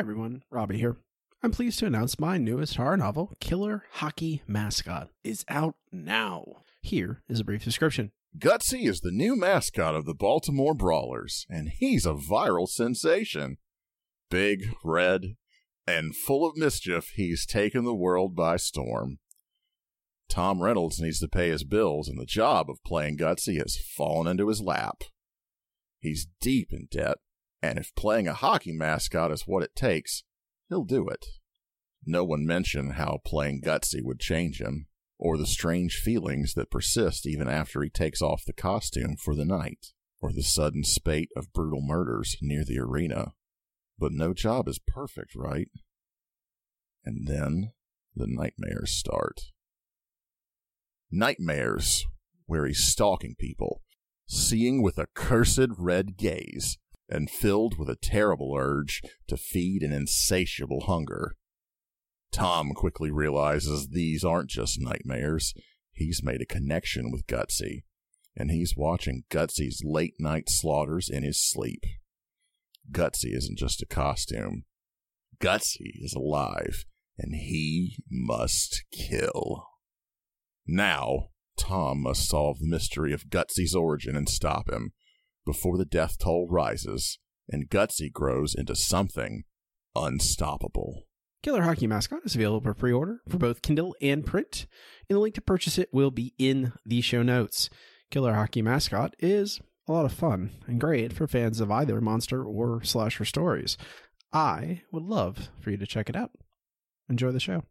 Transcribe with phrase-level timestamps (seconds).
[0.00, 0.96] everyone, Robbie here.
[1.42, 6.62] I'm pleased to announce my newest horror novel, Killer Hockey Mascot, is out now.
[6.80, 8.10] Here is a brief description.
[8.38, 13.58] Gutsy is the new mascot of the Baltimore Brawlers, and he's a viral sensation.
[14.30, 15.34] Big, red,
[15.86, 19.18] and full of mischief, he's taken the world by storm.
[20.30, 24.26] Tom Reynolds needs to pay his bills, and the job of playing Gutsy has fallen
[24.26, 25.02] into his lap.
[25.98, 27.18] He's deep in debt,
[27.62, 30.24] and if playing a hockey mascot is what it takes,
[30.68, 31.26] he'll do it.
[32.06, 34.86] No one mentioned how playing Gutsy would change him,
[35.18, 39.44] or the strange feelings that persist even after he takes off the costume for the
[39.44, 39.88] night,
[40.20, 43.32] or the sudden spate of brutal murders near the arena.
[43.98, 45.68] But no job is perfect, right?
[47.04, 47.72] And then
[48.14, 49.42] the nightmares start.
[51.10, 52.06] Nightmares,
[52.46, 53.82] where he's stalking people,
[54.26, 56.78] seeing with a cursed red gaze,
[57.10, 61.34] and filled with a terrible urge to feed an insatiable hunger.
[62.32, 65.52] Tom quickly realizes these aren't just nightmares.
[65.92, 67.82] He's made a connection with Gutsy,
[68.36, 71.84] and he's watching Gutsy's late night slaughters in his sleep.
[72.90, 74.64] Gutsy isn't just a costume.
[75.40, 76.84] Gutsy is alive,
[77.18, 79.66] and he must kill.
[80.66, 84.92] Now, Tom must solve the mystery of Gutsy's origin and stop him
[85.50, 89.42] before the death toll rises and Gutsy grows into something
[89.96, 91.02] unstoppable.
[91.42, 94.68] Killer Hockey Mascot is available for pre order for both Kindle and print,
[95.08, 97.68] and the link to purchase it will be in the show notes.
[98.12, 102.44] Killer Hockey Mascot is a lot of fun and great for fans of either monster
[102.44, 103.76] or slasher stories.
[104.32, 106.30] I would love for you to check it out.
[107.08, 107.64] Enjoy the show.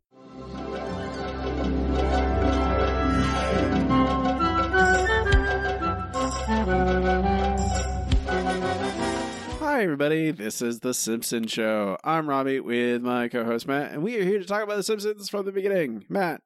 [9.80, 10.32] Hi, everybody.
[10.32, 11.98] This is The Simpson Show.
[12.04, 14.84] I'm Robbie with my co host Matt, and we are here to talk about The
[14.84, 16.04] Simpsons from the beginning.
[16.10, 16.42] Matt,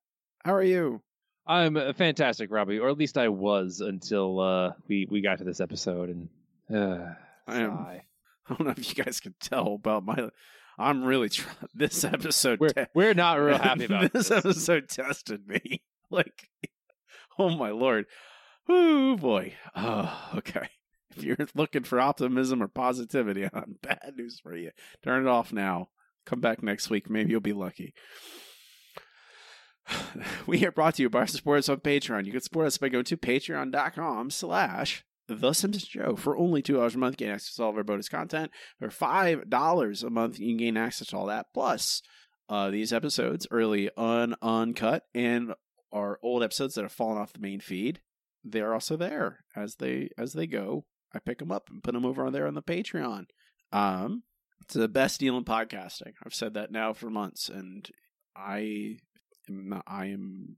[0.46, 1.02] how are you?
[1.48, 5.44] I'm uh, fantastic, Robbie, or at least I was until uh, we we got to
[5.46, 6.10] this episode.
[6.10, 6.30] And
[6.72, 7.16] uh,
[7.48, 8.02] I am- I
[8.50, 10.30] don't know if you guys can tell about my.
[10.78, 11.56] I'm really trying.
[11.74, 12.60] This episode.
[12.60, 14.46] we're te- we're not real happy about this, this.
[14.46, 14.90] episode.
[14.90, 15.82] Tested me.
[16.12, 16.50] Like,
[17.40, 18.06] oh my lord.
[18.70, 19.56] Oh boy.
[19.76, 20.70] Oh, okay.
[21.16, 24.72] If you're looking for optimism or positivity, I'm bad news for you.
[25.04, 25.90] Turn it off now.
[26.26, 27.10] Come back next week.
[27.10, 27.94] Maybe you'll be lucky.
[30.48, 32.26] We are brought to you by our supporters on Patreon.
[32.26, 36.16] You can support us by going to patreon.com slash The Simpsons Show.
[36.16, 38.52] For only $2 a month, gain access to all of our bonus content.
[38.80, 41.48] For $5 a month, you can gain access to all that.
[41.54, 42.02] Plus,
[42.50, 45.54] uh, these episodes, early un uncut, and
[45.92, 48.02] our old episodes that have fallen off the main feed,
[48.44, 50.86] they're also there as they as they go.
[51.14, 53.26] I pick them up and put them over on there on the Patreon.
[53.72, 54.24] Um,
[54.62, 56.14] it's the best deal in podcasting.
[56.26, 57.88] I've said that now for months, and
[58.36, 58.98] I
[59.50, 60.56] am I am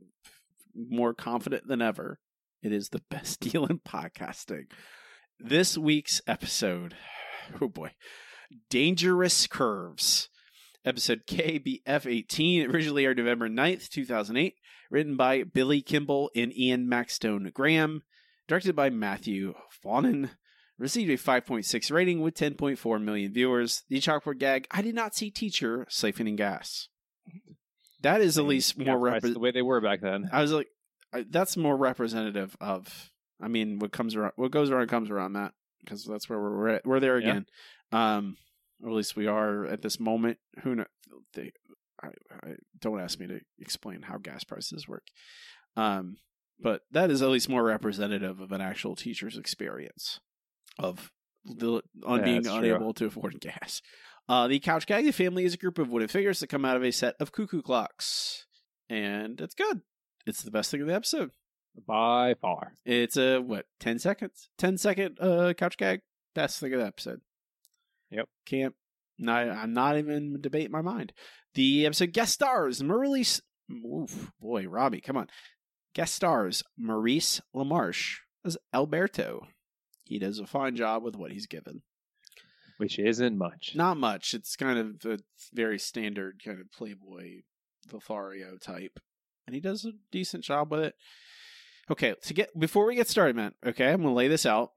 [0.75, 2.19] more confident than ever.
[2.61, 4.65] It is the best deal in podcasting.
[5.39, 6.95] This week's episode,
[7.61, 7.91] oh boy,
[8.69, 10.29] Dangerous Curves,
[10.85, 14.55] episode KABF18, originally aired November 9th, 2008,
[14.89, 18.03] written by Billy Kimball and Ian Maxtone-Graham,
[18.47, 20.29] directed by Matthew Faughnan,
[20.77, 23.83] received a 5.6 rating with 10.4 million viewers.
[23.89, 26.89] The chalkboard gag, I did not see teacher siphoning gas.
[28.01, 30.29] That is at least more price repre- the way they were back then.
[30.31, 30.67] I was like,
[31.29, 33.11] that's more representative of.
[33.41, 35.53] I mean, what comes around, what goes around comes around, Matt,
[35.83, 37.29] because that's where we're we're, at, we're there Yeah.
[37.29, 37.45] again.
[37.91, 38.37] Um,
[38.83, 40.37] or at least we are at this moment.
[40.63, 40.85] Who know?
[41.33, 41.51] They,
[42.01, 42.07] I,
[42.43, 42.49] I
[42.79, 45.03] don't ask me to explain how gas prices work.
[45.75, 46.17] Um,
[46.59, 50.19] but that is at least more representative of an actual teacher's experience
[50.79, 51.11] of
[51.45, 52.69] the on Yeah, being that's true.
[52.75, 53.81] unable to afford gas.
[54.27, 56.83] Uh, the Couch Gag family is a group of wooden figures that come out of
[56.83, 58.45] a set of cuckoo clocks,
[58.89, 59.81] and it's good.
[60.25, 61.31] It's the best thing of the episode.
[61.87, 62.73] By far.
[62.85, 66.01] It's a what ten seconds, 10 second uh couch gag.
[66.33, 67.21] Best thing of the episode.
[68.11, 68.27] Yep.
[68.45, 68.73] Can't.
[69.17, 71.13] Not, I'm not even debating my mind.
[71.53, 73.41] The episode guest stars Maurice.
[73.71, 75.27] Oof, boy, Robbie, come on.
[75.93, 79.47] Guest stars Maurice LaMarche as Alberto.
[80.05, 81.81] He does a fine job with what he's given.
[82.77, 83.73] Which isn't much.
[83.75, 84.33] Not much.
[84.33, 85.21] It's kind of the
[85.53, 87.41] very standard kind of Playboy
[87.91, 88.99] Lothario type,
[89.45, 90.95] and he does a decent job with it.
[91.89, 93.53] Okay, to get before we get started, man.
[93.65, 94.71] Okay, I'm gonna lay this out.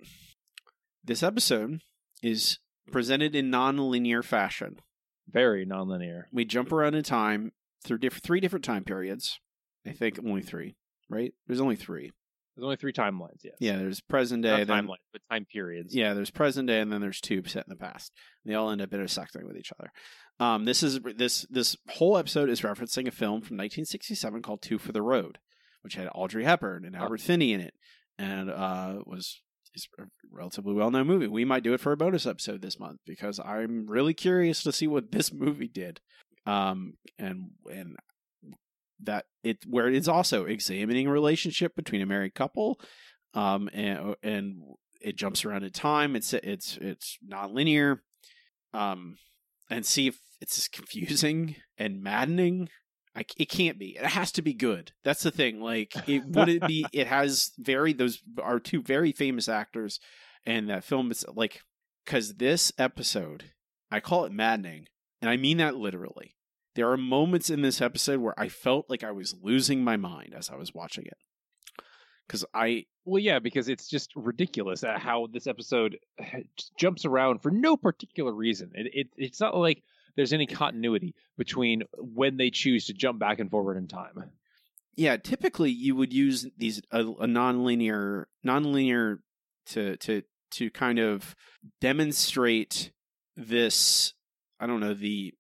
[1.02, 1.81] This episode
[2.22, 2.58] is
[2.92, 4.76] presented in non-linear fashion.
[5.28, 6.28] Very non-linear.
[6.32, 7.52] We jump around in time
[7.84, 9.40] through diff- three different time periods.
[9.86, 10.76] I think only three,
[11.08, 11.32] right?
[11.46, 12.12] There's only three.
[12.58, 13.38] There's only three timelines.
[13.44, 13.52] Yeah.
[13.60, 15.94] Yeah, there's present Not day, then timelines, but time periods.
[15.94, 18.10] yeah, there's present day, and then there's two set in the past.
[18.44, 19.93] They all end up intersecting with each other.
[20.40, 24.78] Um, this is this this whole episode is referencing a film from 1967 called Two
[24.78, 25.38] for the Road,
[25.82, 27.00] which had Audrey Hepburn and Oh.
[27.00, 27.75] Albert Finney in it,
[28.19, 29.40] and uh, was
[29.75, 31.28] is a relatively well known movie.
[31.28, 34.72] We might do it for a bonus episode this month because I'm really curious to
[34.72, 36.00] see what this movie did,
[36.46, 37.96] um, and and
[39.02, 42.80] that it where it is also examining a relationship between a married couple,
[43.34, 44.62] um, and and
[45.00, 46.16] it jumps around in time.
[46.16, 48.02] It's it's it's non-linear,
[48.72, 49.16] um,
[49.70, 52.68] and see if it's as confusing and maddening.
[53.14, 53.96] I, it can't be.
[53.96, 54.92] It has to be good.
[55.02, 55.60] That's the thing.
[55.60, 56.86] Like, it would it be?
[56.92, 59.98] It has very those are two very famous actors,
[60.46, 61.60] and that film is like
[62.04, 63.52] because this episode,
[63.90, 64.86] I call it maddening,
[65.20, 66.36] and I mean that literally.
[66.78, 70.32] There are moments in this episode where I felt like I was losing my mind
[70.32, 71.16] as I was watching it.
[72.25, 76.42] Because I Well, yeah, because it's just ridiculous at how this episode eh,
[76.78, 78.70] jumps around for no particular reason.
[78.76, 79.82] It, it it's not like
[80.14, 84.31] there's any continuity between when they choose to jump back and forward in time.
[84.94, 89.19] yeah, typically you would use these a, a nonlinear nonlinear
[89.70, 90.22] to to
[90.52, 91.34] to kind of
[91.81, 92.92] demonstrate
[93.36, 94.14] this.
[94.60, 95.34] I don't know the.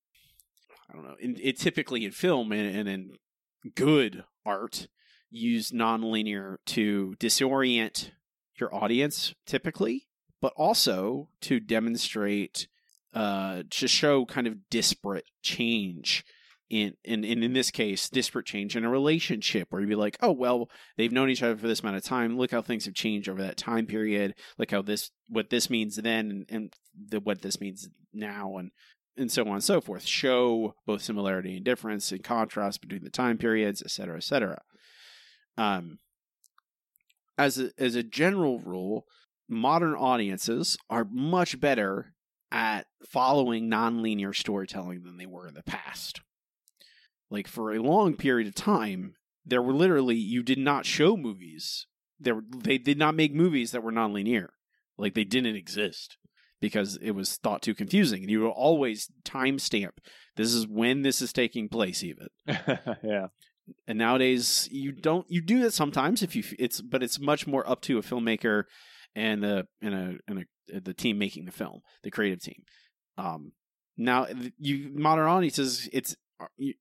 [0.90, 1.16] I don't know.
[1.20, 3.12] In, it typically in film and, and in
[3.74, 4.88] good art
[5.30, 8.10] use nonlinear to disorient
[8.58, 10.06] your audience typically,
[10.40, 12.68] but also to demonstrate
[13.14, 16.24] uh to show kind of disparate change
[16.70, 20.18] in, in in in this case disparate change in a relationship where you'd be like
[20.20, 22.94] oh well they've known each other for this amount of time look how things have
[22.94, 26.72] changed over that time period look how this what this means then and, and
[27.08, 28.70] the, what this means now and
[29.18, 33.10] and so on and so forth show both similarity and difference and contrast between the
[33.10, 34.60] time periods et cetera et cetera
[35.56, 35.98] um
[37.36, 39.04] as a, as a general rule
[39.48, 42.14] modern audiences are much better
[42.50, 46.20] at following nonlinear storytelling than they were in the past.
[47.30, 51.86] Like for a long period of time, there were literally you did not show movies.
[52.18, 54.48] There they did not make movies that were nonlinear.
[54.96, 56.16] Like they didn't exist
[56.60, 58.22] because it was thought too confusing.
[58.22, 59.98] And you would always timestamp
[60.36, 62.28] this is when this is taking place even.
[62.46, 63.26] yeah.
[63.86, 67.68] And nowadays you don't you do that sometimes if you it's but it's much more
[67.68, 68.64] up to a filmmaker
[69.14, 72.62] and the and a and a the team making the film, the creative team.
[73.16, 73.52] Um,
[73.96, 74.26] now,
[74.58, 76.16] you modern audiences, it's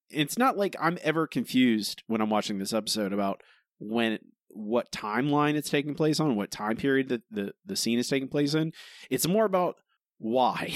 [0.07, 3.41] it's not like I'm ever confused when I'm watching this episode about
[3.79, 4.19] when
[4.49, 8.27] what timeline it's taking place on, what time period that the the scene is taking
[8.27, 8.73] place in.
[9.09, 9.75] It's more about
[10.17, 10.73] why.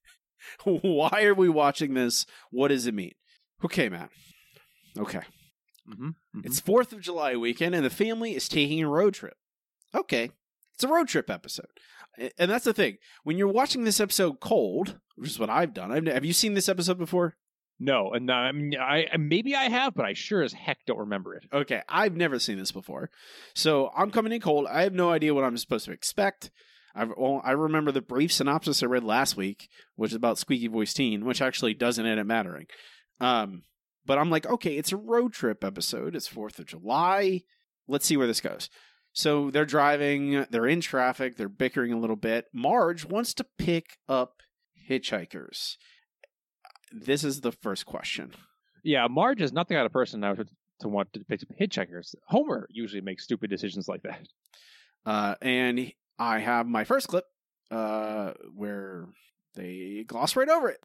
[0.64, 2.26] why are we watching this?
[2.50, 3.12] What does it mean?
[3.64, 4.10] Okay, Matt.
[4.98, 5.22] Okay.
[5.88, 6.40] Mm-hmm.
[6.44, 9.34] It's 4th of July weekend and the family is taking a road trip.
[9.94, 10.30] Okay.
[10.74, 11.66] It's a road trip episode.
[12.38, 12.98] And that's the thing.
[13.24, 15.92] When you're watching this episode cold, which is what I've done.
[15.92, 17.36] I've, have you seen this episode before?
[17.82, 21.34] No, and I mean, I maybe I have, but I sure as heck don't remember
[21.34, 21.46] it.
[21.50, 23.10] Okay, I've never seen this before.
[23.54, 24.66] So I'm coming in cold.
[24.70, 26.50] I have no idea what I'm supposed to expect.
[26.94, 30.68] I well, I remember the brief synopsis I read last week, which is about Squeaky
[30.68, 32.66] Voice Teen, which actually doesn't end up mattering.
[33.18, 33.62] Um,
[34.04, 36.14] but I'm like, okay, it's a road trip episode.
[36.14, 37.42] It's Fourth of July.
[37.88, 38.68] Let's see where this goes.
[39.12, 40.44] So they're driving.
[40.50, 41.36] They're in traffic.
[41.36, 42.44] They're bickering a little bit.
[42.52, 44.42] Marge wants to pick up
[44.88, 45.76] hitchhikers.
[46.92, 48.32] This is the first question.
[48.82, 50.48] Yeah, Marge is not the kind of person I would
[50.80, 52.14] to want to pick up hitchhikers.
[52.26, 54.26] Homer usually makes stupid decisions like that.
[55.06, 57.24] Uh, and I have my first clip
[57.70, 59.06] uh, where
[59.54, 60.82] they gloss right over it.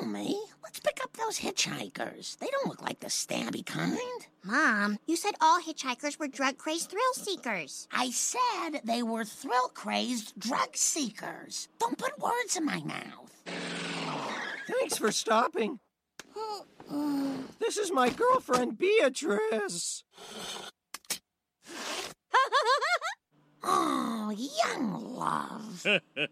[0.00, 2.38] Homie, let's pick up those hitchhikers.
[2.38, 3.98] They don't look like the stabby kind.
[4.42, 7.86] Mom, you said all hitchhikers were drug crazed thrill seekers.
[7.92, 11.68] I said they were thrill crazed drug seekers.
[11.78, 14.01] Don't put words in my mouth.
[14.66, 15.80] Thanks for stopping.
[17.60, 20.04] This is my girlfriend, Beatrice.
[23.64, 24.34] Oh,
[24.66, 25.86] young love.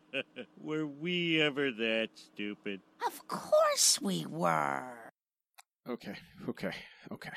[0.61, 2.81] Were we ever that stupid?
[3.07, 5.13] of course we were.
[5.89, 6.15] Okay,
[6.49, 6.73] okay,
[7.13, 7.31] okay.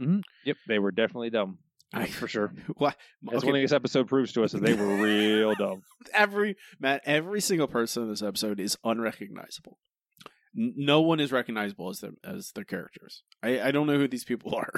[0.00, 0.20] Mm-hmm.
[0.44, 1.58] Yep, they were definitely dumb.
[1.92, 2.52] I for sure.
[2.76, 2.96] What?
[3.22, 5.82] That's okay, one thing this episode proves to us that they were real dumb.
[6.12, 9.78] every Matt, every single person in this episode is unrecognizable.
[10.54, 13.22] No one is recognizable as them as their characters.
[13.42, 14.72] I, I don't know who these people are.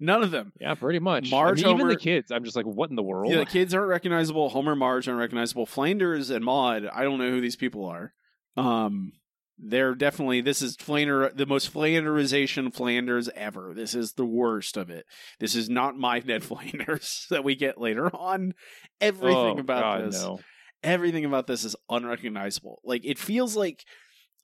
[0.00, 0.52] None of them.
[0.58, 1.30] Yeah, pretty much.
[1.30, 3.30] Marge, I mean, even the kids, I'm just like, what in the world?
[3.32, 4.48] Yeah, the kids aren't recognizable.
[4.48, 5.66] Homer, Marge aren't recognizable.
[5.66, 8.14] Flanders and Maude, I don't know who these people are.
[8.56, 9.12] Um,
[9.58, 13.74] they're definitely this is Flander the most Flanderization Flanders ever.
[13.76, 15.04] This is the worst of it.
[15.40, 18.54] This is not my Ned Flanders that we get later on.
[19.00, 20.40] Everything Oh, about God, this, no.
[20.82, 22.80] everything about this is unrecognizable.
[22.82, 23.84] Like it feels like,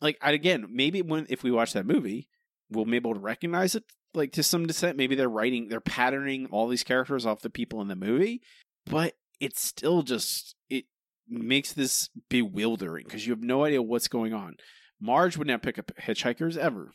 [0.01, 2.29] like again, maybe when if we watch that movie,
[2.71, 4.97] we'll be able to recognize it like to some extent.
[4.97, 8.43] Maybe they're writing, they're patterning all these characters off the people in the movie,
[8.87, 10.85] but it's still just it
[11.29, 14.57] makes this bewildering because you have no idea what's going on.
[15.01, 16.93] Marge would not pick up hitchhikers ever.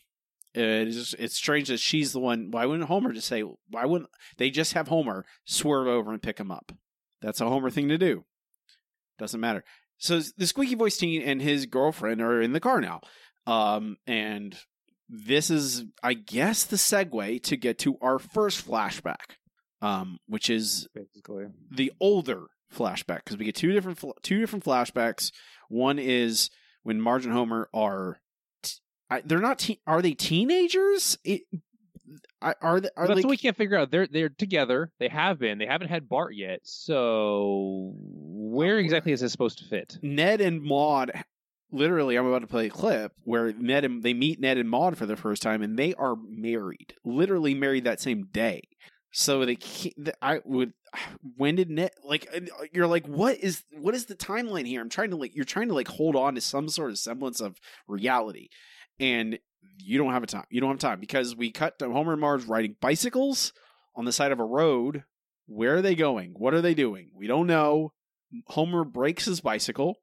[0.54, 2.52] It's just it's strange that she's the one.
[2.52, 3.44] Why wouldn't Homer just say?
[3.70, 6.72] Why wouldn't they just have Homer swerve over and pick him up?
[7.22, 8.26] That's a Homer thing to do.
[9.18, 9.64] Doesn't matter.
[10.04, 13.00] So the squeaky voice teen and his girlfriend are in the car now,
[13.48, 14.54] um, and
[15.08, 19.38] this is, I guess, the segue to get to our first flashback,
[19.82, 24.66] um, which is Basically, the older flashback because we get two different fl- two different
[24.66, 25.32] flashbacks.
[25.70, 26.50] One is
[26.82, 28.20] when Marge and Homer are
[28.62, 28.74] t-
[29.10, 31.18] I, they're not te- are they teenagers?
[31.24, 31.44] It,
[32.44, 33.90] I, are they are that's like what we can't figure out.
[33.90, 34.92] They're they're together.
[35.00, 35.58] They have been.
[35.58, 36.60] They haven't had Bart yet.
[36.64, 39.98] So where exactly is this supposed to fit?
[40.02, 41.12] Ned and Maude?
[41.72, 44.98] Literally, I'm about to play a clip where Ned and they meet Ned and Maude
[44.98, 46.94] for the first time, and they are married.
[47.06, 48.62] Literally married that same day.
[49.16, 50.74] So they can't, I would
[51.38, 52.42] when did Ned like uh,
[52.74, 54.82] you're like what is what is the timeline here?
[54.82, 57.40] I'm trying to like you're trying to like hold on to some sort of semblance
[57.40, 57.58] of
[57.88, 58.50] reality.
[59.00, 59.40] And
[59.78, 60.46] you don't have a time.
[60.50, 63.54] You don't have time because we cut to Homer and Marge riding bicycles
[63.96, 65.04] on the side of a road.
[65.46, 66.34] Where are they going?
[66.38, 67.10] What are they doing?
[67.14, 67.94] We don't know.
[68.48, 69.98] Homer breaks his bicycle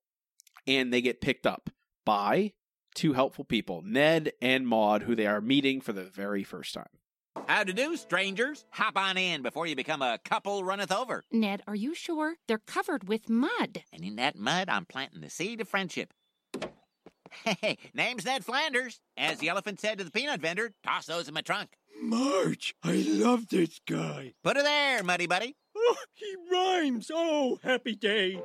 [0.66, 1.70] and they get picked up
[2.04, 2.52] by
[2.94, 6.88] two helpful people, Ned and Maude, who they are meeting for the very first time.
[7.46, 8.64] How to do, strangers?
[8.70, 11.24] Hop on in before you become a couple runneth over.
[11.32, 12.36] Ned, are you sure?
[12.46, 13.82] They're covered with mud.
[13.92, 16.12] And in that mud, I'm planting the seed of friendship.
[17.30, 19.00] Hey, name's Ned Flanders.
[19.16, 21.70] As the elephant said to the peanut vendor, toss those in my trunk.
[22.00, 24.34] Marge, I love this guy.
[24.42, 25.56] Put her there, muddy buddy.
[25.76, 27.10] Oh, he rhymes.
[27.12, 28.40] Oh, happy day.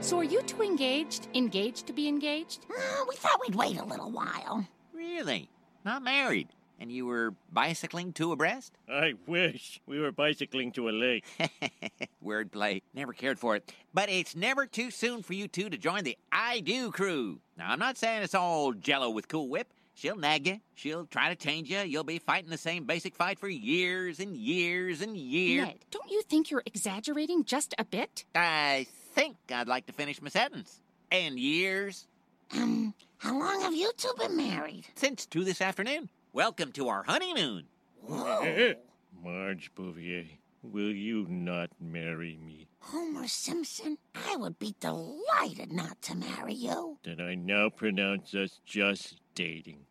[0.00, 1.28] So are you two engaged?
[1.34, 2.66] Engaged to be engaged?
[2.70, 4.66] Uh, we thought we'd wait a little while.
[4.92, 5.48] Really?
[5.84, 6.48] Not married?
[6.80, 8.72] And you were bicycling two abreast?
[8.88, 11.24] I wish we were bicycling to a lake.
[12.24, 12.82] Wordplay.
[12.92, 13.72] Never cared for it.
[13.92, 17.38] But it's never too soon for you two to join the I Do crew.
[17.56, 19.72] Now, I'm not saying it's all jello with Cool Whip.
[19.94, 20.60] She'll nag you.
[20.74, 21.78] She'll try to change you.
[21.78, 25.68] You'll be fighting the same basic fight for years and years and years.
[25.68, 28.24] Ned, don't you think you're exaggerating just a bit?
[28.34, 30.80] I think I'd like to finish my sentence.
[31.12, 32.08] And years
[32.52, 34.84] Um, how long have you two been married?
[34.96, 36.08] since two this afternoon.
[36.34, 37.66] Welcome to our honeymoon.
[38.00, 38.74] Whoa.
[39.22, 40.26] Marge Bouvier,
[40.64, 42.66] will you not marry me?
[42.80, 46.98] Homer Simpson, I would be delighted not to marry you.
[47.04, 49.86] Then I now pronounce us just dating.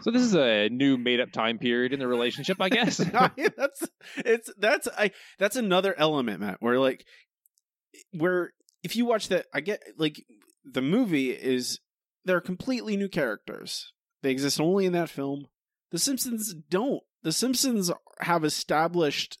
[0.00, 2.96] So this is a new made up time period in the relationship, I guess.
[3.56, 6.56] that's it's that's I that's another element, Matt.
[6.58, 7.06] Where like
[8.10, 8.50] where
[8.82, 10.26] if you watch that, I get like
[10.64, 11.78] the movie is
[12.24, 13.92] they're completely new characters.
[14.22, 15.46] They exist only in that film.
[15.90, 17.02] The Simpsons don't.
[17.22, 19.38] The Simpsons have established,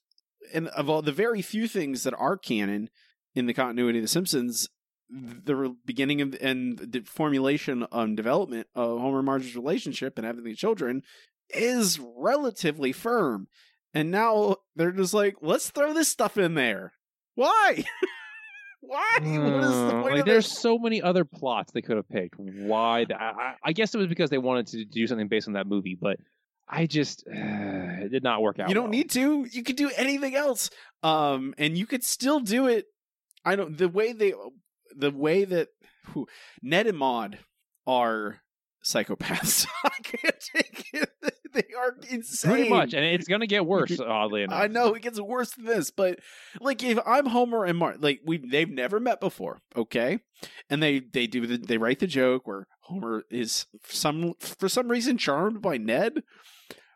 [0.52, 2.90] and of all the very few things that are canon
[3.34, 4.68] in the continuity of The Simpsons,
[5.08, 10.44] the beginning of and the formulation and development of Homer and Marge's relationship and having
[10.44, 11.02] the children
[11.50, 13.48] is relatively firm.
[13.94, 16.92] And now they're just like, let's throw this stuff in there.
[17.34, 17.84] Why?
[18.84, 19.08] Why?
[19.20, 20.58] what is the Uh, point like, of there's this?
[20.58, 22.34] so many other plots they could have picked.
[22.38, 23.04] Why?
[23.04, 25.54] th- I, I- I guess it was because they wanted to do something based on
[25.54, 26.18] that movie, but
[26.68, 28.68] I just it did not work out.
[28.68, 28.90] You don't well.
[28.90, 29.46] need to.
[29.50, 30.68] You could do anything else.
[31.02, 32.86] Um, and you could still do it.
[33.44, 33.76] I don't.
[33.78, 34.34] The way they,
[34.96, 35.68] the way that
[36.12, 36.26] whew,
[36.62, 37.38] Ned and Maude
[37.86, 38.40] are
[38.84, 39.66] psychopaths.
[39.84, 41.10] I can't take it.
[41.52, 42.50] They are insane.
[42.50, 44.00] pretty much, and it's gonna get worse.
[44.00, 46.18] Oddly enough, I know it gets worse than this, but
[46.60, 50.20] like if I'm Homer and Marge, like we they've never met before, okay,
[50.70, 54.88] and they they do the, they write the joke where Homer is some for some
[54.88, 56.22] reason charmed by Ned,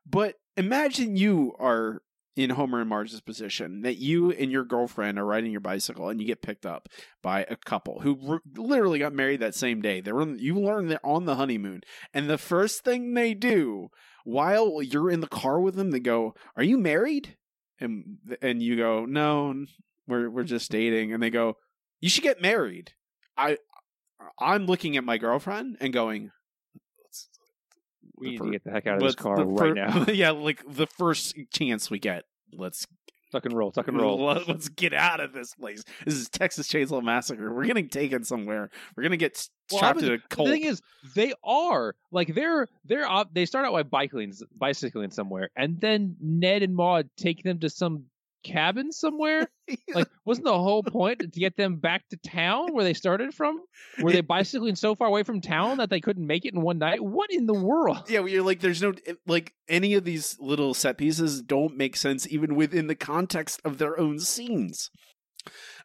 [0.07, 2.01] but imagine you are
[2.37, 6.21] in Homer and Marge's position that you and your girlfriend are riding your bicycle and
[6.21, 6.89] you get picked up
[7.23, 10.01] by a couple who literally got married that same day.
[10.03, 11.81] They were you learn they're on the honeymoon,
[12.13, 13.89] and the first thing they do
[14.25, 17.37] while you're in the car with them, they go, "Are you married?"
[17.81, 19.65] And and you go, "No,
[20.07, 21.57] we're we're just dating." And they go,
[22.01, 22.93] "You should get married."
[23.37, 23.59] I
[24.39, 26.31] I'm looking at my girlfriend and going,
[28.19, 30.05] we need to get the heck out of this car right fir- now.
[30.13, 32.87] yeah, like the first chance we get, let's
[33.33, 34.25] Tuck and roll, tuck and roll.
[34.25, 35.83] Let- Let's get out of this place.
[36.05, 37.53] This is Texas Chainsaw Massacre.
[37.53, 38.71] We're getting taken somewhere.
[38.97, 40.47] We're gonna get Well, trapped in a cult.
[40.47, 40.81] The thing is,
[41.15, 46.63] they are like they're they're they start out by bicycling bicycling somewhere, and then Ned
[46.63, 48.05] and Maude take them to some
[48.47, 49.49] cabin somewhere.
[49.95, 53.61] like, wasn't the whole point to get them back to town where they started from?
[54.01, 56.79] Were they bicycling so far away from town that they couldn't make it in one
[56.79, 57.03] night?
[57.03, 58.09] What in the world?
[58.09, 58.95] yeah, you're like, there's no
[59.27, 63.79] like any of these little set pieces don't make sense even within the context of
[63.79, 64.91] their own scenes.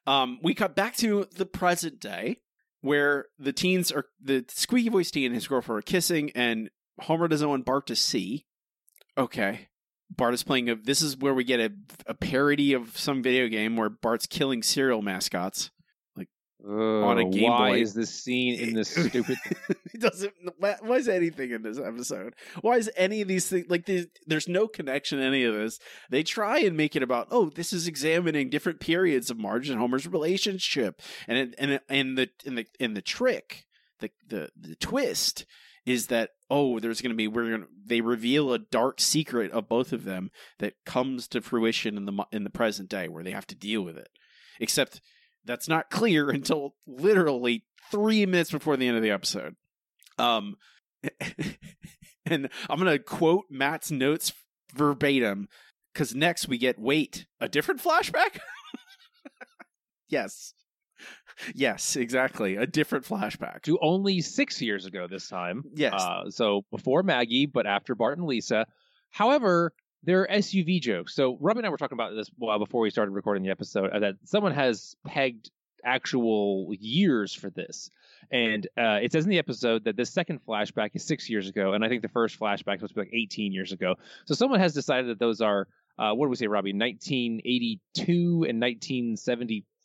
[0.08, 2.38] Um, we cut back to the present day
[2.82, 7.28] where the teens are the squeaky voice teen and his girlfriend are kissing, and Homer
[7.28, 8.46] doesn't want Bart to see.
[9.18, 9.68] Okay.
[10.16, 10.76] Bart is playing a.
[10.76, 11.72] This is where we get a,
[12.08, 15.72] a parody of some video game where Bart's killing cereal mascots.
[16.16, 16.28] Like
[16.68, 17.82] on a Game why Boy.
[17.82, 19.38] is this scene in this stupid?
[19.94, 20.34] it doesn't.
[20.58, 22.36] Why why is anything in this episode?
[22.62, 23.86] Why is any of these things like?
[23.86, 25.80] There's, there's no connection to any of this.
[26.10, 27.28] They try and make it about.
[27.32, 31.84] Oh, this is examining different periods of Marge and Homer's relationship, and it, and it-
[31.90, 33.66] and the and the and the trick,
[34.00, 35.46] the the the twist
[35.92, 39.52] is that oh, there's going to be we're going to they reveal a dark secret
[39.52, 43.24] of both of them that comes to fruition in the in the present day where
[43.24, 44.10] they have to deal with it.
[44.60, 45.02] Except
[45.46, 49.56] that's not clear until literally three minutes before the end of the episode.
[50.18, 50.56] Um,
[52.26, 54.34] and I'm gonna quote Matt's notes
[54.74, 55.48] verbatim
[55.94, 58.40] because next we get wait a different flashback.
[60.10, 60.54] yes,
[61.56, 63.62] yes, exactly a different flashback.
[63.64, 65.64] to only six years ago this time.
[65.74, 65.94] Yes.
[65.94, 68.66] Uh, so before Maggie, but after Bart and Lisa.
[69.10, 71.14] However, there are SUV jokes.
[71.16, 73.92] So Robbie and I were talking about this while before we started recording the episode
[73.92, 75.52] uh, that someone has pegged
[75.84, 77.92] actual years for this.
[78.32, 81.74] And uh, it says in the episode that the second flashback is six years ago,
[81.74, 83.96] and I think the first flashback was like 18 years ago.
[84.26, 85.68] So someone has decided that those are,
[86.00, 88.62] uh, what do we say, Robbie, 1982 and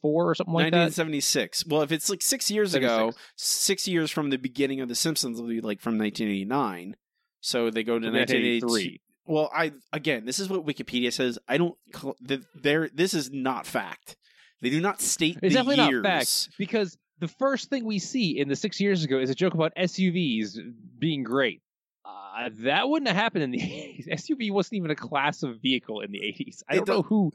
[0.06, 0.76] 1974 or something like that.
[0.78, 1.66] 1976.
[1.66, 5.40] Well, if it's like six years ago, six years from the beginning of The Simpsons
[5.40, 6.96] will be like from 1989.
[7.40, 8.60] So they go to 1983.
[8.60, 9.00] 1983.
[9.28, 11.38] Well, I again, this is what Wikipedia says.
[11.48, 11.76] I don't.
[11.94, 12.16] cl-
[12.54, 14.16] There, this is not fact.
[14.62, 16.02] They do not state It's the definitely years.
[16.02, 19.34] not fact because the first thing we see in the six years ago is a
[19.34, 20.58] joke about SUVs
[20.98, 21.60] being great.
[22.06, 24.08] Uh, that wouldn't have happened in the 80s.
[24.12, 26.62] SUV wasn't even a class of vehicle in the 80s.
[26.68, 27.32] I It don't know who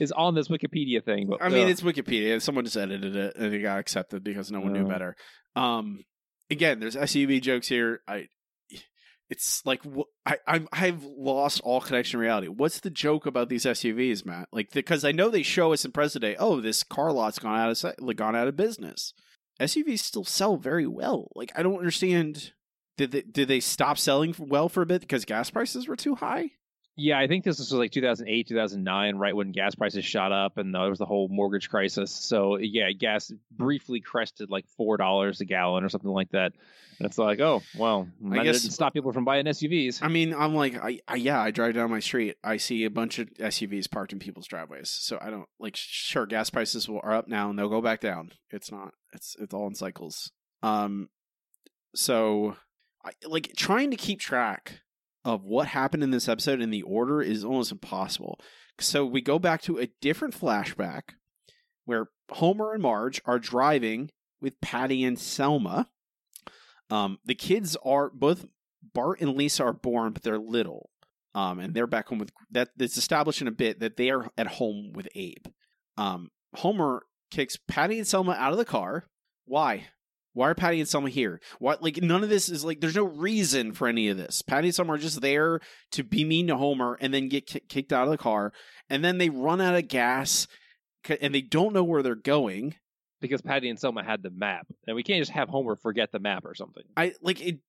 [0.00, 2.40] is on this Wikipedia thing, but I mean, uh, it's Wikipedia.
[2.42, 4.88] Someone just edited it and it got accepted because no one knew Uh.
[4.88, 5.16] better.
[5.54, 6.04] Um,
[6.50, 8.00] again, there's SUV jokes here.
[8.08, 8.28] I,
[9.30, 9.82] it's like
[10.26, 12.48] I I'm, I've lost all connection to reality.
[12.48, 14.48] What's the joke about these SUVs, Matt?
[14.52, 16.34] Like because I know they show us in present day.
[16.38, 19.12] Oh, this car lot's gone out of like, gone out of business.
[19.60, 21.30] SUVs still sell very well.
[21.34, 22.52] Like I don't understand.
[22.96, 26.14] Did they did they stop selling well for a bit because gas prices were too
[26.14, 26.50] high?
[26.96, 30.72] yeah, I think this was like 2008, 2009, right when gas prices shot up and
[30.72, 32.12] there was the whole mortgage crisis.
[32.12, 36.52] So yeah, gas briefly crested like four dollars a gallon or something like that.
[37.00, 40.02] And it's like, oh well, I guess- didn't stop people from buying SUVs.
[40.02, 42.90] I mean, I'm like, I, I yeah, I drive down my street, I see a
[42.90, 44.88] bunch of SUVs parked in people's driveways.
[44.88, 48.00] So I don't like, sure, gas prices will, are up now and they'll go back
[48.00, 48.30] down.
[48.50, 48.92] It's not.
[49.12, 50.30] It's it's all in cycles.
[50.62, 51.08] Um,
[51.96, 52.56] so
[53.04, 54.80] I like trying to keep track
[55.24, 58.38] of what happened in this episode in the order is almost impossible.
[58.78, 61.14] So we go back to a different flashback
[61.84, 65.88] where Homer and Marge are driving with Patty and Selma.
[66.90, 68.46] Um, the kids are both
[68.92, 70.90] Bart and Lisa are born, but they're little.
[71.34, 72.70] Um, and they're back home with that.
[72.78, 75.46] It's established in a bit that they are at home with Abe.
[75.96, 79.06] Um, Homer kicks Patty and Selma out of the car.
[79.44, 79.88] Why?
[80.34, 81.40] Why are Patty and Selma here?
[81.58, 81.82] What?
[81.82, 82.80] Like none of this is like.
[82.80, 84.42] There's no reason for any of this.
[84.42, 85.60] Patty and Selma are just there
[85.92, 88.52] to be mean to Homer and then get ki- kicked out of the car.
[88.90, 90.46] And then they run out of gas,
[91.20, 92.74] and they don't know where they're going.
[93.20, 96.18] because Patty and Selma had the map, and we can't just have Homer forget the
[96.18, 96.82] map or something.
[96.96, 97.60] I like it.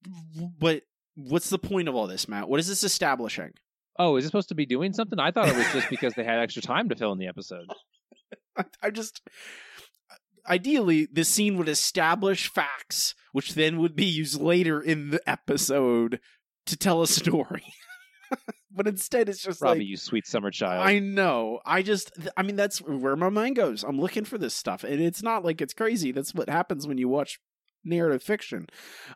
[0.59, 0.81] But
[1.15, 2.49] what's the point of all this, Matt?
[2.49, 3.51] What is this establishing?
[3.97, 5.17] Oh, is it supposed to be doing something?
[5.19, 7.67] I thought it was just because they had extra time to fill in the episode.
[8.57, 9.21] I, I just
[10.47, 16.21] ideally this scene would establish facts which then would be used later in the episode
[16.65, 17.65] to tell a story.
[18.75, 20.85] But instead it's just Robbie, like you sweet summer child.
[20.85, 21.61] i know.
[21.65, 23.83] I just i mean that's where my mind goes.
[23.83, 26.11] I'm looking for this stuff and it's not like it's crazy.
[26.11, 27.39] That's what happens when you watch
[27.85, 28.67] narrative fiction.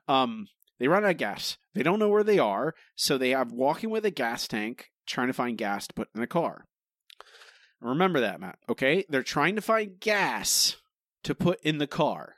[0.07, 0.47] Um
[0.79, 1.57] they run out of gas.
[1.73, 5.27] They don't know where they are so they have walking with a gas tank trying
[5.27, 6.63] to find gas to put in the car.
[7.81, 9.03] Remember that matt okay?
[9.09, 10.77] They're trying to find gas
[11.23, 12.35] to put in the car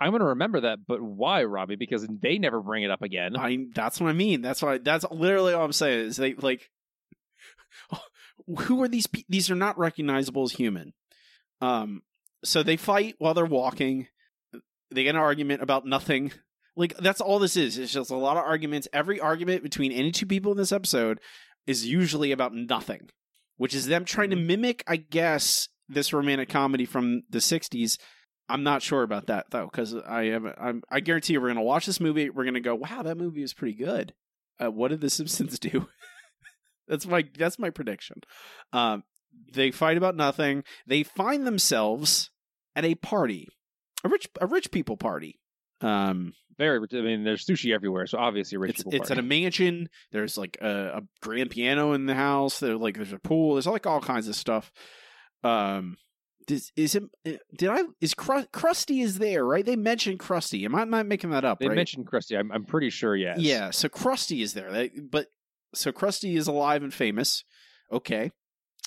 [0.00, 1.76] I'm going to remember that, but why, Robbie?
[1.76, 3.36] Because they never bring it up again.
[3.36, 4.40] I that's what I mean.
[4.40, 6.70] That's why that's literally all I'm saying is they like
[8.58, 9.06] who are these?
[9.06, 10.94] Pe- these are not recognizable as human.
[11.60, 12.02] Um,
[12.42, 14.08] so they fight while they're walking.
[14.90, 16.32] They get an argument about nothing.
[16.76, 17.76] Like that's all this is.
[17.76, 18.88] It's just a lot of arguments.
[18.92, 21.20] Every argument between any two people in this episode
[21.66, 23.10] is usually about nothing,
[23.58, 27.98] which is them trying to mimic, I guess, this romantic comedy from the '60s.
[28.48, 30.44] I'm not sure about that though, because I have.
[30.58, 32.30] I'm, I guarantee you, we're gonna watch this movie.
[32.30, 34.14] We're gonna go, "Wow, that movie is pretty good."
[34.58, 35.88] Uh, what did The Simpsons do?
[36.88, 38.22] that's my that's my prediction.
[38.72, 39.04] Um,
[39.52, 40.64] they fight about nothing.
[40.86, 42.30] They find themselves
[42.76, 43.48] at a party,
[44.04, 45.40] a rich a rich people party.
[45.80, 46.80] Um, Very.
[46.92, 49.88] I mean, there's sushi everywhere, so obviously rich it's people it's at a mansion.
[50.12, 52.60] There's like a, a grand piano in the house.
[52.60, 53.54] There like there's a pool.
[53.54, 54.72] There's like all kinds of stuff.
[55.42, 55.96] Um,
[56.48, 57.04] is is it?
[57.56, 59.44] Did I is Krusty is there?
[59.44, 59.64] Right?
[59.64, 60.64] They mentioned Krusty.
[60.64, 61.60] Am I not making that up?
[61.60, 61.76] They right?
[61.76, 62.38] mentioned Krusty.
[62.38, 63.14] I'm, I'm pretty sure.
[63.14, 63.38] Yes.
[63.38, 63.70] Yeah.
[63.70, 64.72] So Krusty is there.
[64.72, 65.28] They, but
[65.74, 67.44] so Krusty is alive and famous.
[67.92, 68.32] Okay,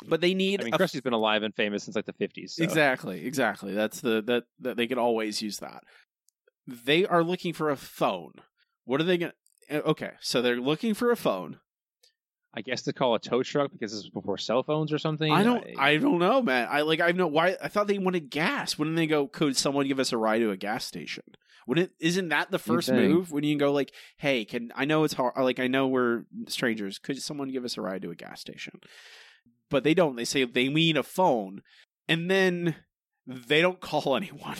[0.07, 0.61] but they need.
[0.61, 2.51] I mean, Krusty's been alive and famous since like the 50s.
[2.51, 2.63] So.
[2.63, 3.73] Exactly, exactly.
[3.73, 5.83] That's the that that they could always use that.
[6.67, 8.33] They are looking for a phone.
[8.85, 9.37] What are they going to
[9.71, 11.59] Okay, so they're looking for a phone.
[12.53, 15.31] I guess to call a tow truck because this was before cell phones or something.
[15.31, 16.67] I don't I don't know, man.
[16.69, 18.77] I like I know why I thought they wanted gas.
[18.77, 21.23] Wouldn't they go could someone give us a ride to a gas station?
[21.65, 25.03] Wouldn't isn't that the first move when you can go like, "Hey, can I know
[25.03, 26.99] it's hard like I know we're strangers.
[26.99, 28.79] Could someone give us a ride to a gas station?"
[29.69, 30.15] But they don't.
[30.15, 31.61] They say they need a phone.
[32.07, 32.75] And then
[33.25, 34.57] they don't call anyone.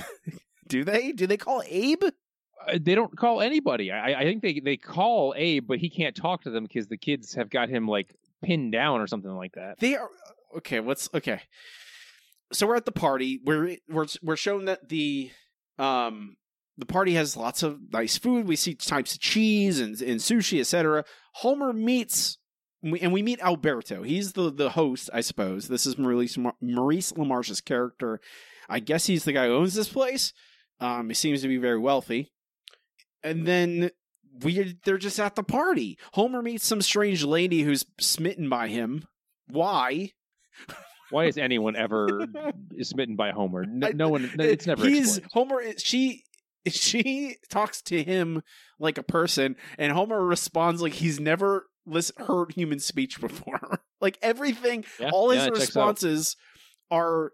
[0.68, 1.12] Do they?
[1.12, 2.06] Do they call Abe?
[2.68, 3.92] Uh, they don't call anybody.
[3.92, 6.98] I, I think they they call Abe, but he can't talk to them because the
[6.98, 9.80] kids have got him like pinned down or something like that.
[9.80, 10.10] They are
[10.58, 10.80] okay.
[10.80, 11.42] What's okay?
[12.52, 13.40] So we're at the party.
[13.44, 15.32] We're we're we're shown that the
[15.80, 16.36] um
[16.78, 18.48] the party has lots of nice food.
[18.48, 21.06] We see types of cheese and and sushi, etc.
[21.36, 22.38] Homer meets
[22.84, 24.04] and we meet Alberto.
[24.04, 25.68] He's the the host, I suppose.
[25.68, 28.20] This is Maurice Maurice LaMarche's character.
[28.70, 30.34] I guess he's the guy who owns this place.
[30.80, 32.32] Um, he seems to be very wealthy.
[33.24, 33.92] And then
[34.42, 35.98] we they're just at the party.
[36.14, 39.06] Homer meets some strange lady who's smitten by him.
[39.50, 40.12] Why?
[41.10, 42.28] Why is anyone ever
[42.82, 43.66] smitten by Homer?
[43.66, 44.32] No, no one.
[44.40, 44.86] It's never.
[44.86, 45.32] He's explained.
[45.34, 45.74] Homer.
[45.78, 46.24] She
[46.68, 48.42] she talks to him
[48.80, 53.80] like a person, and Homer responds like he's never listen, heard human speech before.
[54.02, 55.90] like everything, Yeah, all his yeah, it checks out.
[55.90, 56.36] responses
[56.90, 57.32] are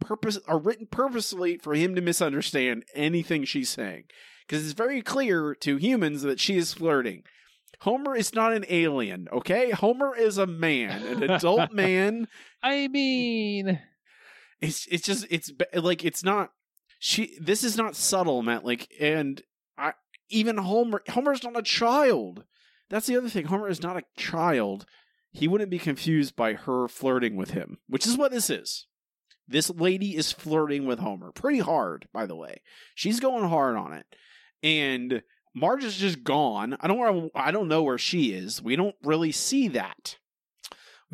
[0.00, 4.04] purpose are written purposely for him to misunderstand anything she's saying
[4.46, 7.22] because it's very clear to humans that she is flirting.
[7.80, 9.70] Homer is not an alien, okay?
[9.70, 12.28] Homer is a man, an adult man.
[12.62, 13.78] I mean,
[14.60, 16.50] it's it's just it's like it's not
[16.98, 19.42] she this is not subtle matt like and
[19.76, 19.92] i
[20.30, 22.44] even homer homer's not a child.
[22.90, 24.86] That's the other thing homer is not a child.
[25.32, 28.86] He wouldn't be confused by her flirting with him which is what this is.
[29.46, 32.62] This lady is flirting with homer pretty hard by the way.
[32.94, 34.06] She's going hard on it
[34.64, 35.22] and
[35.54, 38.96] marge is just gone i don't know i don't know where she is we don't
[39.04, 40.16] really see that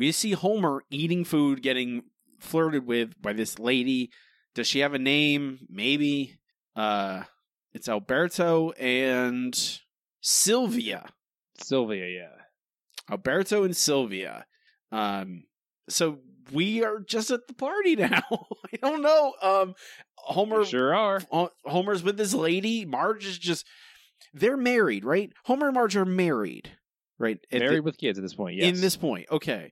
[0.01, 2.01] we see homer eating food getting
[2.39, 4.09] flirted with by this lady.
[4.55, 5.59] Does she have a name?
[5.69, 6.39] Maybe.
[6.75, 7.23] Uh
[7.73, 9.55] it's Alberto and
[10.21, 11.07] Sylvia.
[11.61, 12.07] Sylvia.
[12.07, 12.41] Yeah.
[13.11, 14.45] Alberto and Sylvia.
[14.91, 15.43] Um
[15.87, 16.17] so
[16.51, 18.23] we are just at the party now.
[18.73, 19.33] I don't know.
[19.41, 19.75] Um
[20.15, 21.21] Homer sure are.
[21.65, 22.85] Homer's with this lady.
[22.85, 23.65] Marge is just
[24.33, 25.31] they're married, right?
[25.45, 26.71] Homer and Marge are married.
[27.19, 27.37] Right?
[27.51, 28.55] At the- Married with kids at this point.
[28.57, 28.75] Yes.
[28.75, 29.27] in this point.
[29.31, 29.71] Okay.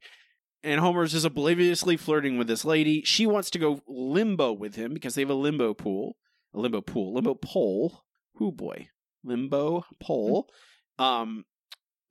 [0.63, 3.01] And Homer's just obliviously flirting with this lady.
[3.03, 6.17] She wants to go limbo with him because they have a limbo pool.
[6.53, 7.13] A limbo pool.
[7.13, 8.03] Limbo pole.
[8.35, 8.89] Who boy.
[9.23, 10.47] Limbo pole.
[10.97, 11.45] Um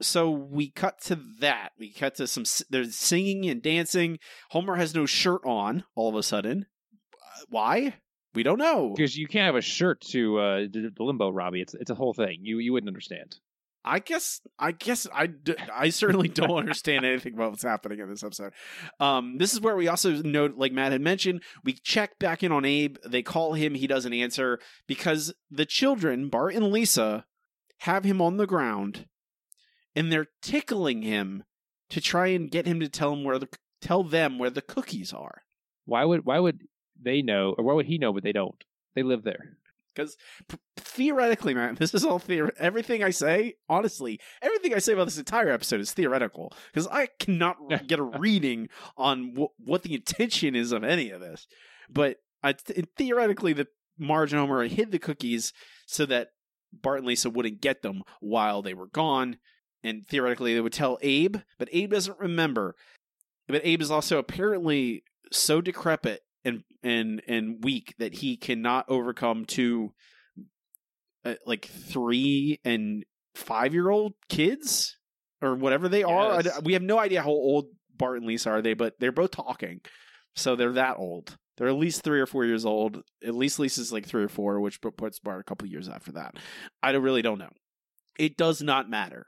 [0.00, 1.70] so we cut to that.
[1.78, 4.18] We cut to some there's singing and dancing.
[4.50, 6.66] Homer has no shirt on all of a sudden.
[7.14, 7.94] Uh, Why?
[8.34, 8.92] We don't know.
[8.94, 11.62] because you can't have a shirt to uh, the limbo, Robbie.
[11.62, 12.38] It's it's a whole thing.
[12.42, 13.38] You you wouldn't understand.
[13.84, 15.30] I guess I guess I,
[15.74, 18.52] I certainly don't understand anything about what's happening in this episode.
[19.00, 22.52] Um, this is where we also note, like Matt had mentioned, we check back in
[22.52, 22.96] on Abe.
[23.06, 27.24] They call him, he doesn't answer because the children, Bart and Lisa,
[27.78, 29.06] have him on the ground,
[29.98, 31.42] and they're tickling him
[31.90, 33.48] to try and get him to tell him where the
[33.80, 35.42] tell them where the cookies are.
[35.86, 36.60] Why would why would
[37.00, 38.62] they know or why would he know but they don't?
[38.94, 39.56] They live there.
[39.92, 40.16] Because
[40.76, 42.52] theoretically, man, this is all theory.
[42.60, 46.52] Everything I say, honestly, everything I say about this entire episode is theoretical.
[46.72, 47.56] Because I cannot
[47.88, 51.48] get a reading on wh- what the intention is of any of this.
[51.90, 53.66] But I, th- theoretically, the
[53.98, 55.52] Marge and Homer hid the cookies
[55.86, 56.28] so that
[56.72, 59.38] Bart and Lisa wouldn't get them while they were gone.
[59.82, 62.74] And theoretically, they would tell Abe, but Abe doesn't remember.
[63.46, 69.44] but Abe is also apparently so decrepit and and and weak that he cannot overcome
[69.44, 69.92] two
[71.24, 74.96] uh, like three and five year old kids
[75.42, 76.42] or whatever they are.
[76.42, 76.62] Yes.
[76.62, 79.80] we have no idea how old Bart and Lisa are they, but they're both talking,
[80.34, 81.36] so they're that old.
[81.56, 83.02] They're at least three or four years old.
[83.24, 86.36] At least Lisa's like three or four, which puts Bart a couple years after that.
[86.82, 87.50] I don't, really don't know.
[88.16, 89.26] It does not matter.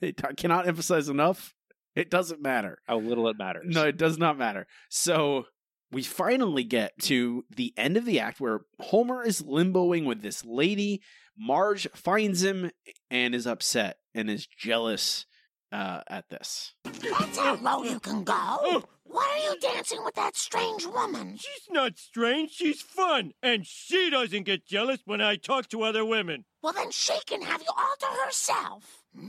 [0.00, 1.54] Bart- it- I cannot emphasize enough.
[1.94, 2.78] It doesn't matter.
[2.84, 3.64] How little it matters.
[3.74, 4.66] No, it does not matter.
[4.90, 5.46] So
[5.90, 10.44] we finally get to the end of the act where Homer is limboing with this
[10.44, 11.00] lady.
[11.38, 12.70] Marge finds him
[13.10, 15.24] and is upset and is jealous
[15.72, 16.74] uh, at this.
[16.84, 18.84] That's how low you can go.
[19.04, 21.36] Why are you dancing with that strange woman?
[21.38, 23.32] She's not strange, she's fun.
[23.42, 26.44] And she doesn't get jealous when I talk to other women.
[26.62, 29.04] Well, then she can have you all to herself.
[29.16, 29.22] How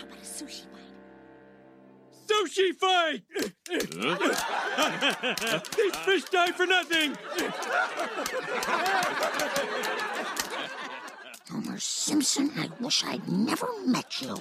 [0.00, 0.94] about a sushi bite?
[2.26, 3.22] Sushi fight!
[5.76, 7.14] These fish die for nothing!
[11.50, 14.38] Homer Simpson, I wish I'd never met you.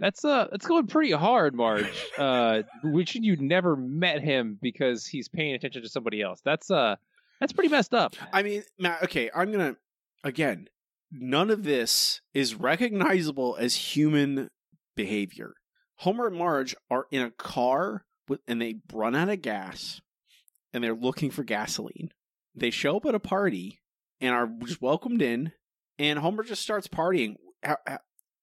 [0.00, 1.86] That's uh that's going pretty hard, Marge.
[2.18, 6.40] Uh wishing you never met him because he's paying attention to somebody else.
[6.44, 6.96] That's uh
[7.40, 8.16] that's pretty messed up.
[8.32, 9.76] I mean, Matt, okay, I'm to,
[10.24, 10.68] again,
[11.12, 14.50] none of this is recognizable as human
[14.96, 15.54] behavior.
[15.96, 20.00] Homer and Marge are in a car with, and they run out of gas
[20.72, 22.10] and they're looking for gasoline.
[22.54, 23.80] They show up at a party
[24.20, 25.52] and are just welcomed in,
[25.98, 27.36] and Homer just starts partying.
[27.62, 27.76] How,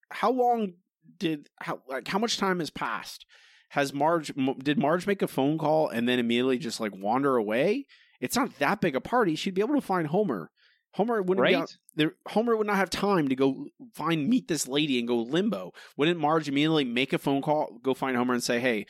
[0.09, 0.73] how long
[1.17, 3.25] did how like how much time has passed?
[3.69, 7.35] Has Marge m- did Marge make a phone call and then immediately just like wander
[7.35, 7.85] away?
[8.21, 9.35] It's not that big a party.
[9.35, 10.49] She'd be able to find Homer.
[10.93, 11.61] Homer wouldn't be Right?
[11.63, 12.13] out, there.
[12.29, 15.73] Homer would not have time to go find meet this lady and go limbo.
[15.97, 18.85] Wouldn't Marge immediately make a phone call, go find Homer and say, "Hey,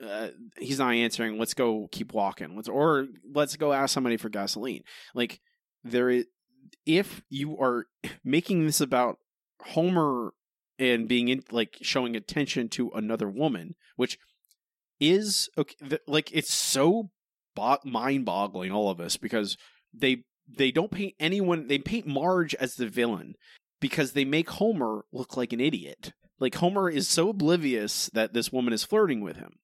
[0.00, 1.36] uh, he's not answering.
[1.36, 2.54] Let's go keep walking.
[2.54, 5.40] Let's or let's go ask somebody for gasoline." Like
[5.82, 6.26] there is,
[6.86, 7.86] if you are
[8.22, 9.18] making this about
[9.62, 10.32] Homer
[10.78, 14.18] and being in, like showing attention to another woman, which
[15.00, 17.10] is okay, th- like it's so
[17.54, 19.56] bo- mind-boggling all of us because
[19.92, 23.34] they they don't paint anyone they paint Marge as the villain
[23.80, 26.12] because they make Homer look like an idiot.
[26.40, 29.54] Like Homer is so oblivious that this woman is flirting with him.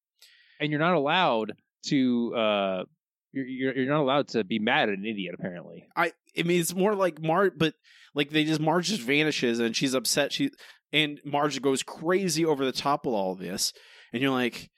[0.61, 1.55] And you're not allowed
[1.87, 2.85] to uh
[3.33, 5.87] you're you're, you're not allowed to be mad at an idiot apparently.
[5.96, 7.74] I I mean it's more like Marge but
[8.14, 10.50] like they just Marge just vanishes and she's upset she
[10.94, 13.72] and Marge goes crazy over the top with all of this
[14.12, 14.70] and you're like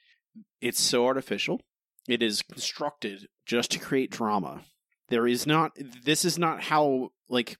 [0.59, 1.61] it's so artificial.
[2.07, 4.63] It is constructed just to create drama.
[5.09, 5.71] There is not
[6.03, 7.57] this is not how like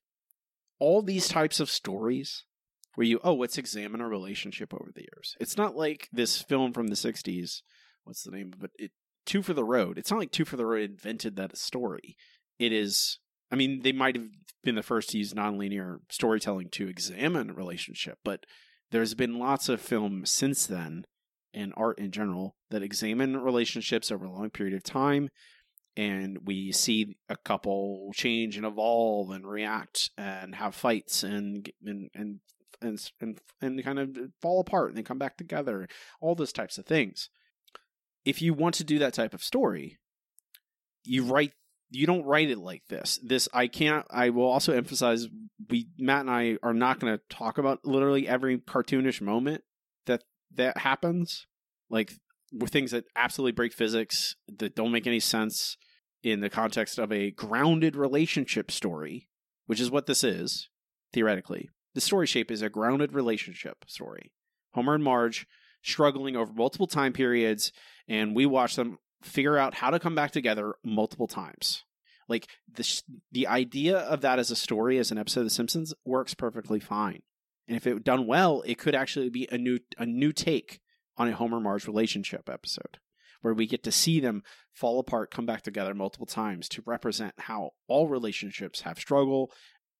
[0.80, 2.44] all these types of stories
[2.96, 5.36] where you oh let's examine a relationship over the years.
[5.40, 7.62] It's not like this film from the 60s
[8.04, 8.72] what's the name of it?
[8.78, 8.92] it
[9.26, 9.98] Two for the Road.
[9.98, 12.16] It's not like Two for the Road invented that story.
[12.58, 13.20] It is
[13.52, 14.28] I mean, they might have
[14.64, 18.46] been the first to use nonlinear storytelling to examine a relationship, but
[18.92, 21.06] there's been lots of film since then
[21.54, 25.30] and art in general that examine relationships over a long period of time
[25.96, 32.10] and we see a couple change and evolve and react and have fights and and
[32.14, 32.40] and
[32.82, 35.88] and and, and kind of fall apart and then come back together
[36.22, 37.30] all those types of things.
[38.24, 39.98] If you want to do that type of story
[41.04, 41.54] you write
[41.90, 43.20] you don't write it like this.
[43.24, 45.28] This i can't i will also emphasize
[45.70, 49.64] we matt and i are not going to talk about literally every cartoonish moment
[50.06, 50.24] that
[50.56, 51.48] that happens
[51.90, 52.14] like
[52.54, 55.78] with things that absolutely break physics that don't make any sense
[56.24, 59.28] in the context of a grounded relationship story
[59.68, 60.70] which is what this is
[61.14, 61.70] theoretically.
[61.94, 64.32] The story shape is a grounded relationship story.
[64.74, 65.46] Homer and marge
[65.84, 67.72] struggling over multiple time periods
[68.08, 71.84] and we watch them figure out how to come back together multiple times.
[72.30, 75.52] Like the sh- the idea of that as a story as an episode of The
[75.52, 77.22] Simpsons works perfectly fine.
[77.68, 80.80] And if it done well, it could actually be a new a new take
[81.18, 83.00] on a Homer Marge relationship episode
[83.42, 87.34] where we get to see them fall apart, come back together multiple times to represent
[87.38, 89.52] how all relationships have struggle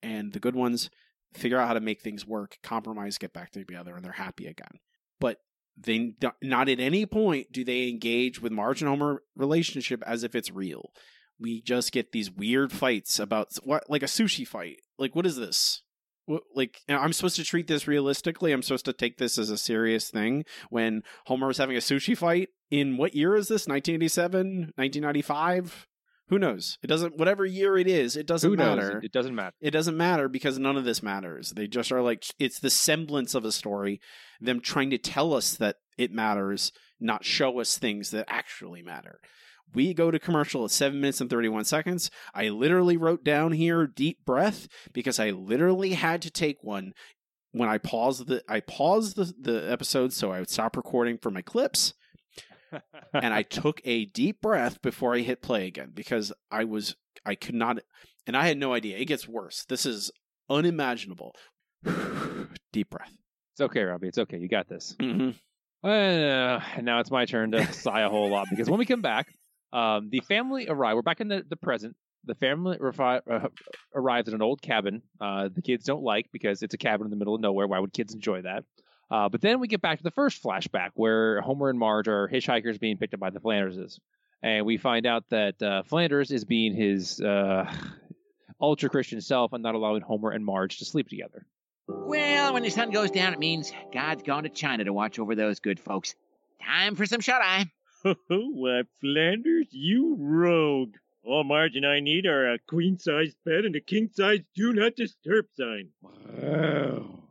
[0.02, 0.90] and the good ones
[1.34, 4.80] figure out how to make things work, compromise, get back together and they're happy again.
[5.20, 5.38] But
[5.78, 10.36] they not at any point do they engage with Marge and Homer relationship as if
[10.36, 10.92] it's real.
[11.40, 14.78] We just get these weird fights about what, like a sushi fight.
[14.98, 15.84] Like, what is this?
[16.26, 18.52] What, like, I'm supposed to treat this realistically.
[18.52, 22.18] I'm supposed to take this as a serious thing when Homer is having a sushi
[22.18, 22.50] fight.
[22.72, 23.68] In what year is this?
[23.68, 25.88] 1987, 1995?
[26.30, 26.78] Who knows?
[26.84, 27.18] It doesn't.
[27.18, 29.00] Whatever year it is, it doesn't Who matter.
[29.02, 29.56] It, doesn't matter.
[29.62, 31.52] It doesn't matter because none of this matters.
[31.52, 34.02] They just are like it's the semblance of a story,
[34.42, 39.20] them trying to tell us that it matters, not show us things that actually matter.
[39.74, 42.10] We go to commercial at 7 minutes and 31 seconds.
[42.34, 46.94] I literally wrote down here deep breath because I literally had to take one
[47.52, 51.32] when I paused the I paused the, the episode so I would stop recording for
[51.32, 51.94] my clips
[53.14, 57.36] and I took a deep breath before I hit play again because I was I
[57.36, 57.80] could not
[58.26, 58.98] and I had no idea.
[58.98, 59.66] It gets worse.
[59.66, 60.12] This is
[60.50, 61.36] unimaginable.
[62.74, 63.14] deep breath.
[63.54, 64.08] It's okay, Robbie.
[64.08, 64.38] It's okay.
[64.38, 64.96] You got this.
[65.00, 65.32] Mm-hmm.
[65.84, 69.02] Uh, and now it's my turn to sigh a whole lot because when we come
[69.02, 69.28] back,
[69.74, 70.96] um, the family arrive.
[70.96, 71.96] We're back in the, the present.
[72.26, 73.48] The family refi- uh,
[73.96, 75.02] arrives at an old cabin.
[75.22, 77.68] Uh, the kids don't like because it's a cabin in the middle of nowhere.
[77.68, 78.64] Why would kids enjoy that?
[79.10, 82.28] Uh, but then we get back to the first flashback where Homer and Marge are
[82.28, 84.00] hitchhikers being picked up by the Flanderses.
[84.44, 87.72] And we find out that uh, Flanders is being his uh,
[88.62, 91.46] ultra Christian self and not allowing Homer and Marge to sleep together.
[91.88, 95.36] Well, when the sun goes down, it means God's gone to China to watch over
[95.36, 96.16] those good folks.
[96.62, 97.72] Time for some shut eye.
[98.28, 100.96] Why, Flanders, you rogue.
[101.24, 104.74] All Marge and I need are a queen sized bed and a king sized do
[104.74, 105.90] not disturb sign.
[106.02, 107.27] Wow.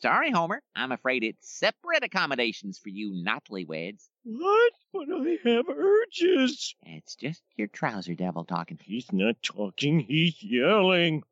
[0.00, 0.62] Sorry, Homer.
[0.76, 4.08] I'm afraid it's separate accommodations for you nightly-weds.
[4.22, 4.72] What?
[4.92, 6.76] But I have urges.
[6.84, 8.78] It's just your trouser devil talking.
[8.80, 11.24] He's not talking, he's yelling.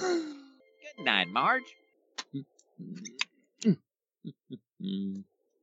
[0.00, 1.64] Good night, Marge.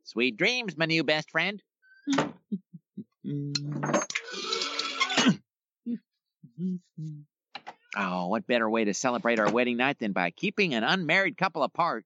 [0.04, 1.64] Sweet dreams, my new best friend.
[7.98, 11.64] Oh, what better way to celebrate our wedding night than by keeping an unmarried couple
[11.64, 12.04] apart?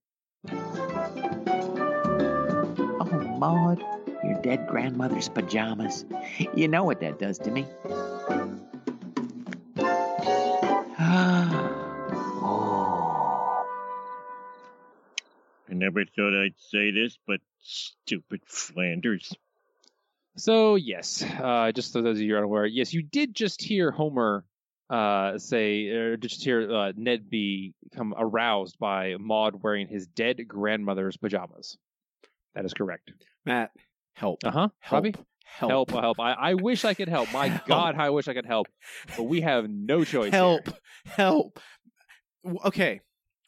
[3.01, 3.83] Oh, Maude,
[4.23, 6.05] your dead grandmother's pajamas.
[6.53, 7.65] You know what that does to me.
[12.39, 13.65] oh.
[15.67, 19.33] I never thought I'd say this, but stupid Flanders.
[20.37, 23.63] So yes, uh, just so those of you who are unaware, yes, you did just
[23.63, 24.45] hear Homer
[24.89, 31.17] uh, say, or just hear uh, Ned become aroused by Maude wearing his dead grandmother's
[31.17, 31.77] pajamas.
[32.55, 33.11] That is correct.
[33.45, 33.71] Matt,
[34.13, 34.39] help.
[34.43, 34.67] Uh huh.
[34.79, 35.03] Help.
[35.05, 35.69] Robbie, Help.
[35.71, 36.19] help, help.
[36.19, 37.31] I, I wish I could help.
[37.31, 37.65] My Help.
[37.67, 38.67] God, how I wish I could help,
[39.17, 40.31] but we have no choice.
[40.31, 40.65] Help.
[40.65, 40.73] here.
[41.05, 41.59] Help.
[42.65, 43.01] Okay.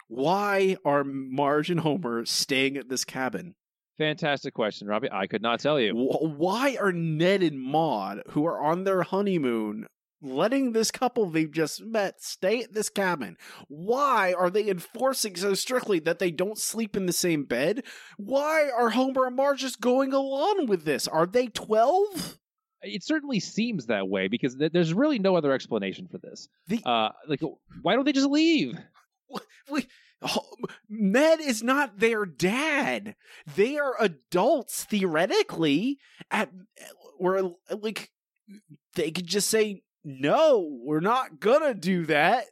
[0.07, 3.55] Why are Marge and Homer staying at this cabin?
[3.97, 5.09] Fantastic question, Robbie.
[5.11, 5.93] I could not tell you.
[5.93, 9.85] Why are Ned and Maude, who are on their honeymoon,
[10.21, 13.37] letting this couple they've just met stay at this cabin?
[13.67, 17.83] Why are they enforcing so strictly that they don't sleep in the same bed?
[18.17, 21.07] Why are Homer and Marge just going along with this?
[21.07, 22.37] Are they 12?
[22.83, 26.47] It certainly seems that way because th- there's really no other explanation for this.
[26.67, 27.41] The- Uh, like,
[27.81, 28.75] why don't they just leave?
[29.69, 29.87] Wait,
[30.89, 33.15] Ned is not their dad.
[33.55, 35.99] They are adults theoretically.
[36.29, 36.51] At
[37.19, 38.09] or like
[38.95, 40.79] they could just say no.
[40.83, 42.45] We're not gonna do that.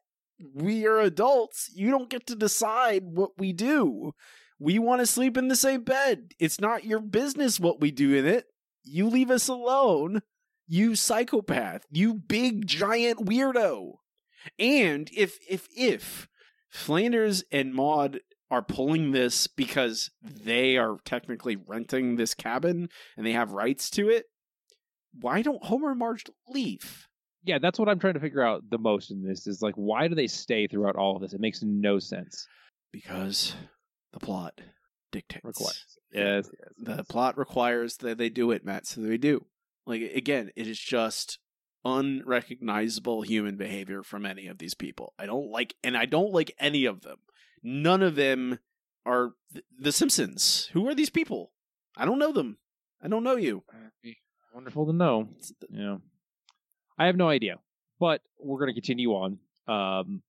[0.54, 1.70] We are adults.
[1.74, 4.14] You don't get to decide what we do.
[4.60, 6.34] We want to sleep in the same bed.
[6.40, 8.46] It's not your business what we do in it.
[8.84, 10.22] You leave us alone.
[10.68, 11.86] You psychopath.
[11.92, 13.94] You big giant weirdo.
[14.58, 16.28] And if if if
[16.70, 23.34] Flanders and Maude are pulling this because they are technically renting this cabin and they
[23.34, 24.26] have rights to it.
[25.14, 27.08] Why don't Homer and Marge leave?
[27.50, 30.08] Yeah, that's what I'm trying to figure out the most in this is like, why
[30.08, 31.34] do they stay throughout all of this?
[31.34, 32.48] It makes no sense.
[32.92, 33.56] Because
[34.14, 34.62] the plot
[35.12, 35.44] dictates.
[35.44, 35.86] Requires.
[36.14, 37.08] Yes, yes, The yes.
[37.08, 38.86] plot requires that they do it, Matt.
[38.86, 39.46] So they do.
[39.88, 41.40] Like again, it is just
[41.84, 45.14] unrecognizable human behavior from any of these people.
[45.18, 47.18] I don't like, and I don't like any of them.
[47.64, 48.60] None of them
[49.06, 50.70] are th- the Simpsons.
[50.74, 51.52] Who are these people?
[51.98, 52.58] I don't know them.
[53.02, 53.64] I don't know you.
[54.54, 55.30] Wonderful to know.
[55.70, 55.98] Yeah.
[57.00, 57.56] I have no idea,
[58.00, 59.40] but we're going to continue on.
[59.68, 60.22] Um,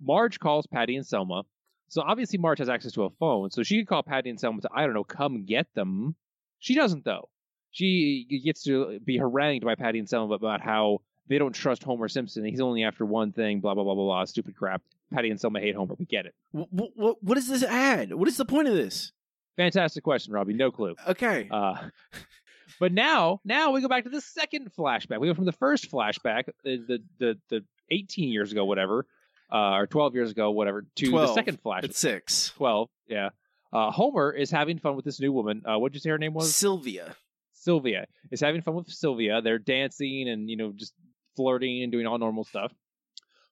[0.00, 1.42] Marge calls Patty and Selma.
[1.88, 4.62] So obviously Marge has access to a phone, so she could call Patty and Selma
[4.62, 6.16] to, I don't know, come get them.
[6.58, 7.28] She doesn't, though.
[7.70, 12.08] She gets to be harangued by Patty and Selma about how they don't trust Homer
[12.08, 12.44] Simpson.
[12.44, 14.82] He's only after one thing, blah, blah, blah, blah, blah, stupid crap.
[15.12, 15.94] Patty and Selma hate Homer.
[15.98, 16.34] We get it.
[16.52, 18.14] What, what, what does this add?
[18.14, 19.12] What is the point of this?
[19.56, 20.54] Fantastic question, Robbie.
[20.54, 20.94] No clue.
[21.06, 21.48] Okay.
[21.50, 21.74] Uh,
[22.80, 25.20] but now, now we go back to the second flashback.
[25.20, 29.06] We go from the first flashback, the the the, the 18 years ago, whatever,
[29.52, 31.28] uh, or 12 years ago, whatever, to 12.
[31.28, 31.84] the second flashback.
[31.84, 32.52] It's six.
[32.56, 33.30] 12, yeah.
[33.72, 35.62] Uh, Homer is having fun with this new woman.
[35.66, 36.54] Uh, what did you say her name was?
[36.54, 37.16] Sylvia.
[37.52, 39.42] Sylvia is having fun with Sylvia.
[39.42, 40.92] They're dancing and you know just
[41.36, 42.72] flirting and doing all normal stuff.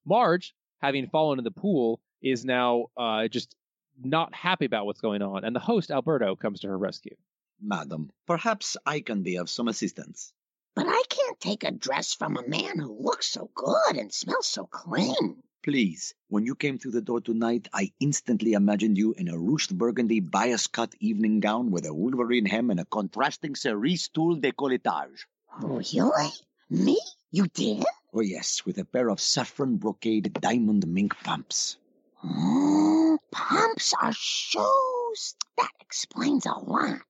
[0.04, 3.54] Marge, having fallen in the pool, is now uh, just
[4.02, 7.16] not happy about what's going on, and the host Alberto comes to her rescue.
[7.64, 10.32] Madam, perhaps I can be of some assistance.
[10.74, 14.48] But I can't take a dress from a man who looks so good and smells
[14.48, 15.42] so clean.
[15.62, 19.72] Please, when you came through the door tonight, I instantly imagined you in a ruched
[19.72, 25.24] burgundy bias cut evening gown with a wolverine hem and a contrasting cerise tulle décolletage.
[25.60, 26.30] Really?
[26.68, 26.98] Me?
[27.30, 27.84] You did?
[28.12, 31.76] Oh, yes, with a pair of saffron brocade diamond mink pumps.
[32.24, 35.36] Mm, pumps are shoes.
[35.56, 37.02] That explains a lot.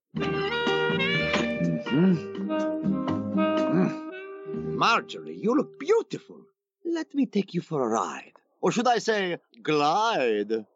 [3.43, 4.77] Mm-hmm.
[4.77, 6.41] Marjorie, you look beautiful.
[6.85, 8.33] Let me take you for a ride.
[8.61, 10.51] Or should I say, glide?
[10.51, 10.67] Mm,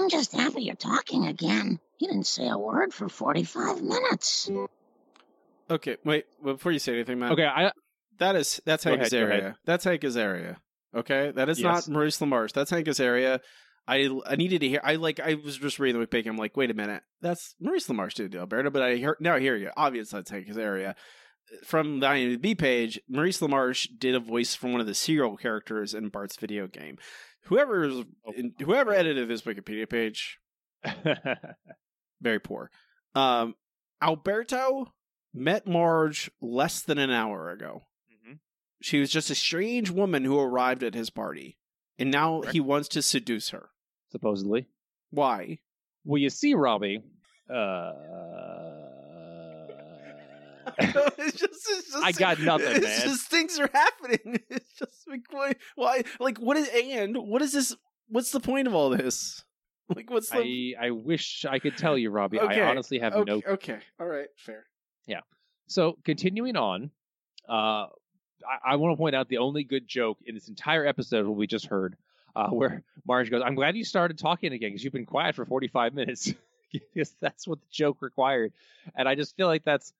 [0.00, 1.78] I'm just happy you're talking again.
[1.98, 4.50] You didn't say a word for 45 minutes.
[5.70, 6.26] Okay, wait.
[6.42, 7.32] Before you say anything, Matt.
[7.32, 7.72] Okay, I
[8.18, 9.54] That is that's Go Hank ahead, Azaria.
[9.64, 10.56] That's Hank Azaria.
[10.94, 11.88] Okay, that is Yes.
[11.88, 12.52] not Maurice LaMarche.
[12.52, 13.40] That's Hank Azaria.
[13.88, 14.80] I I needed to hear.
[14.84, 15.18] I like.
[15.20, 16.28] I was just reading the Wikipedia.
[16.28, 17.02] I'm like, wait a minute.
[17.20, 19.34] That's Maurice LaMarche did Alberto, but I hear now.
[19.34, 19.70] I hear you.
[19.76, 20.94] Obviously, that's Hank Azaria.
[21.64, 25.94] From the IMDb page, Maurice LaMarche did a voice for one of the serial characters
[25.94, 26.96] in Bart's video game.
[27.46, 27.90] Whoever
[28.60, 30.38] whoever edited this Wikipedia page,
[32.20, 32.70] very poor.
[33.14, 33.54] Um,
[34.00, 34.92] Alberto
[35.34, 37.86] met Marge less than an hour ago.
[38.12, 38.38] Mhm.
[38.80, 41.58] She was just a strange woman who arrived at his party,
[42.00, 43.70] and now he wants to seduce her.
[44.10, 44.66] supposedly.
[45.10, 45.58] Why?
[46.04, 47.02] Well, you see, Robbie.
[47.48, 47.92] Uh,
[50.78, 53.00] it's just, it's just, I got nothing, it's man.
[53.02, 54.40] just things are happening.
[54.50, 56.02] It's just like why, why?
[56.20, 57.74] Like what is and what is this?
[58.08, 59.44] What's the point of all this?
[59.96, 60.76] Like what's the?
[60.80, 62.38] I I wish I could tell you, Robbie.
[62.38, 63.42] Okay, I honestly have okay, no.
[63.54, 64.66] Okay, all right, fair.
[65.08, 65.22] Yeah.
[65.66, 66.92] So continuing on,
[67.48, 67.86] uh,
[68.44, 71.36] I, I want to point out the only good joke in this entire episode what
[71.36, 71.96] we just heard,
[72.36, 75.44] uh, where Marge goes, "I'm glad you started talking again because you've been quiet for
[75.44, 76.32] 45 minutes."
[76.94, 78.52] because that's what the joke required,
[78.94, 79.92] and I just feel like that's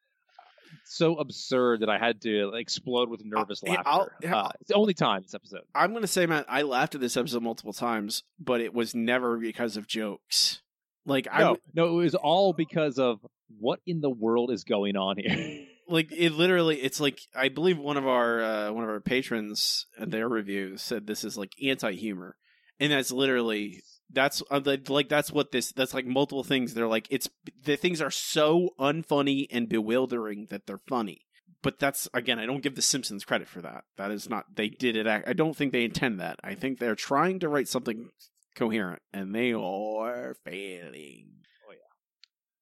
[0.84, 4.14] so absurd that I had to explode with nervous yeah, I'll- laughter.
[4.22, 5.62] yeah, uh, it's the only time this episode.
[5.74, 9.36] I'm gonna say, Matt, I laughed at this episode multiple times, but it was never
[9.36, 10.62] because of jokes.
[11.06, 13.18] Like I No, w- no, it was all because of
[13.58, 15.66] what in the world is going on here.
[15.90, 19.86] like it literally it's like i believe one of our uh, one of our patrons
[19.98, 22.36] their review said this is like anti-humor.
[22.78, 23.82] And that's literally
[24.12, 26.72] that's uh, like that's what this that's like multiple things.
[26.74, 27.28] They're like it's
[27.62, 31.26] the things are so unfunny and bewildering that they're funny.
[31.62, 33.84] But that's again i don't give the simpsons credit for that.
[33.98, 36.40] That is not they did it i don't think they intend that.
[36.42, 38.08] I think they're trying to write something
[38.56, 41.26] coherent and they are failing.
[41.68, 41.92] Oh yeah.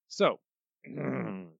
[0.09, 0.41] So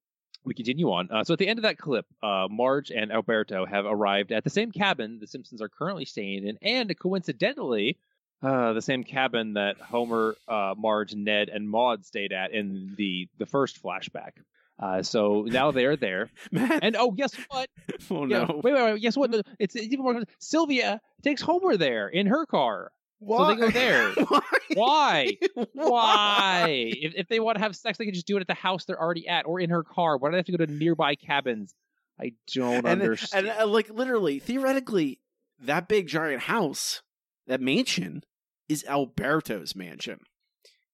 [0.49, 1.11] we continue on.
[1.11, 4.45] Uh, so at the end of that clip, uh, Marge and Alberto have arrived at
[4.45, 7.99] the same cabin the Simpsons are currently staying in, and coincidentally,
[8.43, 13.29] uh, the same cabin that Homer, uh, Marge, Ned, and Maude stayed at in the
[13.39, 14.33] the first flashback.
[14.81, 17.69] Uh, so now they're there, and oh, guess what?
[18.11, 19.03] oh Yeah, no wait, wait, wait.
[19.03, 19.35] Guess what?
[19.59, 20.23] It's, it's even more.
[20.39, 22.93] Sylvia takes Homer there in her car.
[23.27, 24.13] So they go there.
[24.29, 24.41] Why?
[24.75, 25.37] Why?
[25.73, 26.93] Why?
[26.97, 28.85] if, if they want to have sex, they can just do it at the house
[28.85, 30.17] they're already at or in her car.
[30.17, 31.75] Why do they have to go to nearby cabins?
[32.21, 33.49] I don't and, understand.
[33.49, 35.21] and uh, like literally, theoretically,
[35.61, 37.03] that big giant house,
[37.47, 38.25] that mansion,
[38.69, 40.21] is Alberto's mansion.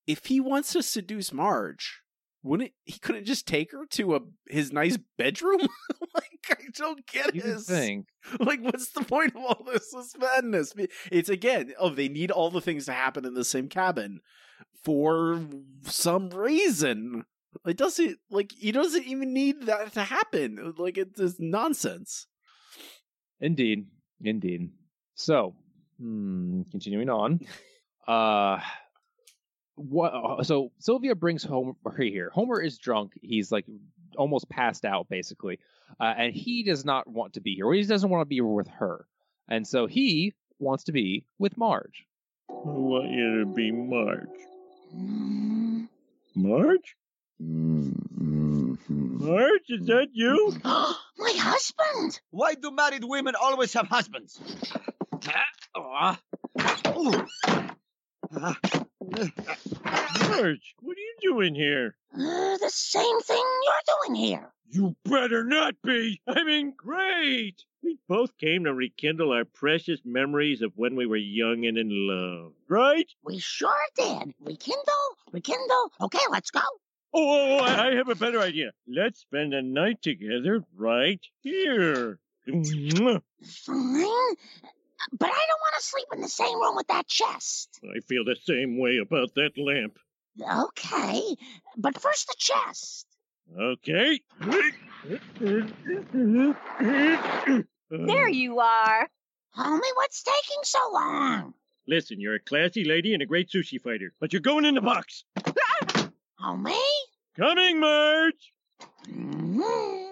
[0.07, 2.01] If he wants to seduce Marge,
[2.45, 5.61] wouldn't he couldn't just take her to a his nice bedroom?
[6.15, 7.67] like I don't get you this.
[7.67, 8.07] think.
[8.41, 9.91] Like, what's the point of all this?
[9.91, 10.75] This madness.
[11.13, 14.21] It's again, oh, they need all the things to happen in the same cabin
[14.83, 15.43] for
[15.83, 17.25] some reason.
[17.67, 20.75] It doesn't like he doesn't even need that to happen.
[20.77, 22.27] Like it's just nonsense.
[23.41, 23.87] Indeed.
[24.23, 24.71] Indeed.
[25.15, 25.55] So,
[25.99, 27.41] hmm, continuing on.
[28.07, 28.61] Uh
[29.77, 32.31] what so Sylvia brings Homer here.
[32.33, 33.13] Homer is drunk.
[33.21, 33.67] He's like
[34.17, 35.59] almost passed out basically.
[36.01, 37.67] Uh, and he does not want to be here.
[37.67, 39.07] Or he doesn't want to be with her.
[39.49, 42.07] And so he wants to be with Marge.
[42.49, 44.29] I want you to be Marge.
[44.95, 45.89] Mm.
[46.35, 46.97] Marge?
[47.43, 49.27] Mm-hmm.
[49.27, 50.55] Marge, is that you?
[50.65, 52.21] My husband!
[52.31, 54.41] Why do married women always have husbands?
[55.77, 56.21] Ah.
[58.37, 58.57] Ah.
[59.01, 61.97] What are you doing here?
[62.13, 64.53] Uh, the same thing you're doing here.
[64.71, 66.21] You better not be.
[66.27, 67.63] I mean, great.
[67.83, 71.91] We both came to rekindle our precious memories of when we were young and in
[71.91, 73.07] love, right?
[73.23, 74.35] We sure did.
[74.41, 75.93] Rekindle, rekindle.
[76.01, 76.61] Okay, let's go.
[77.13, 78.73] Oh, I have a better idea.
[78.89, 82.19] Let's spend the night together right here.
[82.47, 83.21] Fine.
[85.13, 87.81] But I don't want to sleep in the same room with that chest.
[87.85, 89.99] I feel the same way about that lamp.
[90.69, 91.23] Okay,
[91.77, 93.07] but first the chest.
[93.61, 94.21] Okay.
[97.91, 99.09] There you are.
[99.57, 101.55] Homie, what's taking so long?
[101.87, 104.81] Listen, you're a classy lady and a great sushi fighter, but you're going in the
[104.81, 105.25] box.
[106.41, 106.75] Homie?
[107.37, 108.53] Coming, Marge.
[109.07, 110.04] Mhm.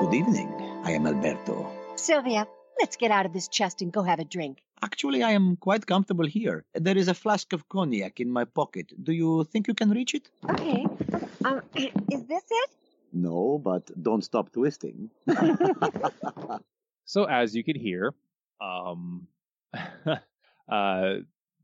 [0.00, 0.48] Good evening.
[0.84, 1.68] I am Alberto.
[1.96, 2.46] Sylvia,
[2.78, 4.58] let's get out of this chest and go have a drink.
[4.82, 6.64] Actually, I am quite comfortable here.
[6.74, 8.92] There is a flask of cognac in my pocket.
[9.02, 10.30] Do you think you can reach it?
[10.48, 10.86] Okay.
[11.44, 12.70] Um, is this it?
[13.12, 15.10] No, but don't stop twisting.
[17.10, 18.14] So as you could hear,
[18.60, 19.26] um,
[20.68, 21.14] uh,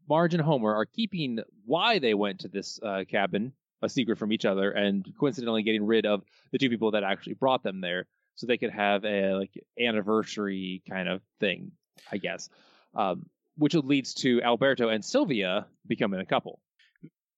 [0.09, 3.53] Marge and Homer are keeping why they went to this uh, cabin
[3.83, 6.23] a secret from each other, and coincidentally getting rid of
[6.53, 10.83] the two people that actually brought them there, so they could have a like anniversary
[10.89, 11.73] kind of thing,
[12.11, 12.49] I guess.
[12.95, 13.27] Um,
[13.59, 16.61] which leads to Alberto and Sylvia becoming a couple.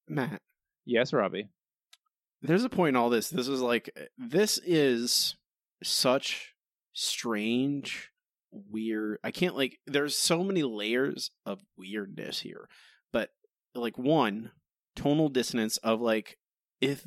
[0.08, 0.40] Matt,
[0.84, 1.48] Yes, Robbie.
[2.42, 3.28] there's a point in all this.
[3.28, 5.36] This is like this is
[5.82, 6.54] such
[6.92, 8.10] strange,
[8.50, 9.18] weird.
[9.24, 9.78] I can't like.
[9.86, 12.68] There's so many layers of weirdness here,
[13.12, 13.30] but
[13.74, 14.50] like one
[14.98, 16.36] tonal dissonance of like
[16.80, 17.04] if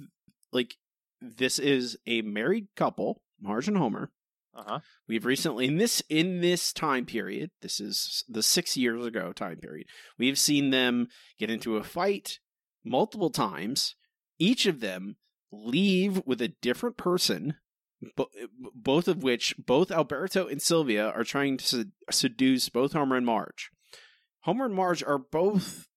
[0.52, 0.76] like
[1.22, 4.12] this is a married couple, Marge and Homer.
[4.56, 4.80] Uh huh.
[5.08, 9.58] We've recently in this in this time period, this is the 6 years ago time
[9.58, 9.88] period.
[10.18, 12.40] We've seen them get into a fight
[12.84, 13.96] multiple times,
[14.40, 15.18] each of them
[15.52, 17.56] leave with a different person,
[18.16, 18.32] bo-
[18.74, 23.26] both of which both Alberto and Sylvia are trying to sed- seduce both Homer and
[23.26, 23.70] Marge.
[24.42, 25.88] Homer and Marge are both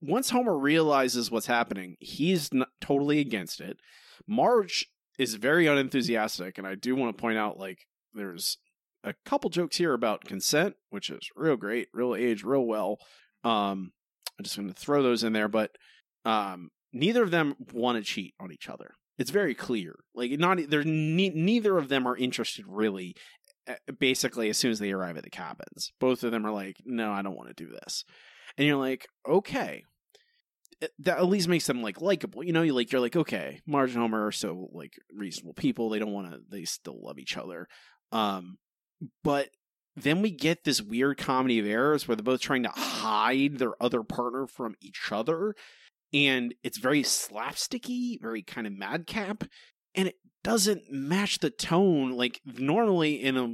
[0.00, 3.78] once Homer realizes what's happening, he's not totally against it.
[4.26, 4.86] Marge
[5.18, 8.58] is very unenthusiastic, and I do want to point out like there's
[9.04, 12.98] a couple jokes here about consent, which is real great, real age, real well.
[13.44, 13.92] Um,
[14.38, 15.72] I'm just going to throw those in there, but
[16.24, 18.92] um, neither of them want to cheat on each other.
[19.18, 19.96] It's very clear.
[20.14, 23.16] Like not there's ne- neither of them are interested really.
[23.98, 27.12] Basically, as soon as they arrive at the cabins, both of them are like, "No,
[27.12, 28.04] I don't want to do this,"
[28.58, 29.84] and you're like, "Okay."
[31.00, 32.62] That at least makes them like likable, you know.
[32.62, 35.88] You like you're like okay, Marge and Homer are so like reasonable people.
[35.88, 36.40] They don't want to.
[36.48, 37.66] They still love each other.
[38.12, 38.58] Um,
[39.24, 39.48] but
[39.96, 43.80] then we get this weird comedy of errors where they're both trying to hide their
[43.82, 45.54] other partner from each other
[46.12, 49.44] and it's very slapsticky very kind of madcap
[49.94, 53.44] and it doesn't match the tone like normally in a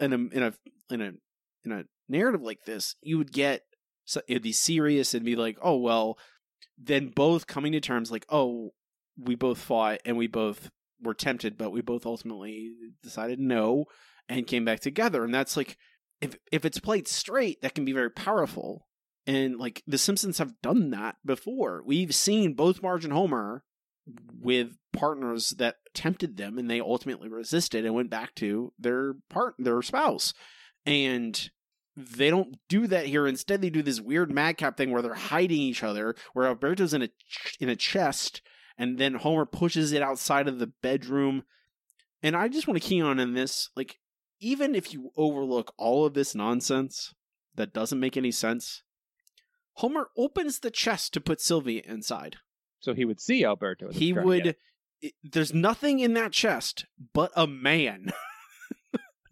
[0.00, 0.52] in a in a
[0.90, 1.12] in a
[1.64, 3.62] in a narrative like this you would get
[4.04, 6.18] so it'd be serious and be like oh well
[6.78, 8.70] then both coming to terms like oh
[9.16, 12.72] we both fought and we both were tempted but we both ultimately
[13.02, 13.84] decided no
[14.28, 15.76] and came back together and that's like
[16.20, 18.86] if if it's played straight that can be very powerful
[19.26, 21.82] and like the simpsons have done that before.
[21.84, 23.62] We've seen both marge and homer
[24.40, 29.54] with partners that tempted them and they ultimately resisted and went back to their part
[29.58, 30.34] their spouse
[30.84, 31.50] and
[31.96, 35.58] they don't do that here instead they do this weird madcap thing where they're hiding
[35.60, 38.40] each other where alberto's in a ch- in a chest
[38.78, 41.42] and then homer pushes it outside of the bedroom
[42.22, 43.98] and i just want to key on in this like
[44.40, 47.14] even if you overlook all of this nonsense
[47.54, 48.82] that doesn't make any sense,
[49.74, 52.38] Homer opens the chest to put Sylvia inside.
[52.80, 53.92] So he would see Alberto.
[53.92, 54.56] He would.
[55.00, 58.10] it- there's nothing in that chest but a man.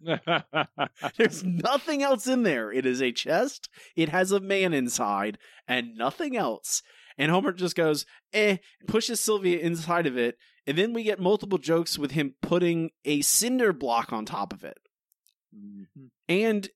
[1.17, 2.71] There's nothing else in there.
[2.71, 3.69] It is a chest.
[3.95, 5.37] It has a man inside
[5.67, 6.81] and nothing else.
[7.17, 10.37] And Homer just goes, eh, pushes Sylvia inside of it.
[10.67, 14.63] And then we get multiple jokes with him putting a cinder block on top of
[14.63, 14.77] it.
[15.55, 16.05] Mm-hmm.
[16.29, 16.69] And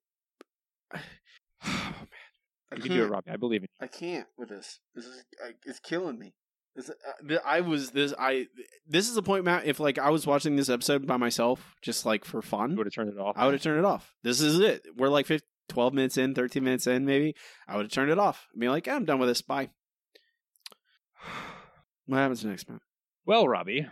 [0.93, 0.99] oh,
[1.63, 2.07] man,
[2.71, 3.31] I You can do it, Robbie.
[3.31, 3.85] I believe in you.
[3.85, 4.79] I can't with this.
[4.93, 6.33] This is I, it's killing me.
[6.77, 8.47] Uh, I was this I
[8.87, 9.65] this is the point, Matt.
[9.65, 12.75] If like I was watching this episode by myself, just like for fun.
[12.75, 13.35] Would have turned it off.
[13.37, 14.13] I would have turned it off.
[14.23, 14.85] This is it.
[14.95, 17.35] We're like 15, 12 minutes in, 13 minutes in, maybe.
[17.67, 18.47] I would have turned it off.
[18.55, 19.41] i Be like, "Yeah, I'm done with this.
[19.41, 19.69] Bye.
[22.07, 22.81] What happens next, Matt?
[23.25, 23.87] Well, Robbie,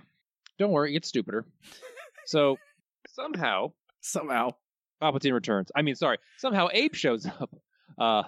[0.60, 1.48] don't worry, it gets stupider.
[2.28, 2.58] so
[3.10, 3.72] somehow,
[4.02, 4.52] somehow,
[5.02, 5.72] Palpatine returns.
[5.76, 7.50] I mean, sorry, somehow Abe shows up,
[7.98, 8.22] uh,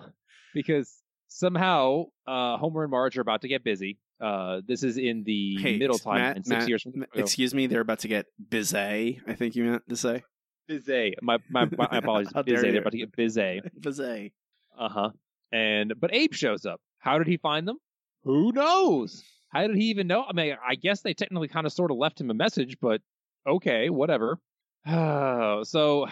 [0.56, 0.92] because
[1.28, 4.00] somehow uh, Homer and Marge are about to get busy.
[4.20, 7.54] Uh, this is in the Hey, middle time, Matt, and six Matt, years from Excuse
[7.54, 9.22] me, they're about to get busy.
[9.28, 10.24] I think you meant to say.
[10.70, 11.16] Bizet.
[11.22, 12.34] My my, my apologies.
[12.34, 12.46] Bizet.
[12.46, 13.70] They're about to get Bizet.
[13.80, 14.32] Bizet.
[14.78, 15.10] Uh huh.
[15.52, 16.80] And but Abe shows up.
[17.00, 17.78] How did he find them?
[18.24, 19.24] Who knows?
[19.50, 20.24] How did he even know?
[20.28, 23.02] I mean, I guess they technically kind of sort of left him a message, but
[23.48, 24.40] okay, whatever.
[24.88, 26.08] so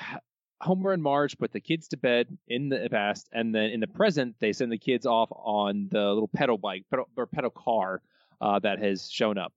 [0.63, 3.87] Homer and Marge put the kids to bed in the past, and then in the
[3.87, 8.01] present, they send the kids off on the little pedal bike pedal, or pedal car
[8.41, 9.53] uh, that has shown up.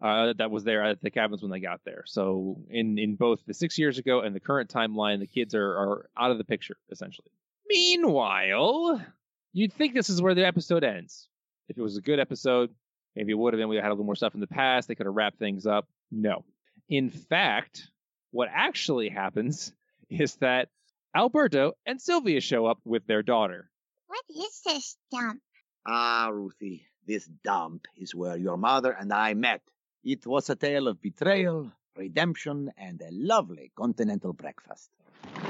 [0.00, 2.04] Uh, that was there at the cabins when they got there.
[2.06, 5.70] So in in both the six years ago and the current timeline, the kids are
[5.70, 7.30] are out of the picture essentially.
[7.68, 9.04] Meanwhile,
[9.52, 11.28] you'd think this is where the episode ends.
[11.68, 12.70] If it was a good episode,
[13.16, 13.68] maybe it would have been.
[13.68, 14.88] We had a little more stuff in the past.
[14.88, 15.88] They could have wrapped things up.
[16.10, 16.44] No.
[16.88, 17.90] In fact,
[18.30, 19.72] what actually happens
[20.10, 20.68] is that
[21.14, 23.70] Alberto and Sylvia show up with their daughter.
[24.06, 25.40] What is this dump?
[25.86, 29.62] Ah, Ruthie, this dump is where your mother and I met.
[30.04, 34.90] It was a tale of betrayal, redemption, and a lovely continental breakfast.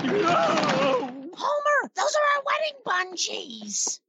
[0.00, 4.00] Homer, those are our wedding bungees.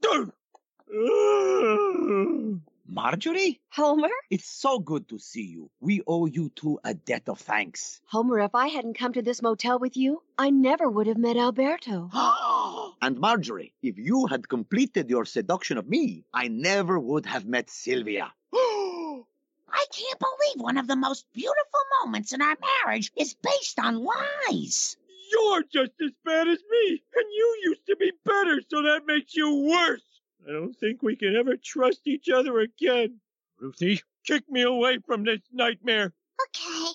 [2.91, 3.61] Marjorie?
[3.69, 4.09] Homer?
[4.31, 5.69] It's so good to see you.
[5.79, 8.01] We owe you two a debt of thanks.
[8.05, 11.37] Homer, if I hadn't come to this motel with you, I never would have met
[11.37, 12.09] Alberto.
[13.01, 17.69] And Marjorie, if you had completed your seduction of me, I never would have met
[17.69, 18.33] Sylvia.
[18.53, 24.03] I can't believe one of the most beautiful moments in our marriage is based on
[24.03, 24.97] lies.
[25.31, 29.35] You're just as bad as me, and you used to be better, so that makes
[29.35, 30.01] you worse.
[30.47, 33.19] I don't think we can ever trust each other again.
[33.59, 36.13] Ruthie, kick me away from this nightmare.
[36.47, 36.91] Okay.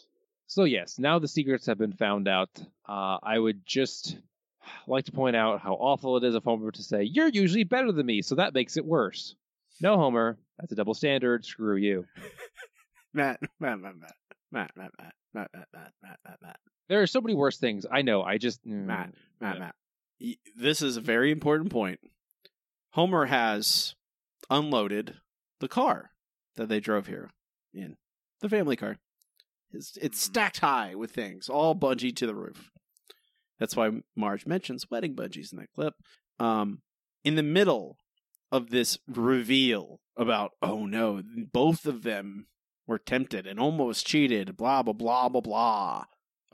[0.46, 2.50] So yes, now the secrets have been found out.
[2.88, 4.16] Uh, I would just
[4.86, 7.92] like to point out how awful it is of Homer to say, "You're usually better
[7.92, 9.34] than me," so that makes it worse.
[9.80, 11.44] No, Homer, that's a double standard.
[11.44, 12.06] Screw you.
[13.12, 14.14] Matt, Matt, Matt, Matt,
[14.52, 17.86] Matt, Matt, Matt, Matt, Matt, Matt, Matt, Matt, Matt, There are so many worse things.
[17.90, 18.22] I know.
[18.22, 19.60] I just mm, Matt, Matt, yeah.
[19.60, 19.74] Matt.
[20.56, 22.00] This is a very important point.
[22.94, 23.96] Homer has
[24.48, 25.16] unloaded
[25.58, 26.10] the car
[26.54, 27.30] that they drove here
[27.72, 27.96] in
[28.40, 28.98] the family car.
[29.72, 32.70] It's, it's stacked high with things, all bungee to the roof.
[33.58, 35.94] That's why Marge mentions wedding bungees in that clip.
[36.38, 36.82] Um,
[37.24, 37.96] in the middle
[38.52, 41.20] of this reveal about, oh no,
[41.52, 42.46] both of them
[42.86, 46.04] were tempted and almost cheated, blah, blah, blah, blah, blah.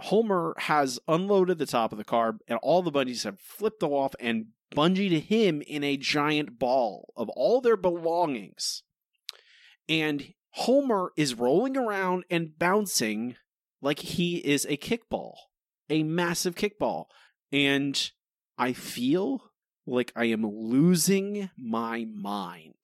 [0.01, 4.15] Homer has unloaded the top of the car, and all the bungees have flipped off
[4.19, 8.83] and bungeed to him in a giant ball of all their belongings.
[9.89, 13.37] And Homer is rolling around and bouncing
[13.83, 15.35] like he is a kickball,
[15.89, 17.07] a massive kickball.
[17.53, 18.11] And
[18.59, 19.51] I feel
[19.87, 22.75] like I am losing my mind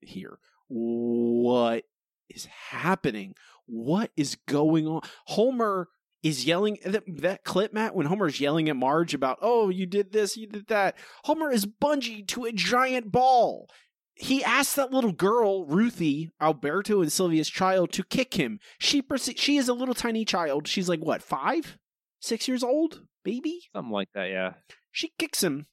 [0.00, 0.38] here.
[0.68, 1.84] What
[2.28, 3.34] is happening?
[3.66, 5.02] What is going on?
[5.26, 5.88] Homer
[6.22, 10.12] is yelling that, that clip, Matt, when Homer's yelling at Marge about, oh, you did
[10.12, 10.96] this, you did that.
[11.24, 13.68] Homer is bungee to a giant ball.
[14.14, 18.58] He asks that little girl, Ruthie, Alberto and Sylvia's child, to kick him.
[18.78, 20.66] She perce- she is a little tiny child.
[20.66, 21.78] She's like what, five,
[22.20, 23.60] six years old, baby.
[23.72, 24.28] something like that.
[24.28, 24.54] Yeah.
[24.90, 25.66] She kicks him,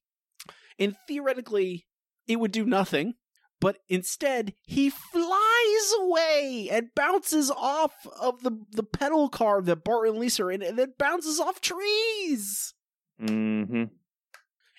[0.78, 1.88] and theoretically,
[2.28, 3.16] it would do nothing.
[3.62, 10.08] But instead, he flies away and bounces off of the, the pedal car that Bart
[10.10, 12.74] and Lisa are in, and then bounces off trees
[13.22, 13.84] Mm-hmm.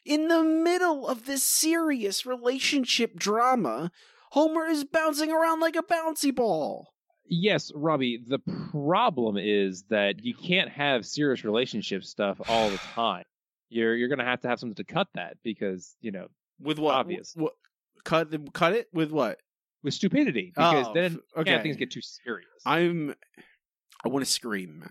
[0.05, 3.91] in the middle of this serious relationship drama.
[4.33, 6.93] Homer is bouncing around like a bouncy ball.
[7.29, 8.21] Yes, Robbie.
[8.25, 8.39] The
[8.71, 13.25] problem is that you can't have serious relationship stuff all the time.
[13.69, 16.27] You're you're gonna have to have something to cut that because you know
[16.61, 16.95] With what?
[16.95, 17.33] Obvious.
[17.35, 17.55] What,
[18.07, 19.39] cut them- cut it with what?
[19.83, 21.63] with stupidity because Oh, then f- yeah, okay.
[21.63, 22.49] things get too serious.
[22.65, 23.15] I'm.
[24.05, 24.91] I want to scream, man.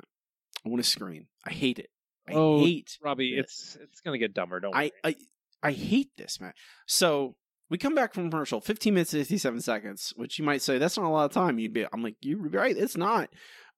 [0.65, 1.27] I want to scream.
[1.45, 1.89] I hate it.
[2.29, 3.43] I Oh, hate Robbie, this.
[3.45, 4.59] it's it's gonna get dumber.
[4.61, 5.15] Don't I, worry.
[5.63, 6.53] I I hate this, man.
[6.85, 7.35] So
[7.69, 10.97] we come back from commercial, 15 minutes and 57 seconds, which you might say that's
[10.97, 11.57] not a lot of time.
[11.59, 13.29] You'd be, I'm like, you're right, it's not,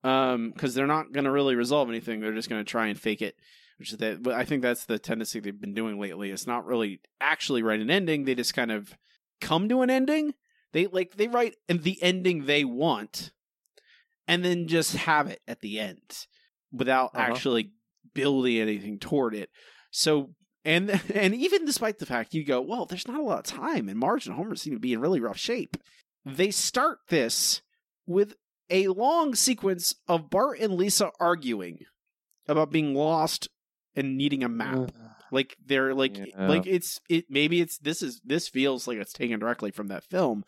[0.04, 2.20] um, because they're not going to really resolve anything.
[2.20, 3.34] They're just going to try and fake it,
[3.78, 4.22] which is that.
[4.22, 6.30] But I think that's the tendency they've been doing lately.
[6.30, 8.24] It's not really actually write an ending.
[8.24, 8.94] They just kind of
[9.40, 10.34] come to an ending.
[10.72, 13.32] They like they write the ending they want,
[14.26, 16.26] and then just have it at the end
[16.72, 17.22] without Uh-huh.
[17.32, 17.72] actually
[18.14, 19.50] building anything toward it.
[19.90, 20.34] So
[20.64, 23.88] and and even despite the fact you go, well, there's not a lot of time,
[23.88, 25.76] and Marge and Homer seem to be in really rough shape.
[26.26, 27.62] They start this
[28.06, 28.34] with
[28.68, 31.86] a long sequence of Bart and Lisa arguing
[32.46, 33.48] about being lost
[33.96, 34.90] and needing a map.
[35.30, 36.48] Like they're like Yeah.
[36.48, 40.04] like it's it maybe it's this is this feels like it's taken directly from that
[40.04, 40.44] film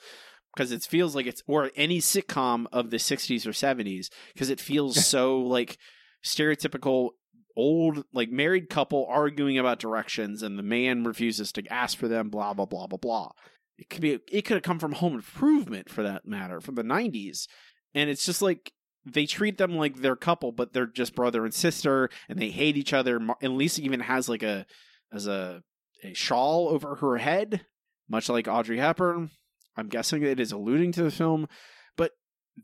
[0.55, 4.61] because it feels like it's or any sitcom of the 60s or 70s because it
[4.61, 5.79] feels so like
[6.25, 7.11] stereotypical
[7.57, 12.31] old like married couple arguing about directions and the man refuses to ask for them
[12.31, 13.31] blah blah blah blah blah.
[13.79, 16.83] It could be it could have come from home improvement for that matter from the
[16.85, 17.47] 90s
[17.95, 18.73] and it's just like
[19.05, 22.77] they treat them like they're couple but they're just brother and sister and they hate
[22.77, 23.21] each other.
[23.41, 24.67] And lisa even has like a
[25.13, 25.63] as a
[26.03, 27.67] a shawl over her head
[28.09, 29.31] much like audrey hepburn.
[29.77, 31.49] I'm guessing it is alluding to the film
[31.97, 32.13] but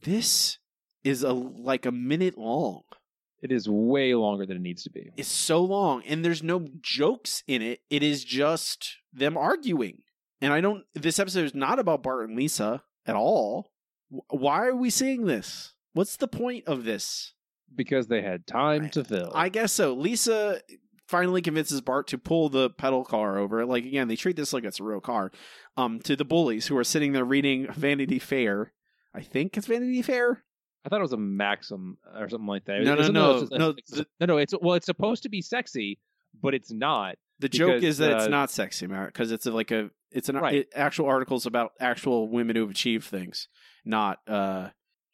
[0.02, 0.58] this
[1.04, 2.82] is a like a minute long.
[3.42, 5.10] It is way longer than it needs to be.
[5.16, 7.80] it's so long and there's no jokes in it.
[7.90, 10.02] It is just them arguing.
[10.42, 13.70] And i don't this episode is not about bart and lisa at all.
[14.08, 17.32] Why are we seeing this what's the point of this
[17.74, 19.32] Because they had time to fill.
[19.34, 20.60] i guess so lisa
[21.08, 24.64] finally convinces bart to pull the pedal car over like again they treat this like
[24.64, 25.30] it's a real car
[25.76, 28.72] um to the bullies who are sitting there reading vanity fair
[29.14, 30.42] i think it's vanity fair
[30.84, 32.80] I thought it was a Maxim or something like that.
[32.82, 34.36] No, no, no, no, it's- no, no.
[34.38, 35.98] It's well, it's supposed to be sexy,
[36.40, 37.16] but it's not.
[37.40, 40.36] The joke is that it's uh, not sexy, Matt, because it's like a it's an
[40.36, 40.54] Right.
[40.58, 43.48] it, actual articles about actual women who've achieved things,
[43.84, 44.68] not uh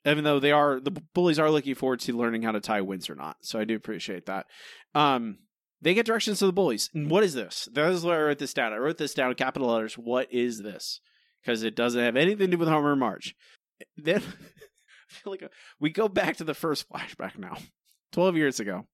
[0.04, 3.08] even though they are the bullies are looking forward to learning how to tie wins
[3.08, 3.36] or not.
[3.42, 4.46] So I do appreciate that.
[4.94, 5.38] Um
[5.80, 6.90] they get directions to the bullies.
[6.94, 7.68] And what is this?
[7.72, 8.72] That is where I wrote this down.
[8.72, 9.94] I wrote this down in capital letters.
[9.94, 11.00] What is this?
[11.42, 13.34] Because it doesn't have anything to do with Homer and Marge.
[13.96, 14.22] Then
[15.24, 15.42] like
[15.80, 17.56] we go back to the first flashback now,
[18.12, 18.86] twelve years ago,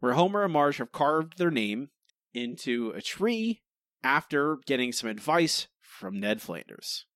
[0.00, 1.90] where Homer and Marge have carved their name
[2.32, 3.62] into a tree
[4.02, 7.06] after getting some advice from Ned Flanders.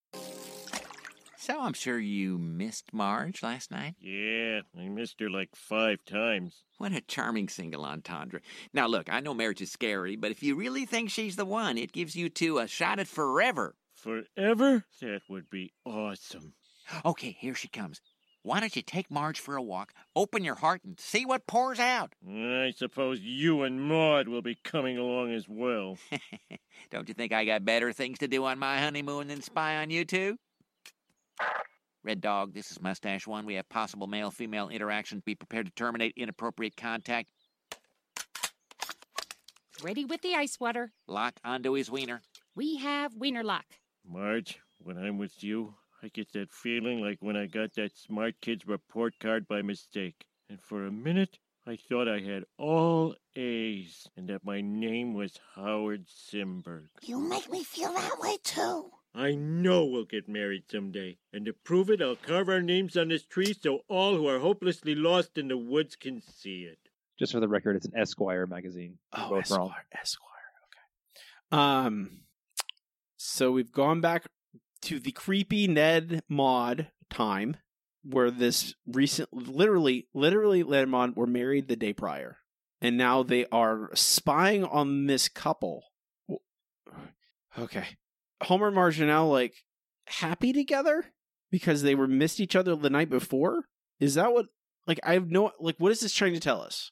[1.45, 3.97] So I'm sure you missed Marge last night.
[4.01, 6.63] Yeah, I missed her like five times.
[6.79, 8.43] What a charming single entendre.
[8.73, 11.79] Now, look, I know marriage is scary, but if you really think she's the one,
[11.79, 13.75] it gives you two a shot at forever.
[13.97, 14.85] Forever?
[15.01, 16.55] That would be awesome.
[17.05, 18.01] Okay, here she comes.
[18.45, 21.81] Why don't you take Marge for a walk, open your heart, and see what pours
[21.81, 22.15] out?
[22.25, 25.99] I suppose you and Maude will be coming along as well.
[26.93, 29.91] Don't you think I got better things to do on my honeymoon than spy on
[29.91, 30.39] you two?
[32.05, 33.47] Red Dog, this is Mustache One.
[33.47, 35.23] We have possible male female interaction.
[35.25, 37.29] Be prepared to terminate inappropriate contact.
[39.83, 40.93] Ready with the ice water.
[41.07, 42.23] Lock onto his wiener.
[42.57, 43.67] We have Wiener Lock.
[44.05, 48.35] Marge, when I'm with you, I get that feeling like when I got that Smart
[48.41, 50.27] Kids report card by mistake.
[50.51, 55.39] And for a minute, I thought I had all A's and that my name was
[55.55, 56.89] Howard Simberg.
[57.03, 58.91] You make me feel that way too.
[59.15, 61.19] I know we'll get married someday.
[61.33, 64.39] And to prove it, I'll carve our names on this tree so all who are
[64.39, 66.79] hopelessly lost in the woods can see it.
[67.19, 68.99] Just for the record, it's an Esquire magazine.
[69.17, 69.69] You're Oh, both wrong.
[69.69, 70.29] Esquire, Esquire.
[71.53, 71.57] Okay.
[71.87, 72.11] Um.
[73.19, 74.27] So we've gone back
[74.83, 77.59] to the creepy Ned Maude time,
[78.03, 82.39] where this recent, literally, literally, Ned and Maude were married the day prior,
[82.81, 85.85] and now they are spying on this couple.
[87.59, 87.85] Okay,
[88.43, 89.55] Homer and Marge are now like
[90.07, 91.05] happy together
[91.51, 93.65] because they were missed each other the night before.
[94.01, 94.47] Is that what?
[94.87, 95.77] Like, I have no like.
[95.79, 96.91] What is this trying to tell us?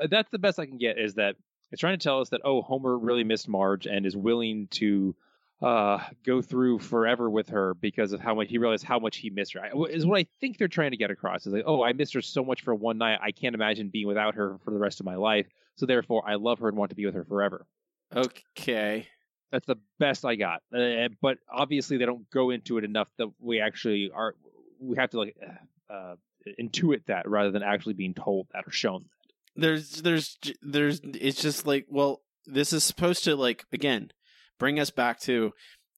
[0.00, 0.98] Uh, that's the best I can get.
[0.98, 1.36] Is that
[1.72, 5.14] it's trying to tell us that oh, Homer really missed Marge and is willing to
[5.62, 9.30] uh go through forever with her because of how much he realized how much he
[9.30, 9.60] missed her.
[9.60, 11.46] I- Is what I think they're trying to get across.
[11.46, 13.18] Is like oh, I missed her so much for one night.
[13.22, 15.46] I can't imagine being without her for the rest of my life.
[15.76, 17.66] So therefore, I love her and want to be with her forever.
[18.14, 19.06] Okay.
[19.50, 20.62] That's the best I got.
[20.74, 24.34] Uh, but obviously, they don't go into it enough that we actually are.
[24.80, 25.36] We have to like
[25.90, 26.14] uh,
[26.60, 29.04] intuit that rather than actually being told that or shown.
[29.56, 29.60] that.
[29.62, 34.10] there's there's there's it's just like well this is supposed to like again
[34.58, 35.52] bring us back to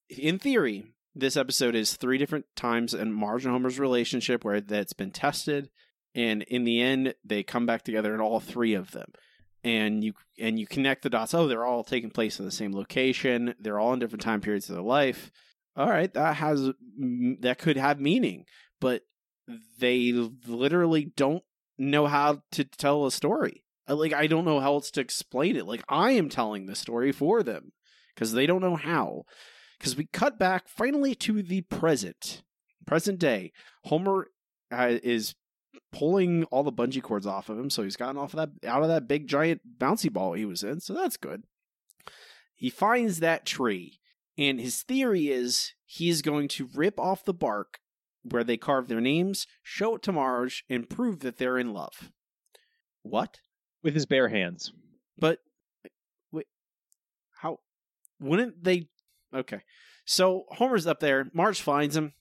[0.08, 0.84] in theory
[1.14, 5.68] this episode is three different times in Marge and Homer's relationship where that's been tested
[6.14, 9.12] and in the end they come back together in all three of them
[9.64, 12.72] and you and you connect the dots oh they're all taking place in the same
[12.72, 15.30] location they're all in different time periods of their life
[15.76, 16.70] all right that has
[17.40, 18.44] that could have meaning
[18.80, 19.02] but
[19.78, 21.42] they literally don't
[21.78, 23.64] know how to tell a story.
[23.88, 25.66] Uh, Like I don't know how else to explain it.
[25.66, 27.72] Like I am telling the story for them
[28.14, 29.24] because they don't know how.
[29.78, 32.42] Because we cut back finally to the present,
[32.86, 33.52] present day.
[33.84, 34.28] Homer
[34.70, 35.34] uh, is
[35.92, 38.82] pulling all the bungee cords off of him, so he's gotten off of that out
[38.82, 40.80] of that big giant bouncy ball he was in.
[40.80, 41.44] So that's good.
[42.54, 44.00] He finds that tree,
[44.38, 47.78] and his theory is he's going to rip off the bark
[48.22, 52.12] where they carve their names, show it to Marge, and prove that they're in love.
[53.02, 53.38] What?
[53.82, 54.72] with his bare hands.
[55.18, 55.38] But
[56.30, 56.46] wait,
[57.40, 57.58] how?
[58.20, 58.88] Wouldn't they?
[59.34, 59.60] Okay,
[60.04, 61.30] so Homer's up there.
[61.32, 62.12] Marge finds him,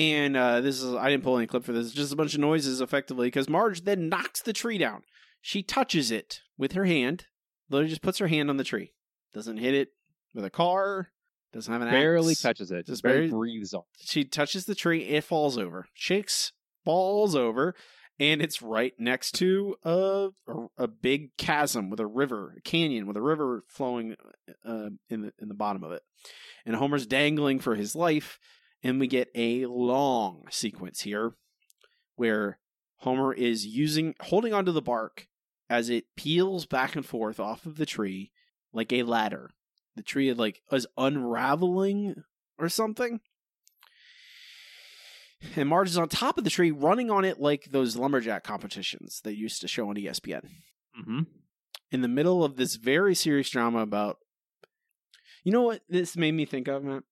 [0.00, 1.86] and uh, this is I didn't pull any clip for this.
[1.86, 5.02] It's just a bunch of noises, effectively, because Marge then knocks the tree down.
[5.42, 7.26] She touches it with her hand.
[7.68, 8.92] Literally just puts her hand on the tree.
[9.32, 9.88] Doesn't hit it
[10.34, 11.08] with a car.
[11.52, 12.42] Doesn't have an Barely axe.
[12.42, 12.86] touches it.
[12.86, 13.82] Just barely barely- breathes on.
[13.98, 15.02] She touches the tree.
[15.04, 15.86] It falls over.
[15.94, 16.52] Shakes,
[16.84, 17.74] falls over,
[18.18, 23.06] and it's right next to a a, a big chasm with a river, a canyon
[23.06, 24.14] with a river flowing
[24.64, 26.02] uh, in the in the bottom of it.
[26.66, 28.38] And Homer's dangling for his life,
[28.82, 31.34] and we get a long sequence here
[32.16, 32.58] where
[32.98, 35.26] Homer is using holding onto the bark
[35.68, 38.32] as it peels back and forth off of the tree
[38.72, 39.50] like a ladder.
[39.96, 42.16] The tree like is unraveling
[42.58, 43.20] or something.
[45.56, 49.20] And Marge is on top of the tree, running on it like those lumberjack competitions
[49.24, 50.44] they used to show on ESPN.
[51.00, 51.20] Mm-hmm.
[51.90, 54.18] In the middle of this very serious drama about,
[55.42, 57.04] you know what this made me think of, Matt?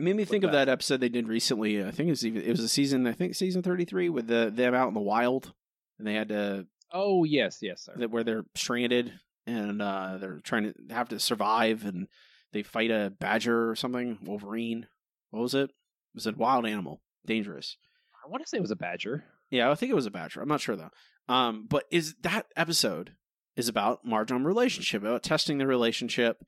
[0.00, 0.66] Made me think of that?
[0.66, 1.84] that episode they did recently.
[1.84, 3.06] I think it was even it was a season.
[3.06, 5.52] I think season thirty three with the them out in the wild,
[5.98, 7.94] and they had to Oh yes, yes, sir.
[7.98, 9.12] that where they're stranded
[9.46, 12.08] and uh, they're trying to have to survive and
[12.52, 14.86] they fight a badger or something wolverine
[15.30, 15.74] what was it it
[16.14, 17.76] was a wild animal dangerous
[18.24, 19.24] I want to say it was a badger.
[19.50, 20.90] yeah i think it was a badger i'm not sure though
[21.28, 23.12] um, but is that episode
[23.56, 26.42] is about marge and relationship about testing the relationship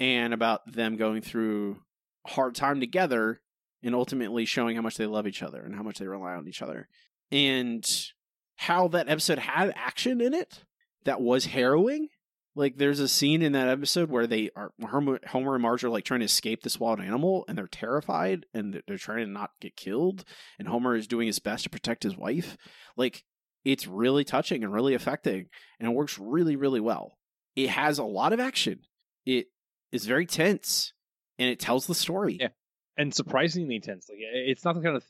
[0.00, 1.80] and about them going through
[2.28, 3.40] hard time together
[3.82, 6.48] and ultimately showing how much they love each other and how much they rely on
[6.48, 6.88] each other
[7.30, 8.12] and
[8.56, 10.64] how that episode had action in it
[11.04, 12.08] that was harrowing.
[12.54, 16.04] Like there's a scene in that episode where they are Homer, and Marge are like
[16.04, 19.76] trying to escape this wild animal and they're terrified and they're trying to not get
[19.76, 20.24] killed
[20.58, 22.56] and Homer is doing his best to protect his wife.
[22.96, 23.24] Like
[23.64, 25.46] it's really touching and really affecting
[25.78, 27.16] and it works really really well.
[27.54, 28.80] It has a lot of action.
[29.24, 29.46] It
[29.92, 30.92] is very tense
[31.38, 32.38] and it tells the story.
[32.40, 32.48] Yeah.
[32.96, 34.08] and surprisingly intense.
[34.08, 35.04] Like it's not the kind of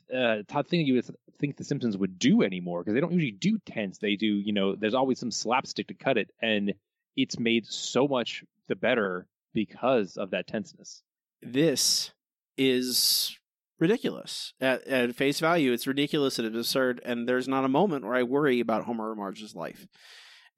[0.55, 1.09] uh, thing you would
[1.39, 3.97] think the Simpsons would do anymore because they don't usually do tense.
[3.97, 6.73] They do, you know, there's always some slapstick to cut it, and
[7.15, 11.01] it's made so much the better because of that tenseness.
[11.41, 12.11] this
[12.57, 13.37] is
[13.79, 15.71] ridiculous at, at face value.
[15.71, 19.15] It's ridiculous and absurd, and there's not a moment where I worry about Homer or
[19.15, 19.87] Marge's life.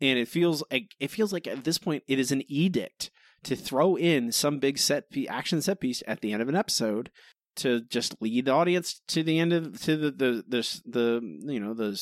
[0.01, 3.11] And it feels like it feels like at this point it is an edict
[3.43, 6.55] to throw in some big set piece, action set piece at the end of an
[6.55, 7.09] episode
[7.55, 11.59] to just lead the audience to the end of to the the the, the you
[11.59, 11.99] know the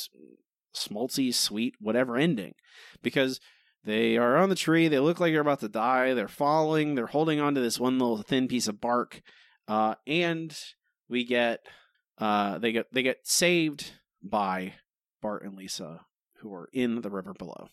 [0.76, 2.54] schmaltzy sweet whatever ending
[3.02, 3.40] because
[3.84, 4.88] they are on the tree.
[4.88, 6.14] They look like they're about to die.
[6.14, 6.96] They're falling.
[6.96, 9.22] They're holding on to this one little thin piece of bark,
[9.68, 10.56] uh, and
[11.08, 11.66] we get
[12.18, 14.74] uh, they get they get saved by
[15.22, 16.02] Bart and Lisa,
[16.42, 17.70] who are in the river below.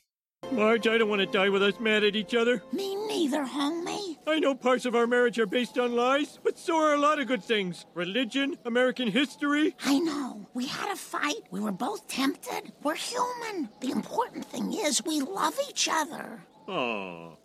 [0.53, 2.62] Marge, I don't want to die with us mad at each other.
[2.72, 4.16] Me neither, homie.
[4.26, 7.20] I know parts of our marriage are based on lies, but so are a lot
[7.20, 7.84] of good things.
[7.95, 9.74] Religion, American history.
[9.84, 10.47] I know.
[10.55, 11.43] We had a fight.
[11.51, 12.72] We were both tempted.
[12.82, 13.68] We're human.
[13.80, 16.43] The important thing is we love each other.
[16.68, 17.37] Oh.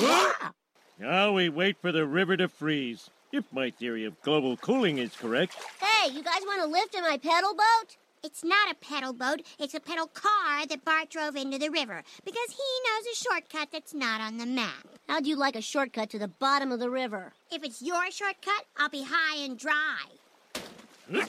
[0.00, 0.32] Yeah.
[0.98, 3.08] Now we wait for the river to freeze.
[3.32, 5.56] If my theory of global cooling is correct.
[5.80, 7.96] Hey, you guys want to lift in my pedal boat?
[8.24, 12.02] It's not a pedal boat, it's a pedal car that Bart drove into the river
[12.24, 14.88] because he knows a shortcut that's not on the map.
[15.08, 17.32] How'd you like a shortcut to the bottom of the river?
[17.52, 20.04] If it's your shortcut, I'll be high and dry.
[21.10, 21.20] Hmm.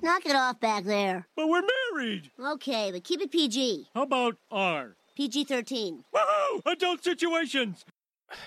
[0.00, 1.26] Knock it off back there.
[1.36, 1.62] But we're
[1.92, 2.30] married.
[2.40, 3.88] Okay, but keep it PG.
[3.94, 4.96] How about R?
[5.16, 6.04] PG 13.
[6.14, 6.62] Woohoo!
[6.64, 7.84] Adult situations.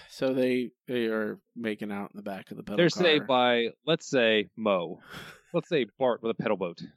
[0.09, 3.03] So they they are making out in the back of the pedal They're car.
[3.03, 4.99] saved by, let's say, Mo.
[5.53, 6.79] Let's say Bart with a pedal boat.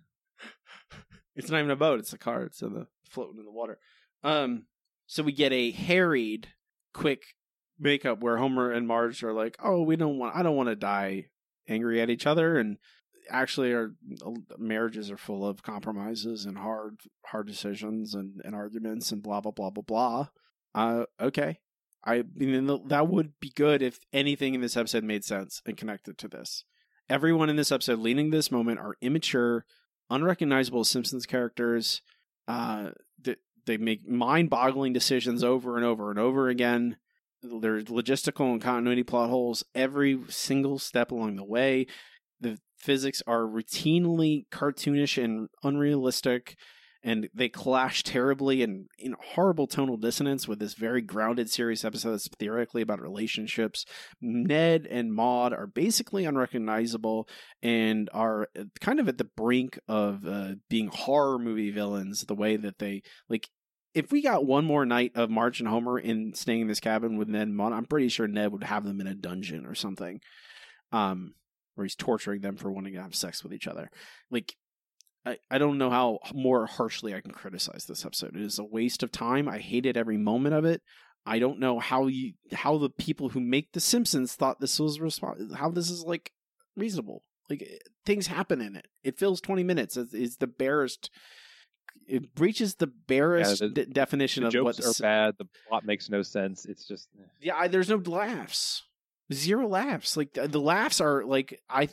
[1.37, 2.45] It's not even a boat; it's a car.
[2.45, 3.79] It's in the floating in the water.
[4.23, 4.67] Um,
[5.07, 6.47] so we get a harried,
[6.93, 7.23] quick
[7.77, 10.37] makeup where Homer and Marge are like, "Oh, we don't want.
[10.37, 11.31] I don't want to die
[11.67, 12.77] angry at each other." And
[13.29, 13.91] actually, our
[14.59, 19.51] marriages are full of compromises and hard, hard decisions and, and arguments and blah blah
[19.51, 20.29] blah blah blah.
[20.73, 21.59] Uh, okay.
[22.05, 26.19] I mean, that would be good if anything in this episode made sense and connected
[26.19, 26.65] to this.
[27.09, 29.65] Everyone in this episode leading to this moment are immature,
[30.11, 32.03] unrecognizable Simpsons characters.
[32.47, 32.91] Uh,
[33.23, 36.99] that they make mind-boggling decisions over and over and over again.
[37.43, 41.87] There's logistical and continuity plot holes every single step along the way.
[42.41, 46.57] The physics are routinely cartoonish and unrealistic,
[47.05, 52.13] and they clash terribly and in horrible tonal dissonance with this very grounded, serious episode
[52.13, 53.85] that's theoretically about relationships.
[54.23, 57.29] Ned and Maude are basically unrecognizable
[57.63, 58.49] and are
[58.81, 62.25] kind of at the brink of uh, being horror movie villains.
[62.25, 63.49] The way that they like.
[63.93, 67.17] If we got one more night of Marge and Homer in staying in this cabin
[67.17, 69.77] with Ned and Maude, I'm pretty sure Ned would have them in a dungeon or
[69.77, 70.21] something,
[70.91, 71.35] um,
[71.75, 73.91] where he's torturing them for wanting to have sex with each other.
[74.33, 74.57] Like
[75.27, 78.37] I, I don't know how more harshly I can criticize this episode.
[78.37, 79.49] It is a waste of time.
[79.49, 80.83] I hated every moment of it.
[81.27, 84.99] I don't know how you how the people who make The Simpsons thought this was
[84.99, 86.33] respons- how this is like
[86.77, 87.23] reasonable.
[87.49, 88.87] Like eh, things happen in it.
[89.03, 89.97] It fills twenty minutes.
[89.97, 91.11] It's, it's the barest.
[92.07, 95.35] It breaches the barest the- de- definition The of what jokes are bad.
[95.39, 96.67] The plot makes no sense.
[96.67, 97.09] It's just
[97.41, 98.83] yeah, I, there's no laughs.
[99.33, 100.17] Zero laughs.
[100.17, 101.89] Like the, the laughs are like I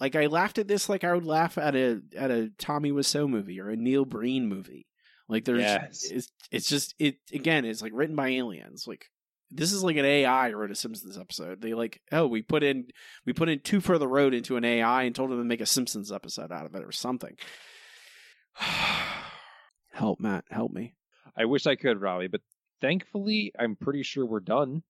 [0.00, 3.28] like I laughed at this like I would laugh at a at a Tommy Wiseau
[3.28, 4.86] movie or a Neil Breen movie.
[5.28, 6.04] Like there's Yes.
[6.10, 8.86] it's it's just it again, it's like written by aliens.
[8.86, 9.06] Like
[9.50, 11.60] this is like an AI wrote a Simpsons episode.
[11.60, 12.86] They like, oh, we put in
[13.26, 15.60] we put in Two for the Road into an AI and told them to make
[15.60, 17.36] a Simpsons episode out of it or something.
[19.92, 20.94] help, Matt, help me.
[21.36, 22.40] I wish I could, Robbie, but
[22.80, 24.82] thankfully, I'm pretty sure we're done.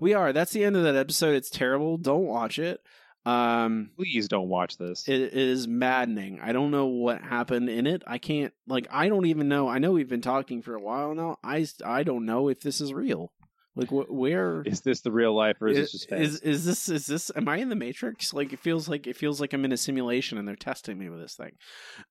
[0.00, 0.32] We are.
[0.32, 1.34] That's the end of that episode.
[1.34, 1.96] It's terrible.
[1.98, 2.80] Don't watch it.
[3.26, 5.06] Um, Please don't watch this.
[5.06, 6.40] it, it is maddening.
[6.40, 8.02] I don't know what happened in it.
[8.06, 8.86] I can't like.
[8.90, 9.68] I don't even know.
[9.68, 11.36] I know we've been talking for a while now.
[11.44, 13.32] I I don't know if this is real.
[13.76, 16.88] Like wh- where Is this the real life or is this just is, is this
[16.88, 18.32] is this am I in the Matrix?
[18.32, 21.08] Like it feels like it feels like I'm in a simulation and they're testing me
[21.10, 21.52] with this thing.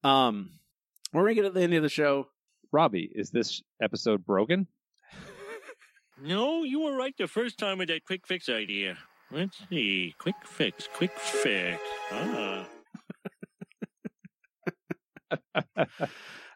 [0.04, 0.52] Um,
[1.14, 2.28] we're gonna get to the end of the show.
[2.72, 4.68] Robbie, is this episode broken?
[6.22, 8.98] No, you were right the first time with that quick fix idea.
[9.32, 10.16] Let's see.
[10.18, 11.82] Quick fix, quick fix.
[12.12, 12.68] Ah.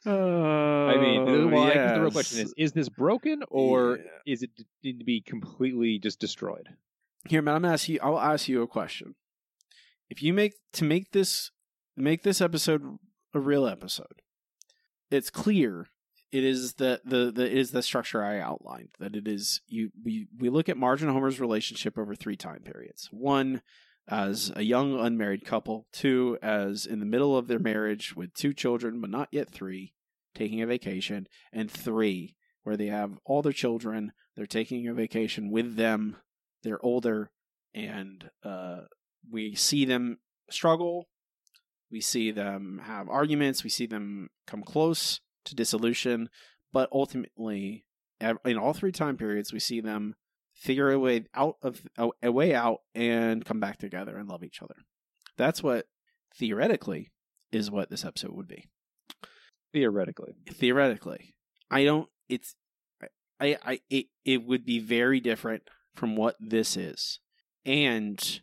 [0.04, 4.34] I mean, Oh, well, I guess the real question is: Is this broken, or Yeah.
[4.34, 4.50] is it
[4.84, 6.70] need to be completely just destroyed?
[7.28, 8.00] Here, man, I'm gonna ask you.
[8.02, 9.16] I'll ask you a question.
[10.10, 11.52] If you make to make this
[11.96, 12.98] make this episode
[13.34, 14.22] a real episode,
[15.12, 15.88] it's clear
[16.32, 18.90] it is the the the is the structure I outlined.
[19.00, 22.62] That it is you we we look at Marge and Homer's relationship over three time
[22.62, 23.10] periods.
[23.12, 23.62] One
[24.08, 25.88] as a young unmarried couple.
[25.92, 29.94] Two as in the middle of their marriage with two children, but not yet three,
[30.36, 31.28] taking a vacation.
[31.52, 34.12] And three where they have all their children.
[34.36, 36.18] They're taking a vacation with them
[36.64, 37.32] they're older
[37.74, 38.82] and uh,
[39.30, 40.20] we see them
[40.50, 41.08] struggle
[41.90, 46.30] we see them have arguments we see them come close to dissolution
[46.74, 47.86] but ultimately
[48.46, 50.16] in all three time periods we see them
[50.54, 54.62] figure a way out of a, way out and come back together and love each
[54.62, 54.76] other.
[55.38, 55.86] That's what
[56.38, 57.12] theoretically
[57.52, 58.66] is what this episode would be.
[59.74, 61.34] Theoretically, theoretically.
[61.70, 62.56] I don't it's
[63.40, 65.64] i i it, it would be very different
[65.96, 67.20] from what this is.
[67.66, 68.42] And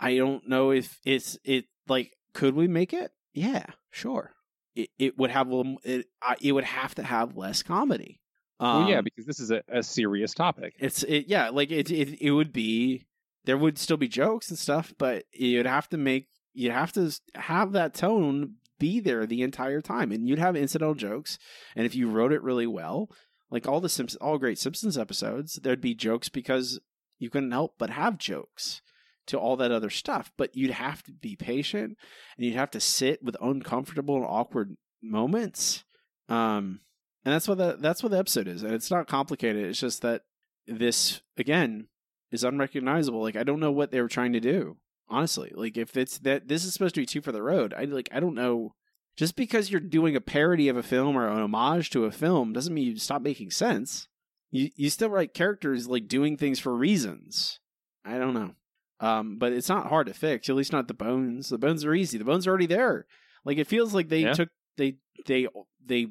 [0.00, 3.12] i don't know if it's it like could we make it?
[3.34, 4.32] Yeah sure
[4.74, 6.06] it, it would have a little it,
[6.40, 8.20] it would have to have less comedy
[8.60, 10.74] well, yeah, Um, because this is a, a serious topic.
[10.78, 13.06] it's it yeah like it, it it would be
[13.44, 17.10] there would still be jokes and stuff but you'd have to make you'd have to
[17.34, 21.38] have that tone be there the entire time and you'd have incidental jokes
[21.76, 23.08] and if you wrote it really well
[23.50, 26.78] like all the Simpsons all great Simpsons episodes there'd be jokes because
[27.18, 28.80] you couldn't help but have jokes
[29.26, 31.96] to all that other stuff but you'd have to be patient
[32.36, 35.84] and you'd have to sit with uncomfortable and awkward moments
[36.28, 36.80] um
[37.24, 40.02] and that's what the that's what the episode is and it's not complicated it's just
[40.02, 40.22] that
[40.66, 41.88] this again
[42.30, 44.76] is unrecognizable like i don't know what they were trying to do
[45.08, 47.84] honestly like if it's that this is supposed to be two for the road i
[47.84, 48.74] like i don't know
[49.16, 52.52] just because you're doing a parody of a film or an homage to a film
[52.52, 54.08] doesn't mean you stop making sense.
[54.50, 57.60] You you still write characters like doing things for reasons.
[58.04, 58.54] I don't know
[59.02, 61.94] um but it's not hard to fix at least not the bones the bones are
[61.94, 63.06] easy the bones are already there
[63.44, 64.32] like it feels like they Yeah.
[64.32, 64.48] took
[64.78, 64.96] they
[65.26, 65.46] they
[65.84, 66.06] they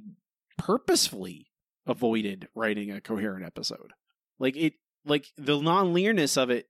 [0.58, 1.48] purposefully
[1.88, 3.92] avoided writing a coherent episode.
[4.40, 4.74] Like it
[5.06, 6.68] like the non-linearness of it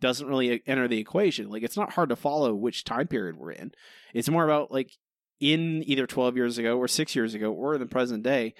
[0.00, 1.50] doesn't really enter the equation.
[1.50, 3.72] Like it's not hard to follow which time period we're in.
[4.14, 4.90] It's more about like
[5.40, 8.54] in either 12 years ago or 6 years ago or in the present day,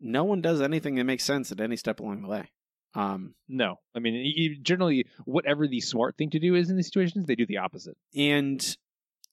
[0.00, 2.50] no one does anything that makes sense at any step along the way.
[2.94, 6.86] Um No, I mean, you, generally, whatever the smart thing to do is in these
[6.86, 7.96] situations, they do the opposite.
[8.14, 8.76] and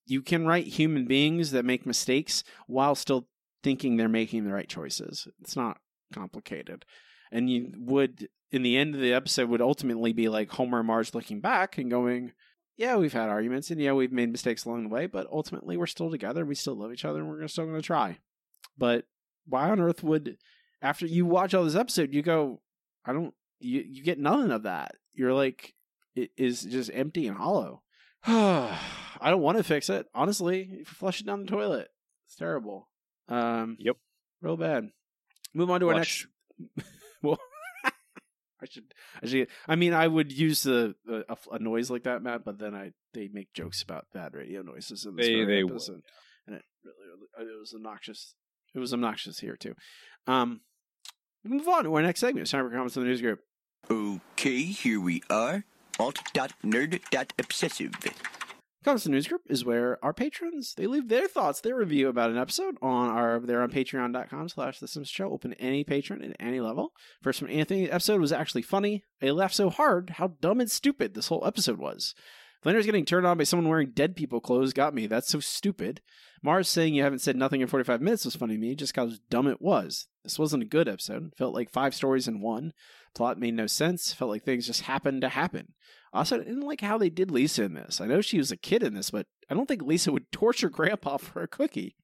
[0.07, 3.28] you can write human beings that make mistakes while still
[3.64, 5.28] thinking they're making the right choices.
[5.39, 5.78] It's not
[6.14, 6.86] complicated.
[7.32, 10.88] And you would, in the end of the episode, would ultimately be like Homer and
[10.88, 12.34] Marge looking back and going,
[12.76, 15.86] yeah, we've had arguments and yeah, we've made mistakes along the way, but ultimately we're
[15.86, 16.43] still together.
[16.43, 18.18] We still love each other and we're still going to try.
[18.78, 19.05] But
[19.45, 20.38] why on earth would,
[20.82, 22.59] after you watch all this episode, you go,
[23.05, 24.95] I don't, you, you get nothing of that.
[25.14, 25.74] You're like,
[26.16, 27.82] it is just empty and hollow.
[28.26, 30.07] I don't want to fix it.
[30.14, 31.88] Honestly, flush it down the toilet,
[32.28, 32.89] it's terrible.
[33.28, 33.97] Um, Yep.
[34.41, 34.89] real bad.
[35.53, 36.28] Move on to our next.
[37.24, 37.39] well,
[37.86, 38.93] I should.
[39.22, 39.47] I should.
[39.68, 42.45] I mean, I would use the a, a noise like that, Matt.
[42.45, 45.74] But then I they make jokes about bad radio noises in this They- they would,
[45.74, 46.01] episode.
[46.47, 48.36] and it really it was obnoxious.
[48.74, 49.76] It was obnoxious here too.
[50.28, 50.62] Um,
[51.43, 52.43] move on to our next segment.
[52.43, 53.39] It's time for comments on the news group.
[53.89, 55.65] Okay, here we are.
[55.99, 57.91] Alt.nerd.obsessive.
[58.84, 62.38] The news group is where our patrons they leave their thoughts, their review about an
[62.38, 65.32] episode on our there on patreon.com slash the Sims show.
[65.32, 66.93] Open to any patron at any level.
[67.21, 69.03] First from Anthony, the episode was actually funny.
[69.21, 72.15] I laughed so hard how dumb and stupid this whole episode was.
[72.62, 75.07] Flanders getting turned on by someone wearing dead people clothes got me.
[75.07, 76.01] That's so stupid.
[76.43, 79.09] Marge saying you haven't said nothing in 45 minutes was funny to me just how
[79.30, 80.07] dumb it was.
[80.24, 81.34] This wasn't a good episode.
[81.38, 82.74] Felt like five stories in one.
[83.16, 84.14] Plot made no sense.
[84.14, 85.74] Felt like things just happened to happen.
[86.14, 88.01] Also, I didn't like how they did Lisa in this.
[88.01, 90.70] I know she was a kid in this, but I don't think Lisa would torture
[90.70, 91.95] Grandpa for a cookie.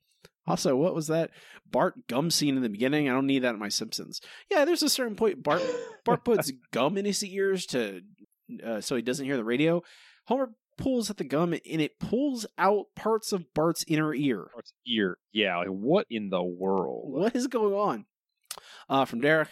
[0.47, 1.31] Also, what was that
[1.69, 3.09] Bart gum scene in the beginning?
[3.09, 4.21] I don't need that in my Simpsons.
[4.49, 5.61] Yeah, there's a certain point Bart
[6.05, 8.01] Bart puts gum in his ears to
[8.65, 9.83] uh, so he doesn't hear the radio.
[10.27, 14.49] Homer pulls at the gum and it pulls out parts of Bart's inner ear.
[14.53, 15.17] Bart's ear.
[15.31, 17.11] Yeah, like what in the world?
[17.11, 18.05] What is going on?
[18.89, 19.49] Uh, from Derek.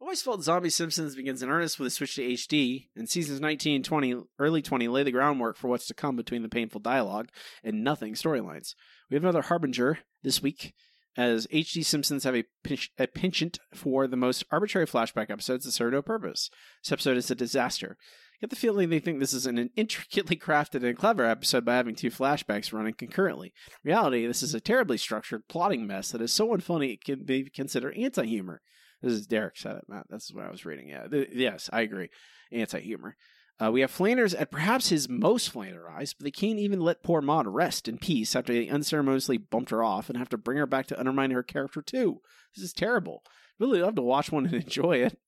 [0.00, 3.76] Always felt Zombie Simpsons begins in earnest with a switch to HD, and seasons 19
[3.76, 7.30] and 20, early 20 lay the groundwork for what's to come between the painful dialogue
[7.64, 8.74] and nothing storylines.
[9.10, 10.72] We have another harbinger this week,
[11.16, 15.72] as HD Simpsons have a, pinch, a penchant for the most arbitrary flashback episodes that
[15.72, 16.48] serve no purpose.
[16.84, 17.96] This episode is a disaster.
[18.40, 21.96] Get the feeling they think this is an intricately crafted and clever episode by having
[21.96, 23.52] two flashbacks running concurrently.
[23.84, 27.24] In reality, this is a terribly structured plotting mess that is so unfunny it can
[27.24, 28.60] be considered anti-humor.
[29.02, 30.06] This is Derek said it, Matt.
[30.08, 30.88] This is what I was reading.
[30.88, 32.10] Yeah, th- yes, I agree.
[32.52, 33.16] Anti-humor.
[33.60, 37.20] Uh, we have Flanders at perhaps his most Flanderized, but they can't even let poor
[37.20, 40.66] Maude rest in peace after they unceremoniously bumped her off and have to bring her
[40.66, 42.20] back to undermine her character too.
[42.54, 43.24] This is terrible.
[43.58, 45.18] Really love to watch one and enjoy it.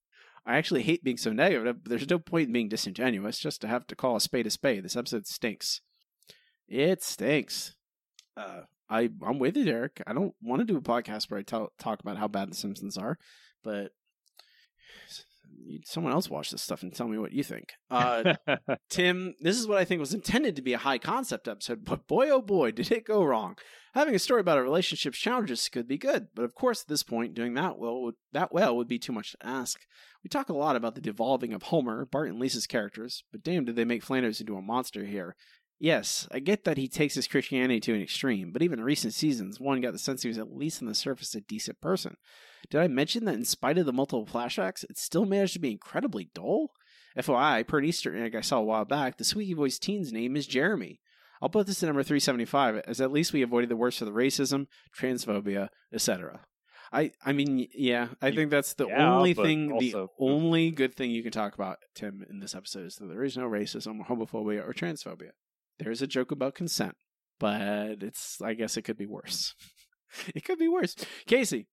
[0.45, 3.67] I actually hate being so negative, but there's no point in being disingenuous just to
[3.67, 4.83] have to call a spade a spade.
[4.83, 5.81] This episode stinks.
[6.67, 7.75] It stinks.
[8.35, 10.01] Uh, I I'm with you, Derek.
[10.07, 12.55] I don't want to do a podcast where I tell, talk about how bad the
[12.55, 13.17] Simpsons are,
[13.63, 13.91] but
[15.85, 17.73] someone else watch this stuff and tell me what you think.
[17.89, 18.33] Uh,
[18.89, 22.07] Tim, this is what I think was intended to be a high concept episode, but
[22.07, 23.57] boy oh boy, did it go wrong.
[23.93, 27.03] Having a story about a relationship's challenges could be good, but of course, at this
[27.03, 29.81] point, doing that well that well would be too much to ask.
[30.23, 33.65] We talk a lot about the devolving of Homer, Bart, and Lisa's characters, but damn,
[33.65, 35.35] did they make Flanders into a monster here?
[35.77, 39.13] Yes, I get that he takes his Christianity to an extreme, but even in recent
[39.13, 42.17] seasons, one got the sense he was at least on the surface a decent person.
[42.69, 45.71] Did I mention that in spite of the multiple flashbacks, it still managed to be
[45.71, 46.69] incredibly dull?
[47.17, 50.37] FYI, per an Easter egg I saw a while back, the squeaky voice teen's name
[50.37, 51.01] is Jeremy.
[51.41, 54.13] I'll put this at number 375, as at least we avoided the worst of the
[54.13, 54.67] racism,
[54.97, 56.41] transphobia, etc.
[56.93, 61.09] I, I mean, yeah, I think that's the Yeah, only thing, the only good thing
[61.09, 64.05] you can talk about, Tim, in this episode is that there is no racism or
[64.05, 65.31] homophobia or transphobia.
[65.79, 66.95] There is a joke about consent,
[67.39, 69.55] but it's, I guess it could be worse.
[70.35, 70.95] it could be worse.
[71.27, 71.67] Casey,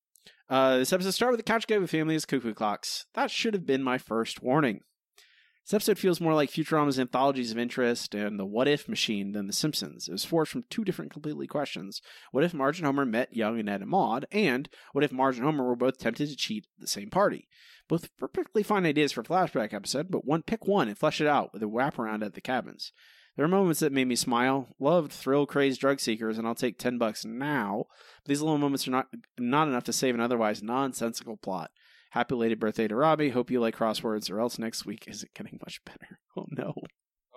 [0.49, 3.05] uh, this episode started with the couch guy with family's cuckoo clocks.
[3.15, 4.81] That should have been my first warning.
[5.69, 9.49] This episode feels more like Futurama's anthologies of interest and the what if machine than
[9.49, 10.09] The Simpsons.
[10.09, 12.01] It was forged from two different completely questions.
[12.33, 14.25] What if Marge and Homer met Young and Ed and Maude?
[14.33, 17.49] And what if Marge and Homer were both tempted to cheat at the same party?
[17.87, 21.27] Both perfectly fine ideas for a flashback episode, but one pick one and flesh it
[21.27, 22.91] out with a wraparound at the cabins.
[23.37, 24.75] There are moments that made me smile.
[24.81, 27.85] Loved thrill crazed drug seekers, and I'll take ten bucks now.
[28.25, 29.09] But these little moments are not
[29.39, 31.71] not enough to save an otherwise nonsensical plot.
[32.11, 33.31] Happy belated birthday to Robbie.
[33.31, 36.19] Hope you like crosswords, or else next week isn't getting much better.
[36.37, 36.73] Oh no,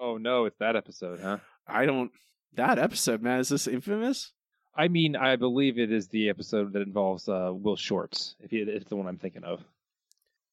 [0.02, 1.38] Oh no, it's that episode, huh?
[1.68, 2.12] I don't.
[2.54, 4.34] That episode, man, is this infamous?
[4.76, 8.36] I mean, I believe it is the episode that involves uh, Will Shortz.
[8.40, 9.64] If it's the one I'm thinking of.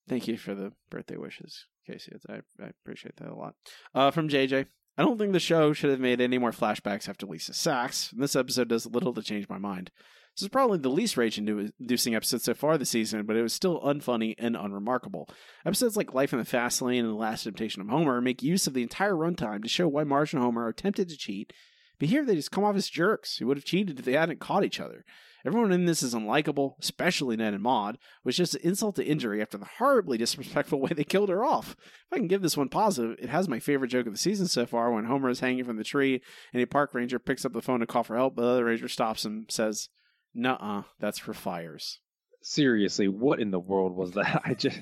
[0.08, 2.12] Thank you for the birthday wishes, Casey.
[2.28, 3.54] I, I appreciate that a lot.
[3.94, 4.66] Uh, from JJ.
[4.96, 8.10] I don't think the show should have made any more flashbacks after Lisa's Sax.
[8.16, 9.92] This episode does little to change my mind.
[10.38, 13.52] This is probably the least rage inducing episode so far this season, but it was
[13.52, 15.28] still unfunny and unremarkable.
[15.66, 18.68] Episodes like Life in the Fast Lane and The Last Temptation of Homer make use
[18.68, 21.52] of the entire runtime to show why Marge and Homer are tempted to cheat,
[21.98, 24.38] but here they just come off as jerks who would have cheated if they hadn't
[24.38, 25.04] caught each other.
[25.44, 29.04] Everyone in this is unlikable, especially Ned and Maude, which is just an insult to
[29.04, 31.72] injury after the horribly disrespectful way they killed her off.
[31.72, 34.46] If I can give this one positive, it has my favorite joke of the season
[34.46, 37.52] so far when Homer is hanging from the tree and a park ranger picks up
[37.52, 39.88] the phone to call for help, but the other ranger stops him and says,
[40.34, 42.00] Nuh-uh, that's for fires.
[42.42, 44.42] Seriously, what in the world was that?
[44.44, 44.80] I just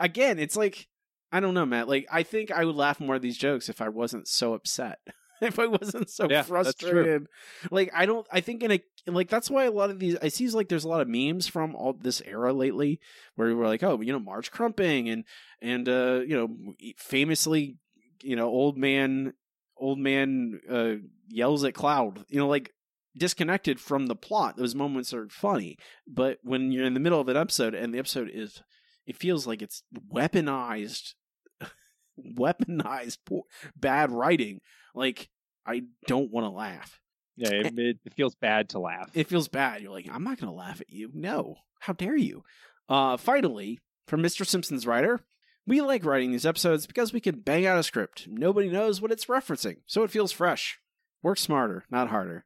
[0.00, 0.88] Again, it's like
[1.32, 1.88] I don't know, Matt.
[1.88, 4.98] Like I think I would laugh more at these jokes if I wasn't so upset.
[5.40, 7.26] if I wasn't so Yeah, frustrated.
[7.70, 10.28] Like I don't I think in a like that's why a lot of these I
[10.28, 13.00] see like there's a lot of memes from all this era lately
[13.34, 15.24] where we're like, oh, you know, March Crumping and
[15.60, 17.76] and uh, you know, famously,
[18.22, 19.34] you know, old man
[19.76, 20.94] old man uh
[21.28, 22.24] yells at cloud.
[22.28, 22.72] You know, like
[23.16, 24.56] disconnected from the plot.
[24.56, 27.98] Those moments are funny, but when you're in the middle of an episode and the
[27.98, 28.62] episode is,
[29.06, 29.82] it feels like it's
[30.12, 31.14] weaponized,
[32.38, 33.44] weaponized poor,
[33.76, 34.60] bad writing.
[34.94, 35.28] Like
[35.66, 37.00] I don't want to laugh.
[37.36, 39.10] Yeah, it, it, it feels bad to laugh.
[39.14, 39.82] It feels bad.
[39.82, 41.10] You're like, I'm not going to laugh at you.
[41.12, 42.44] No, how dare you?
[42.88, 44.46] Uh, finally, from Mr.
[44.46, 45.20] Simpson's writer,
[45.66, 48.28] we like writing these episodes because we can bang out a script.
[48.28, 50.78] Nobody knows what it's referencing, so it feels fresh.
[51.22, 52.44] Work smarter, not harder.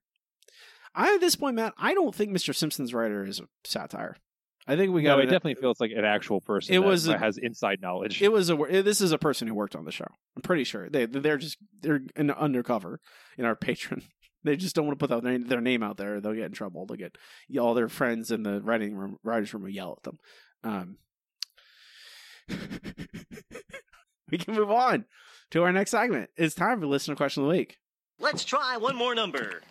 [0.95, 2.55] I at this point, Matt, I don't think Mr.
[2.55, 4.17] Simpson's writer is a satire.
[4.67, 6.75] I think we got no, it definitely feels like an actual person.
[6.75, 8.21] It that, was a- has inside knowledge.
[8.21, 8.57] It was a.
[8.57, 10.07] This is a person who worked on the show.
[10.37, 13.01] I'm pretty sure they they're just they're an undercover
[13.39, 14.03] in our patron.
[14.45, 16.21] They just don't want to put their, their name out there.
[16.21, 16.87] They'll get in trouble.
[16.87, 17.17] They'll get
[17.59, 20.19] all their friends in the writing room, writers room will yell at them.
[20.63, 20.99] Um,
[24.31, 25.07] we can move on
[25.51, 26.31] to our next segment.
[26.37, 27.79] It's time for listener question of the week.
[28.21, 29.63] Let's try one more number.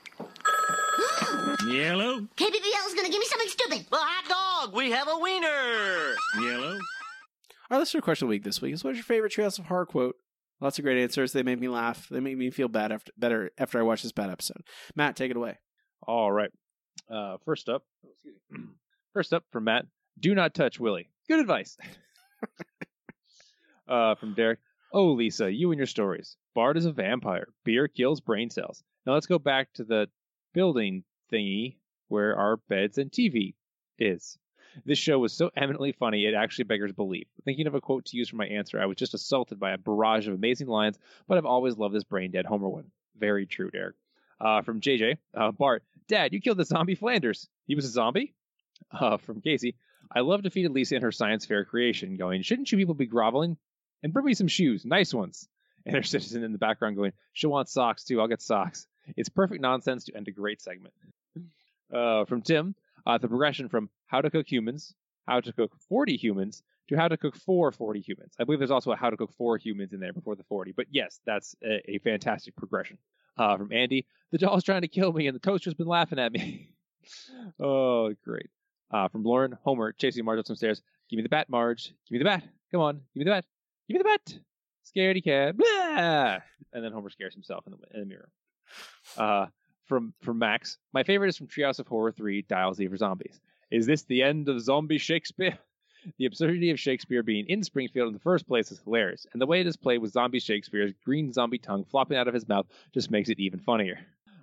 [1.68, 2.22] Yellow.
[2.36, 3.86] KBBL is gonna give me something stupid.
[3.92, 4.76] Well, hot dog.
[4.76, 6.16] We have a wiener.
[6.40, 6.78] Yellow.
[7.70, 9.86] Our listener question of the week this week is: What's your favorite Treehouse of Horror
[9.86, 10.16] quote?
[10.62, 11.34] Lots of great answers.
[11.34, 12.08] They made me laugh.
[12.10, 14.62] They made me feel bad after better after I watched this bad episode.
[14.96, 15.58] Matt, take it away.
[16.08, 16.52] All right.
[17.12, 17.84] Uh, first up,
[19.14, 19.86] first up from Matt.
[20.20, 21.10] Do not touch Willie.
[21.28, 21.78] Good advice.
[23.88, 24.60] uh, from Derek.
[24.94, 26.38] Oh, Lisa, you and your stories.
[26.56, 27.48] Bart is a vampire.
[27.66, 28.84] Beer kills brain cells.
[29.06, 30.08] Now let's go back to the
[30.54, 31.78] building thingy
[32.08, 33.56] where our beds and TV
[34.00, 34.38] is.
[34.86, 37.28] This show was so eminently funny, it actually beggars belief.
[37.46, 39.78] Thinking of a quote to use for my answer, I was just assaulted by a
[39.78, 42.92] barrage of amazing lines, but I've always loved this brain dead Homer one.
[43.18, 43.96] Very true, Derek.
[44.40, 47.50] Uh, from JJ, uh, Bart, Dad, you killed the zombie Flanders.
[47.66, 48.36] He was a zombie?
[48.92, 49.76] Uh, from Casey,
[50.12, 53.58] I love defeated Lisa in her science fair creation, going, Shouldn't you people be groveling?
[54.04, 55.48] And bring me some shoes, nice ones.
[55.86, 58.86] And her citizen in the background going, She'll want socks too, I'll get socks.
[59.16, 60.94] It's perfect nonsense to end a great segment.
[61.94, 62.76] Uh, from Tim,
[63.06, 64.94] uh, the progression from how to cook humans,
[65.28, 68.34] how to cook 40 humans, to how to cook for 40 humans.
[68.40, 70.74] I believe there's also a how to cook for humans in there before the 40.
[70.74, 72.98] But yes, that's a, a fantastic progression.
[73.38, 76.32] Uh, from Andy, the doll's trying to kill me and the toaster's been laughing at
[76.32, 76.70] me.
[77.60, 78.50] oh, great.
[78.92, 80.82] Uh, from Lauren, Homer, chasing Marge up some stairs.
[81.10, 81.94] Give me the bat, Marge.
[82.10, 82.44] Give me the bat.
[82.72, 82.96] Come on.
[83.14, 83.46] Give me the bat.
[83.88, 84.40] Give me the bat.
[84.86, 85.58] Scaredy cat.
[85.58, 86.40] Blah!
[86.74, 88.30] And then Homer scares himself in the, in the mirror.
[89.18, 89.48] Uh,
[89.86, 93.40] from from Max, my favorite is from Treehouse of Horror 3, Dial Z for Zombies.
[93.72, 95.58] Is this the end of zombie Shakespeare?
[96.20, 99.46] The absurdity of Shakespeare being in Springfield in the first place is hilarious, and the
[99.46, 102.66] way it is played with zombie Shakespeare's green zombie tongue flopping out of his mouth
[102.94, 104.00] just makes it even funnier.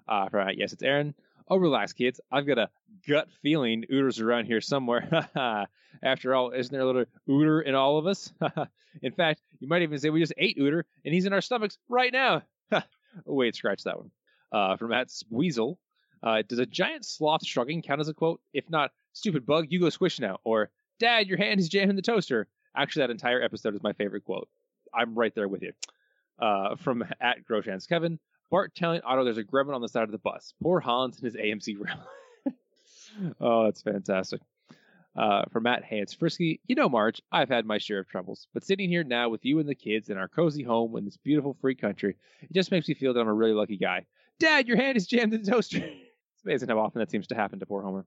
[0.06, 1.14] Uh, for, uh, yes, it's Aaron.
[1.48, 2.20] Oh, relax, kids.
[2.30, 2.68] I've got a
[3.09, 5.30] gut feeling Uter's around here somewhere.
[6.02, 8.32] After all, isn't there a little Uter in all of us?
[9.02, 11.78] in fact, you might even say we just ate Uter, and he's in our stomachs
[11.88, 12.42] right now.
[13.27, 14.11] Wait, scratch that one.
[14.53, 15.78] Uh, from Matt Weasel.
[16.23, 18.41] Uh, does a giant sloth shrugging count as a quote?
[18.53, 20.39] If not, stupid bug, you go squish now.
[20.45, 22.47] Or, Dad, your hand is jamming the toaster.
[22.77, 24.49] Actually, that entire episode is my favorite quote.
[24.93, 25.73] I'm right there with you.
[26.39, 28.19] Uh, from at Groshans Kevin,
[28.51, 30.55] Bart telling Otto there's a gremlin on the side of the bus.
[30.62, 32.07] Poor Hans and his AMC gremlin.
[33.41, 34.41] oh, that's fantastic.
[35.16, 36.61] Uh, from Matt, it's Frisky.
[36.66, 39.61] You know, Marge, I've had my share of troubles, but sitting here now with you
[39.61, 42.89] and the kids in our cozy home in this beautiful free country, it just makes
[42.89, 44.07] me feel that I'm a really lucky guy.
[44.41, 45.78] Dad, your hand is jammed in the toaster.
[45.78, 48.07] it's amazing how often that seems to happen to poor Homer.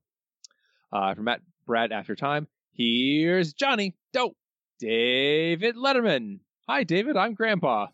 [0.91, 3.95] Uh, from Matt, Brad, after time, here's Johnny.
[4.11, 4.35] Dope.
[4.79, 6.39] David Letterman.
[6.67, 7.15] Hi, David.
[7.15, 7.87] I'm Grandpa.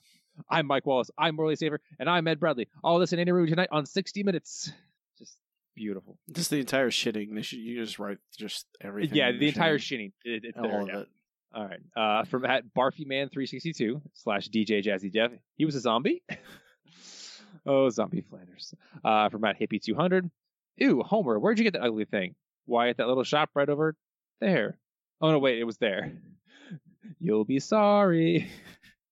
[0.49, 1.11] I'm Mike Wallace.
[1.17, 2.67] I'm Morley Safer, and I'm Ed Bradley.
[2.83, 4.71] All this in Andy Rooney tonight on 60 Minutes.
[5.75, 6.17] Beautiful.
[6.31, 7.33] Just the entire shitting.
[7.33, 9.17] They should you just write just everything.
[9.17, 10.11] Yeah, the entire shitting.
[10.23, 10.99] It, it's All there, of yeah.
[10.99, 11.07] it.
[11.55, 11.79] All right.
[11.95, 15.31] Uh, from at Barfy Man 362 slash DJ Jazzy Jeff.
[15.55, 16.23] He was a zombie.
[17.65, 18.73] oh, zombie Flanders.
[19.03, 20.29] Uh, from at Hippie 200.
[20.77, 22.33] Ew, Homer, where'd you get that ugly thing?
[22.65, 23.95] Why, at that little shop right over
[24.41, 24.79] there.
[25.21, 26.13] Oh, no, wait, it was there.
[27.19, 28.49] You'll be sorry.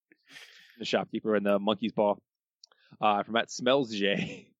[0.79, 2.15] the shopkeeper and the monkey's paw.
[2.99, 4.50] Uh, from at Smells J.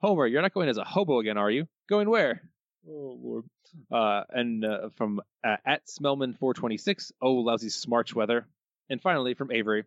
[0.00, 1.66] Homer, you're not going as a hobo again, are you?
[1.88, 2.42] Going where?
[2.88, 3.44] Oh, Lord.
[3.90, 8.46] Uh, and uh, from uh, at Smellman426, oh, lousy smarch weather.
[8.90, 9.84] And finally, from Avery,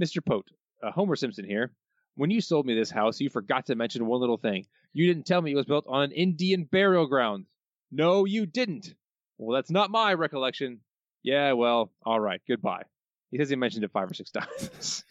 [0.00, 0.24] Mr.
[0.24, 0.50] Pote,
[0.82, 1.72] uh, Homer Simpson here.
[2.16, 4.66] When you sold me this house, you forgot to mention one little thing.
[4.92, 7.46] You didn't tell me it was built on an Indian burial ground.
[7.90, 8.94] No, you didn't.
[9.38, 10.80] Well, that's not my recollection.
[11.22, 12.82] Yeah, well, all right, goodbye.
[13.30, 15.04] He says he mentioned it five or six times.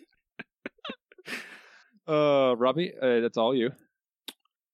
[2.07, 3.72] uh, Robbie, uh, that's all you.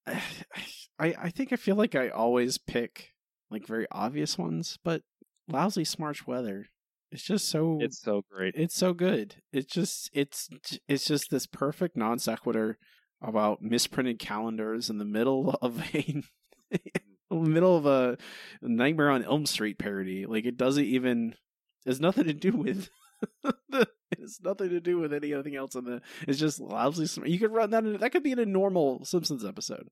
[0.08, 3.14] I I think I feel like I always pick
[3.52, 5.02] like very obvious ones, but
[5.48, 6.68] lousy smarch weather.
[7.12, 8.56] It's just so It's so great.
[8.58, 9.36] it's so good.
[9.54, 10.50] It's just it's
[10.88, 12.78] it's just this perfect non sequitur
[13.22, 16.22] about misprinted calendars in the middle of a
[17.32, 18.18] middle of a
[18.62, 20.26] Nightmare on Elm Street parody.
[20.26, 21.36] Like it doesn't even
[21.86, 22.90] has nothing to do with
[23.70, 26.02] the, it's nothing to do with anything else in the.
[26.28, 27.06] It's just lousy.
[27.06, 27.84] Sm- you could run that.
[27.84, 29.88] In, that could be in a normal Simpsons episode.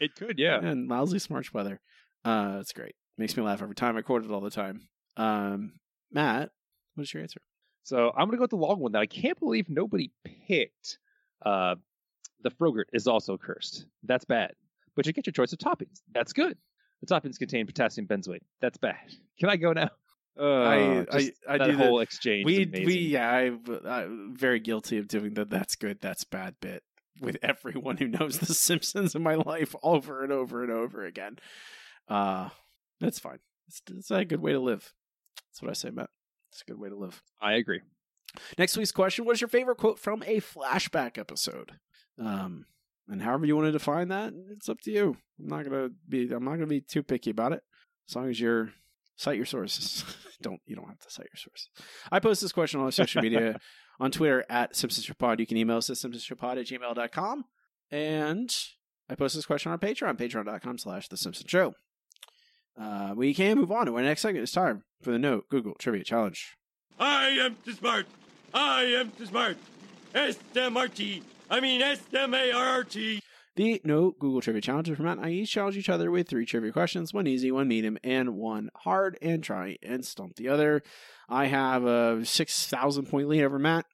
[0.00, 0.60] It could, yeah.
[0.60, 1.80] And lousy smarch weather.
[2.24, 2.94] Uh, it's great.
[3.16, 3.96] Makes me laugh every time.
[3.96, 4.88] I quote it all the time.
[5.16, 5.72] Um,
[6.12, 6.50] Matt,
[6.94, 7.40] what is your answer?
[7.82, 10.12] So I'm gonna go with the long one that I can't believe nobody
[10.46, 10.98] picked.
[11.44, 11.76] Uh,
[12.42, 13.86] the Frogurt is also cursed.
[14.04, 14.52] That's bad.
[14.94, 16.00] But you get your choice of toppings.
[16.12, 16.56] That's good.
[17.00, 18.42] The toppings contain potassium benzoate.
[18.60, 18.96] That's bad.
[19.38, 19.90] Can I go now?
[20.38, 22.44] Uh, I, I, I that do whole the, exchange.
[22.44, 23.52] We, we, yeah, I,
[23.88, 26.82] I'm very guilty of doing the "that's good, that's bad" bit
[27.20, 31.38] with everyone who knows The Simpsons in my life over and over and over again.
[32.08, 32.50] Uh,
[33.00, 33.38] that's fine.
[33.66, 34.92] It's, it's a good way to live.
[35.48, 36.10] That's what I say, Matt.
[36.52, 37.20] It's a good way to live.
[37.40, 37.80] I agree.
[38.58, 41.72] Next week's question: What is your favorite quote from a flashback episode?
[42.18, 42.66] Um,
[43.08, 45.16] and however you want to define that, it's up to you.
[45.40, 46.30] I'm not gonna be.
[46.30, 47.62] I'm not gonna be too picky about it.
[48.08, 48.72] As long as you're
[49.18, 50.04] cite your sources.
[50.40, 51.68] don't you don't have to cite your sources.
[52.10, 53.58] I post this question on social media
[54.00, 55.40] on Twitter at SimpsonsPod.
[55.40, 57.44] You can email us at simpsonspod at gmail.com.
[57.90, 58.56] And
[59.10, 61.74] I post this question on our Patreon, patreon.com slash the Simpsons Show.
[62.80, 64.44] Uh, we can move on to our next segment.
[64.44, 66.54] It's time for the No Google Trivia Challenge.
[67.00, 68.06] I am too smart.
[68.54, 69.56] I am too smart.
[70.14, 71.22] S-M-R-T.
[71.50, 73.22] I mean S-M-A-R-R-T.
[73.58, 76.70] The No Google Trivia Challenge is Matt I each challenge each other with three trivia
[76.70, 80.84] questions, one easy, one medium, and one hard, and try and stump the other.
[81.28, 83.84] I have a 6,000 point lead over Matt.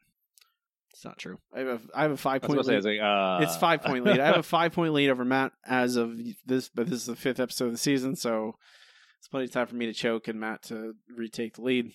[0.93, 1.39] It's not true.
[1.51, 2.85] I have a, I have a five point lead.
[2.85, 3.39] like, uh...
[3.41, 4.21] It's five point lead.
[4.21, 6.15] I have a five point lead over Matt as of
[6.45, 8.57] this, but this is the fifth episode of the season, so
[9.19, 11.91] it's plenty of time for me to choke and Matt to retake the lead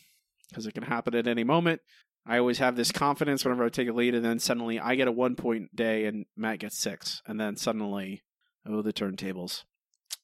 [0.50, 1.82] because it can happen at any moment.
[2.30, 5.08] I always have this confidence whenever I take a lead, and then suddenly I get
[5.08, 8.22] a one point day and Matt gets six, and then suddenly,
[8.68, 9.64] oh, the turntables.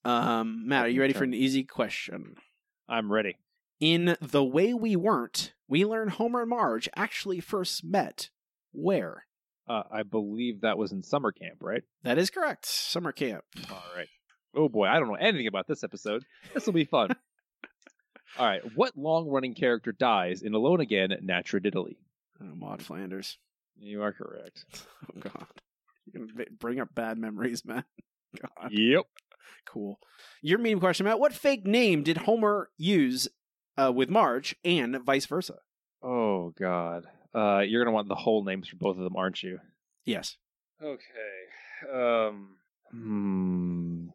[0.05, 2.35] Um, Matt, are you ready for an easy question?
[2.87, 3.37] I'm ready.
[3.79, 8.29] In The Way We Weren't, we learn Homer and Marge actually first met
[8.71, 9.25] where?
[9.67, 11.81] Uh, I believe that was in summer camp, right?
[12.03, 12.67] That is correct.
[12.67, 13.43] Summer camp.
[13.71, 14.07] All right.
[14.55, 16.23] Oh boy, I don't know anything about this episode.
[16.53, 17.09] This will be fun.
[18.37, 18.61] All right.
[18.75, 21.95] What long running character dies in Alone Again, Naturadiddly?
[22.41, 23.37] Oh, Maude Flanders.
[23.77, 24.65] You are correct.
[25.15, 25.45] Oh, God.
[26.05, 27.83] You're going to bring up bad memories, man.
[28.41, 28.71] God.
[28.71, 29.03] Yep.
[29.65, 29.99] Cool.
[30.41, 31.19] Your medium question, Matt.
[31.19, 33.27] What fake name did Homer use
[33.77, 35.55] uh, with Marge and vice versa?
[36.01, 37.05] Oh, God.
[37.35, 39.59] Uh, you're going to want the whole names for both of them, aren't you?
[40.05, 40.37] Yes.
[40.81, 41.93] Okay.
[41.93, 42.57] Um.
[42.91, 44.07] Hmm.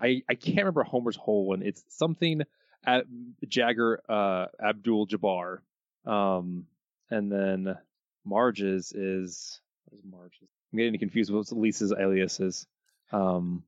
[0.00, 1.62] I I can't remember Homer's whole one.
[1.62, 2.42] It's something
[2.84, 3.04] at
[3.48, 5.58] Jagger uh Abdul Jabbar.
[6.04, 6.66] Um
[7.10, 7.76] and then
[8.24, 9.60] Marge's is
[9.92, 10.48] is Marge's?
[10.72, 12.66] I'm getting confused with Lisa's alias is.
[13.12, 13.62] Um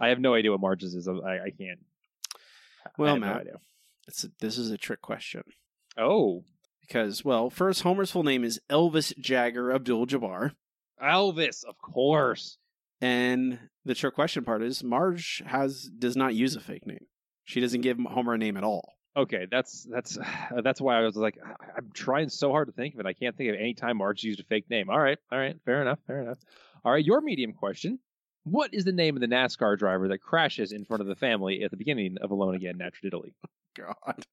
[0.00, 1.08] I have no idea what Marge's is.
[1.08, 1.12] I
[1.46, 1.80] I can't.
[2.86, 3.60] I Well, no Matt, idea.
[4.08, 5.42] it's a, this is a trick question.
[5.96, 6.44] Oh,
[6.82, 10.52] Because, well, first, Homer's full name is Elvis Jagger Abdul Jabbar.
[11.02, 12.58] Elvis, of course.
[13.00, 17.06] And the trick question part is Marge has does not use a fake name.
[17.44, 18.94] She doesn't give Homer a name at all.
[19.16, 20.18] Okay, that's that's
[20.62, 23.06] that's why I was like, I- I'm trying so hard to think of it.
[23.06, 24.90] I can't think of any time Marge used a fake name.
[24.90, 26.38] All right, all right, fair enough, fair enough.
[26.84, 27.98] All right, your medium question:
[28.44, 31.62] What is the name of the NASCAR driver that crashes in front of the family
[31.62, 33.34] at the beginning of Alone Again, Naturally?
[33.76, 34.26] God.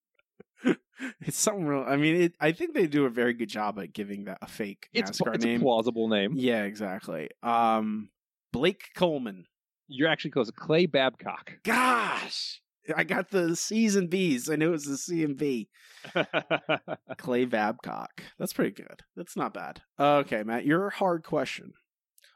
[1.21, 1.83] it's something real.
[1.87, 4.47] I mean, it, I think they do a very good job at giving that a
[4.47, 5.59] fake It's, NASCAR it's name.
[5.61, 6.33] a plausible name.
[6.35, 7.29] yeah, exactly.
[7.41, 8.09] Um,
[8.53, 9.45] Blake Coleman.
[9.87, 10.49] You're actually close.
[10.51, 11.53] Clay Babcock.
[11.63, 12.61] Gosh,
[12.95, 14.49] I got the C's and B's.
[14.49, 15.69] I knew it was the C and B.
[17.17, 18.23] Clay Babcock.
[18.39, 19.01] That's pretty good.
[19.15, 19.81] That's not bad.
[19.99, 21.73] Okay, Matt, your hard question.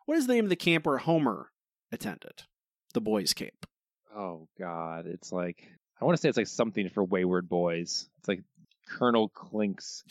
[0.05, 1.51] What is the name of the camp where Homer
[1.91, 2.43] attended?
[2.93, 3.65] The boys' camp.
[4.15, 5.67] oh God, it's like
[5.99, 8.07] I want to say it's like something for wayward boys.
[8.19, 8.43] It's like
[8.87, 10.03] Colonel Klink's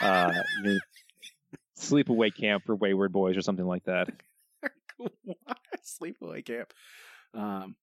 [0.00, 0.32] uh,
[1.78, 4.08] sleepaway camp for wayward boys or something like that.
[5.84, 6.72] Sleepaway camp.
[7.34, 7.76] Um,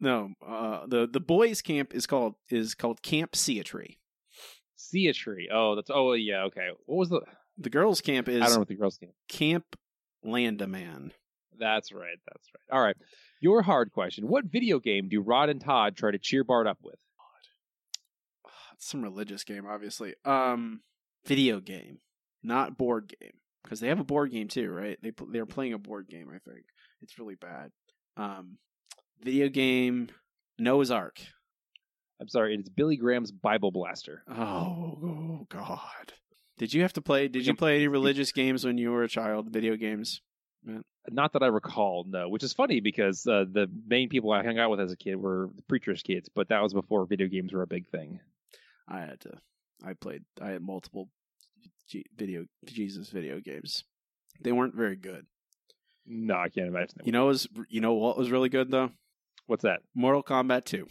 [0.00, 3.96] no, uh, the the boys' camp is called is called Camp Seatree.
[4.76, 5.48] See a tree.
[5.52, 6.68] Oh, that's oh yeah, okay.
[6.86, 7.20] What was the
[7.58, 9.12] The girls' camp is I don't know what the girls camp.
[9.28, 9.64] Camp
[10.24, 11.10] Landaman.
[11.58, 12.76] That's right, that's right.
[12.76, 12.96] All right.
[13.40, 14.28] Your hard question.
[14.28, 16.96] What video game do Rod and Todd try to cheer Bart up with?
[18.74, 20.14] It's some religious game, obviously.
[20.24, 20.82] Um,
[21.26, 21.98] video game,
[22.44, 23.32] not board game,
[23.64, 24.96] because they have a board game too, right?
[25.02, 26.28] They they're playing a board game.
[26.28, 26.64] I think
[27.02, 27.70] it's really bad.
[28.16, 28.58] Um,
[29.22, 30.08] video game,
[30.58, 31.20] Noah's Ark.
[32.20, 34.22] I'm sorry, it's Billy Graham's Bible Blaster.
[34.28, 36.12] Oh, oh God!
[36.58, 37.28] Did you have to play?
[37.28, 39.50] Did you play any religious games when you were a child?
[39.50, 40.20] Video games?
[40.64, 40.82] Man.
[41.08, 42.28] Not that I recall, no.
[42.28, 45.16] Which is funny because uh, the main people I hung out with as a kid
[45.16, 48.20] were the preacher's kids, but that was before video games were a big thing.
[48.88, 49.30] I had to.
[49.84, 50.24] I played.
[50.40, 51.08] I had multiple
[51.88, 53.84] G- video Jesus video games.
[54.40, 55.26] They weren't very good.
[56.06, 57.00] No, I can't imagine.
[57.04, 58.90] You know, was you know what was really good though?
[59.48, 59.80] What's that?
[59.94, 60.86] Mortal Kombat Two.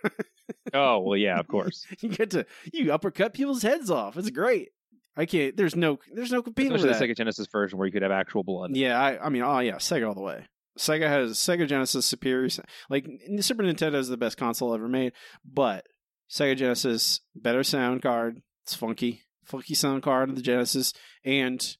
[0.74, 1.86] oh well, yeah, of course.
[2.00, 4.16] you get to you uppercut people's heads off.
[4.16, 4.70] It's great.
[5.14, 5.54] I can't.
[5.58, 5.98] There's no.
[6.14, 7.12] There's no competing Especially with the that.
[7.12, 8.74] Sega Genesis version where you could have actual blood.
[8.74, 10.46] Yeah, I, I mean, oh yeah, Sega all the way.
[10.78, 12.48] Sega has Sega Genesis superior.
[12.88, 13.06] Like
[13.40, 15.12] Super Nintendo is the best console ever made,
[15.44, 15.84] but
[16.30, 18.40] Sega Genesis better sound card.
[18.64, 20.94] It's funky, funky sound card of the Genesis
[21.26, 21.76] and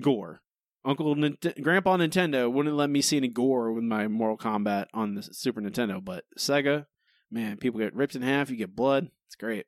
[0.00, 0.41] gore.
[0.84, 5.14] Uncle Nint- Grandpa Nintendo wouldn't let me see any gore with my Mortal Kombat on
[5.14, 6.86] the Super Nintendo, but Sega,
[7.30, 8.50] man, people get ripped in half.
[8.50, 9.10] You get blood.
[9.26, 9.66] It's great.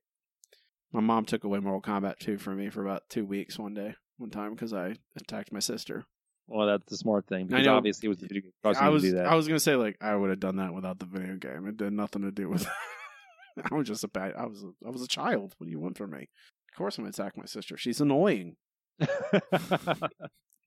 [0.93, 3.95] My mom took away Mortal Kombat 2 from me for about two weeks one day,
[4.17, 6.05] one time, because I attacked my sister.
[6.47, 7.77] Well, that's the smart thing I because know.
[7.77, 9.27] obviously it was the video game I you was to do that.
[9.27, 11.67] I was gonna say like I would have done that without the video game.
[11.67, 12.67] It had nothing to do with.
[13.71, 14.35] I was just a bad.
[14.37, 15.55] I was a, I was a child.
[15.57, 16.29] What do you want from me?
[16.73, 17.77] Of course, I'm gonna attack my sister.
[17.79, 18.57] She's annoying.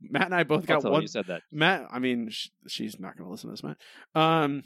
[0.01, 1.01] Matt and I both got one.
[1.01, 1.41] you said that.
[1.51, 3.77] Matt, I mean, sh- she's not gonna listen to this, Matt.
[4.15, 4.63] Um,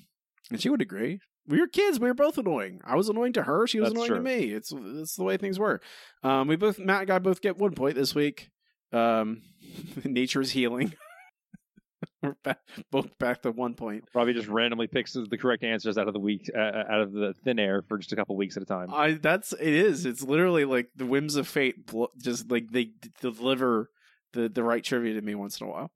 [0.50, 1.20] and she would agree.
[1.48, 2.00] We were kids.
[2.00, 2.82] We were both annoying.
[2.84, 3.66] I was annoying to her.
[3.68, 4.52] She was That's annoying to me.
[4.52, 5.82] It's it's the way things were.
[6.24, 8.50] Um, we both Matt and I both get one point this week.
[8.92, 9.42] Um,
[10.04, 10.94] nature's healing.
[12.22, 12.60] we're back,
[12.92, 14.04] both back to one point.
[14.14, 17.34] Robbie just randomly picks the correct answers out of the week, uh, out of the
[17.44, 18.94] thin air for just a couple weeks at a time.
[18.94, 20.06] I that's it is.
[20.06, 21.76] It's literally like the whims of fate.
[22.22, 23.90] Just like they d- deliver
[24.34, 25.92] the the right trivia to me once in a while.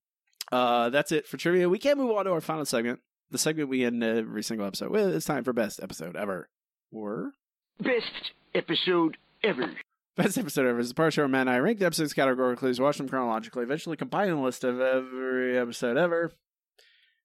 [0.51, 1.67] Uh, that's it for trivia.
[1.69, 2.99] We can move on to our final segment.
[3.31, 5.13] The segment we end every single episode with.
[5.15, 6.49] It's time for best episode ever.
[6.91, 7.31] Or
[7.79, 9.71] Best episode ever.
[10.15, 12.71] best episode ever is the part show where Matt and I rank the episodes categorically,
[12.79, 16.31] watch them chronologically, eventually compiling a list of every episode ever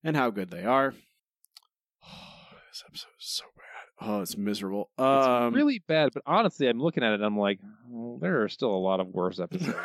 [0.02, 0.94] and how good they are.
[2.70, 3.59] this episode is so bad.
[4.02, 4.90] Oh, it's miserable.
[4.98, 7.16] Um, it's really bad, but honestly, I'm looking at it.
[7.16, 9.76] and I'm like, well, there are still a lot of worse episodes.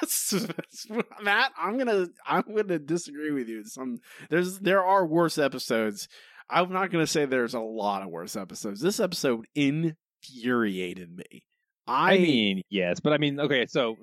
[1.22, 3.64] Matt, I'm gonna I'm gonna disagree with you.
[3.64, 4.00] Some
[4.30, 6.08] there's there are worse episodes.
[6.48, 8.80] I'm not gonna say there's a lot of worse episodes.
[8.80, 11.42] This episode infuriated me.
[11.86, 13.96] I, I mean, yes, but I mean, okay, so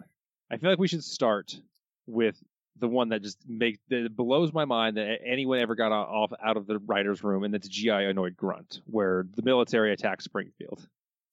[0.52, 1.56] I feel like we should start
[2.08, 2.36] with
[2.80, 6.58] the one that just makes that blows my mind that anyone ever got off out
[6.58, 10.88] of the writers' room, and that's GI Annoyed Grunt, where the military attacks Springfield.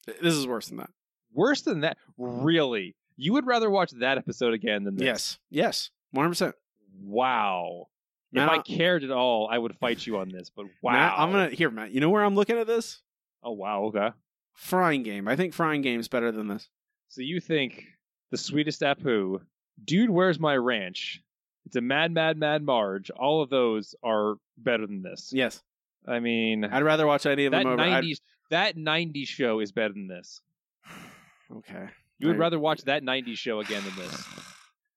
[0.06, 0.90] this is worse than that.
[1.32, 2.44] Worse than that, mm-hmm.
[2.44, 2.96] really?
[3.16, 5.04] You would rather watch that episode again than this?
[5.04, 6.54] Yes, yes, one hundred percent.
[7.02, 7.88] Wow.
[8.34, 10.50] Matt, if I cared at all, I would fight you on this.
[10.54, 11.92] But wow, Matt, I'm gonna here, Matt.
[11.92, 13.02] You know where I'm looking at this?
[13.42, 14.10] Oh wow, okay.
[14.54, 15.28] Frying game.
[15.28, 16.68] I think frying game is better than this.
[17.08, 17.86] So you think
[18.30, 19.40] the sweetest Apu,
[19.84, 21.22] dude, where's my ranch?
[21.66, 23.10] It's a mad, mad, mad Marge.
[23.10, 25.30] All of those are better than this.
[25.32, 25.62] Yes,
[26.06, 27.80] I mean, I'd rather watch any of that them over.
[27.82, 28.20] I'd- '90s
[28.50, 30.40] that '90s show is better than this.
[31.56, 31.86] okay,
[32.18, 34.24] You would I- rather watch that '90s show again than this.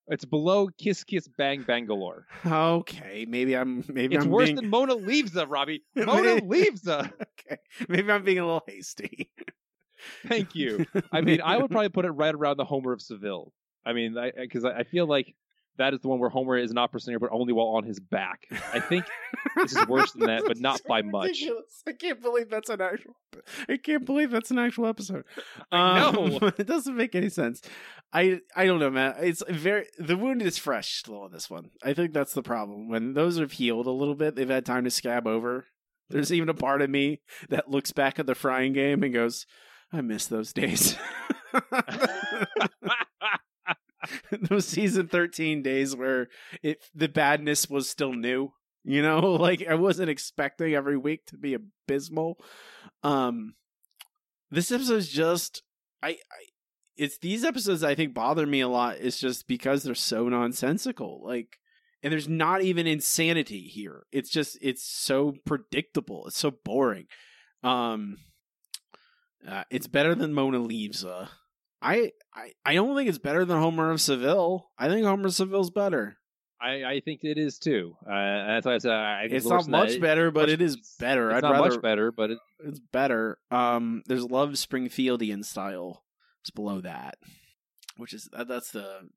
[0.08, 2.28] It's below Kiss Kiss Bang Bangalore.
[2.46, 5.84] Okay, maybe I'm maybe It's I'm worse being, than Mona Leavesa, Robbie.
[5.96, 7.12] Mona Leavesa.
[7.52, 7.58] okay.
[7.90, 9.32] Maybe I'm being a little hasty.
[10.28, 10.86] Thank you.
[11.12, 13.52] I mean, I would probably put it right around the Homer of Seville.
[13.84, 15.34] I mean, because I, I feel like
[15.78, 18.00] that is the one where Homer is an opera singer, but only while on his
[18.00, 18.48] back.
[18.74, 19.06] I think
[19.56, 21.28] this is worse than that, but not by much.
[21.28, 21.84] Ridiculous.
[21.88, 23.16] I can't believe that's an actual.
[23.68, 25.26] I can't believe that's an actual episode.
[25.72, 26.52] Um, know.
[26.58, 27.62] it doesn't make any sense.
[28.14, 29.16] I I don't know, man.
[29.20, 31.72] It's very the wound is fresh still on this one.
[31.84, 32.90] I think that's the problem.
[32.90, 35.66] When those have healed a little bit, they've had time to scab over.
[36.10, 39.46] There's even a part of me that looks back at the frying game and goes,
[39.92, 40.96] "I miss those days."
[44.50, 46.28] those season 13 days where
[46.64, 48.52] it the badness was still new
[48.86, 49.20] you know?
[49.46, 52.38] Like i wasn't expecting every week to be abysmal.
[53.04, 53.56] Um
[54.52, 55.64] this episode's just
[56.04, 56.18] i, I
[56.96, 61.22] it's these episodes i think bother me a lot it's just because they're so nonsensical
[61.26, 61.58] like
[62.06, 64.06] and there's not even insanity here.
[64.12, 66.28] It's just it's so predictable.
[66.28, 67.08] It's so boring.
[67.64, 68.18] Um
[69.48, 71.30] uh, it's better than mona leavesa
[71.86, 74.70] I, I I don't think it's better than Homer of Seville.
[74.78, 76.18] I think Homer of Seville's better.
[76.62, 77.96] I, I think it is too.
[78.06, 78.12] Uh,
[78.48, 81.30] that's why I said I think It's not much better, but Much- it is better.
[81.30, 83.38] It's I'd not rather much better, but it, it's better.
[83.52, 86.04] Um, there's Love Springfieldian style.
[86.42, 87.16] It's below that,
[87.98, 89.10] which is that, that's the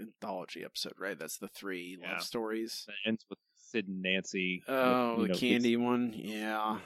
[0.00, 1.18] anthology episode, right?
[1.18, 2.12] That's the three Yeah.
[2.14, 2.86] love stories.
[2.88, 3.38] it ends with
[3.70, 4.62] Sid and Nancy.
[4.68, 6.12] Oh, you the know, candy one.
[6.14, 6.78] Yeah,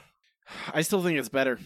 [0.73, 1.59] I still think it's better.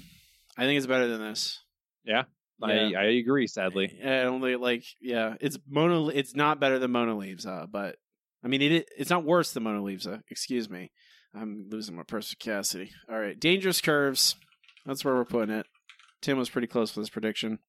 [0.57, 1.59] I think it's better than this.
[2.05, 2.23] Yeah,
[2.61, 2.99] I, Yeah.
[2.99, 3.47] I agree.
[3.47, 6.07] Sadly, I don't think like yeah, it's Mona.
[6.07, 7.95] It's not better than Mona Leaves, uh, but
[8.43, 10.21] I mean, it it's not worse than Mona Lisa.
[10.29, 10.91] Excuse me.
[11.33, 12.91] I'm losing my perspicacity.
[13.09, 14.35] All right, Dangerous Curves.
[14.85, 15.67] That's where we're putting it.
[16.21, 17.59] Tim was pretty close with his prediction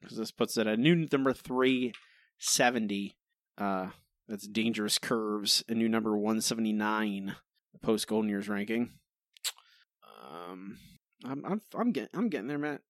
[0.00, 1.92] because this puts it at new number three
[2.38, 3.16] seventy.
[3.58, 3.88] Uh,
[4.28, 7.34] that's Dangerous Curves, a new number one seventy nine
[7.82, 8.92] post Golden Years ranking.
[10.30, 10.78] Um,
[11.24, 12.80] I'm I'm I'm getting I'm getting there, Matt.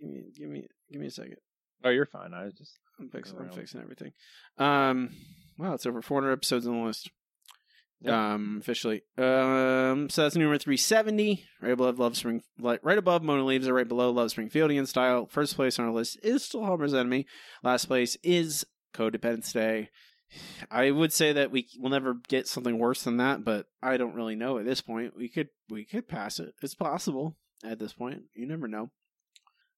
[0.00, 1.36] Give me give me give me a second.
[1.84, 2.34] Oh, you're fine.
[2.34, 4.12] I was just I'm fixing I'm fixing everything.
[4.58, 5.10] Um,
[5.58, 7.10] wow, it's over 400 episodes on the list.
[8.02, 8.12] Yep.
[8.12, 9.02] Um, officially.
[9.16, 11.44] Um, so that's number 370.
[11.62, 15.26] Right above Love Spring, right above Mona Leaves, or right below Love Springfieldian style.
[15.26, 17.26] First place on our list is still Homer's Enemy.
[17.62, 19.90] Last place is Codependence Day.
[20.70, 24.14] I would say that we will never get something worse than that, but I don't
[24.14, 25.16] really know at this point.
[25.16, 26.54] We could we could pass it.
[26.62, 28.22] It's possible at this point.
[28.34, 28.90] You never know.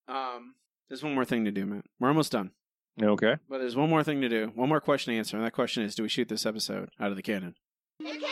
[0.09, 0.55] Um,
[0.89, 1.82] there's one more thing to do, man.
[2.01, 2.52] We're almost done.
[3.01, 3.36] Okay.
[3.48, 4.51] But there's one more thing to do.
[4.55, 7.10] One more question to answer, and that question is: Do we shoot this episode out
[7.10, 7.55] of the cannon?
[7.98, 8.22] The cannon!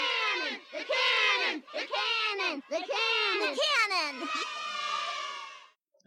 [0.73, 1.63] The cannon!
[1.73, 2.63] The cannon!
[2.71, 3.41] The cannon!
[3.41, 3.57] The
[4.19, 4.29] cannon!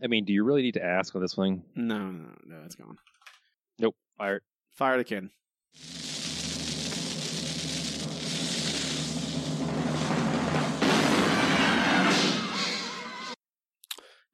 [0.03, 1.63] I mean, do you really need to ask on this thing?
[1.75, 2.97] No, no, no, it's gone.
[3.77, 3.95] Nope.
[4.17, 4.41] Fire.
[4.71, 5.31] Fire the cannon.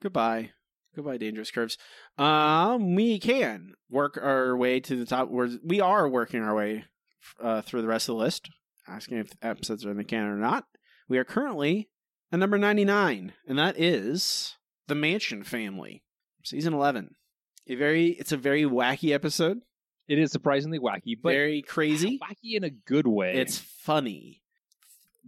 [0.02, 0.52] Goodbye.
[0.96, 1.78] Goodbye, dangerous curves.
[2.18, 5.30] Um, we can work our way to the top.
[5.30, 6.86] We're, we are working our way
[7.42, 8.50] uh, through the rest of the list,
[8.88, 10.66] asking if episodes are in the canon or not.
[11.10, 11.90] We are currently
[12.32, 14.56] at number 99, and that is
[14.88, 16.04] The Mansion Family,
[16.44, 17.16] season 11.
[17.68, 19.60] A very, it's a very wacky episode.
[20.08, 22.20] It is surprisingly wacky, but very crazy.
[22.20, 23.34] wacky in a good way.
[23.36, 24.44] It's funny.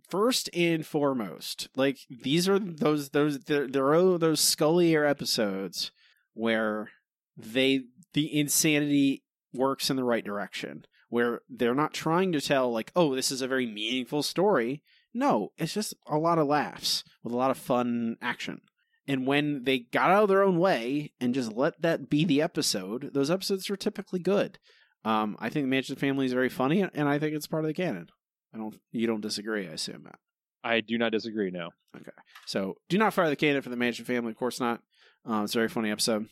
[0.09, 5.91] First and foremost, like these are those those there, there are those Scully era episodes
[6.34, 6.89] where
[7.35, 7.81] they
[8.13, 9.23] the insanity
[9.53, 13.41] works in the right direction, where they're not trying to tell like, oh, this is
[13.41, 14.81] a very meaningful story.
[15.13, 18.61] No, it's just a lot of laughs with a lot of fun action.
[19.07, 22.41] And when they got out of their own way and just let that be the
[22.41, 24.59] episode, those episodes are typically good.
[25.05, 27.67] Um, I think the Mansion Family is very funny, and I think it's part of
[27.67, 28.09] the canon.
[28.53, 28.75] I don't.
[28.91, 30.19] You don't disagree, I assume, Matt.
[30.63, 31.51] I do not disagree.
[31.51, 31.69] No.
[31.95, 32.11] Okay.
[32.45, 34.31] So do not fire the canon for the Mansion Family.
[34.31, 34.81] Of course not.
[35.29, 36.27] Uh, it's a very funny episode.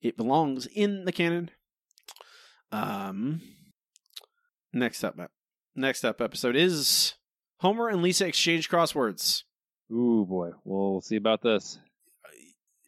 [0.00, 1.50] It belongs in the canon.
[2.70, 3.40] Um.
[4.72, 5.30] Next up, Matt.
[5.74, 7.14] Next up episode is
[7.60, 9.42] Homer and Lisa exchange crosswords.
[9.90, 10.50] Ooh boy.
[10.64, 11.78] We'll see about this.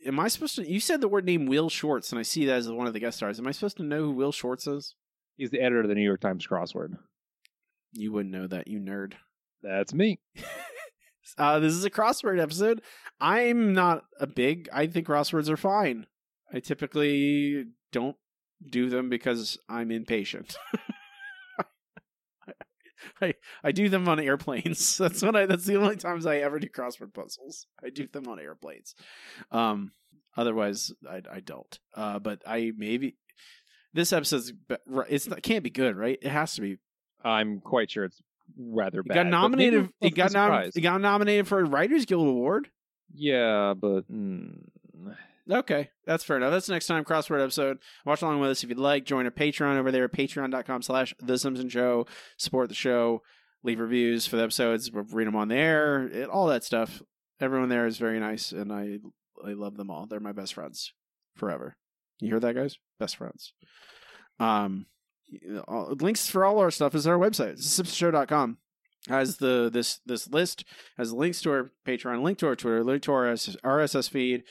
[0.07, 0.71] Am I supposed to?
[0.71, 3.01] You said the word name Will Schwartz, and I see that as one of the
[3.01, 3.39] guest stars.
[3.39, 4.95] Am I supposed to know who Will Schwartz is?
[5.37, 6.97] He's the editor of the New York Times crossword.
[7.95, 9.15] You wouldn't know that, you nerd.
[9.63, 10.21] That's me.
[11.39, 12.83] Uh, this is a crossword episode.
[13.21, 14.69] I'm not a big.
[14.73, 16.07] I think crosswords are fine.
[16.53, 18.17] I typically don't
[18.69, 20.57] do them because I'm impatient.
[23.21, 24.97] I I do them on airplanes.
[24.99, 25.47] That's when I.
[25.47, 27.67] That's the only times I ever do crossword puzzles.
[27.83, 28.95] I do them on airplanes.
[29.51, 29.93] Um.
[30.37, 31.79] Otherwise, I I don't.
[31.95, 32.19] Uh.
[32.19, 33.17] But I maybe
[33.93, 34.53] this episode's
[35.09, 36.19] it's not, can't be good, right?
[36.21, 36.79] It has to be.
[37.25, 38.21] I'm quite sure it's
[38.59, 39.15] rather It bad.
[39.15, 39.89] got nominated.
[40.01, 42.69] It got nom- It got nominated for a Writers Guild Award.
[43.15, 44.69] Yeah, but mm,
[45.51, 46.53] Okay, that's fair enough.
[46.53, 47.79] That's the next time crossword episode.
[48.07, 49.05] Watch along with us if you'd like.
[49.05, 52.07] Join our Patreon over there at patreon.com slash The Simpson Show.
[52.39, 53.23] Support the show.
[53.63, 54.91] Leave reviews for the episodes.
[54.91, 56.07] We'll read them on the air.
[56.09, 57.03] It, all that stuff.
[57.41, 59.01] Everyone there is very nice, and I
[59.45, 60.07] I love them all.
[60.07, 60.93] They're my best friends
[61.37, 61.77] forever.
[62.21, 62.79] You hear that, guys?
[62.99, 63.53] Best friends.
[64.39, 64.87] Um,
[65.67, 67.53] all, links for all our stuff is our website.
[67.53, 68.59] It's simpsonshow.com
[69.09, 70.65] has the this this list
[70.97, 74.45] has links to our Patreon, link to our Twitter, link to our RSS, RSS feed,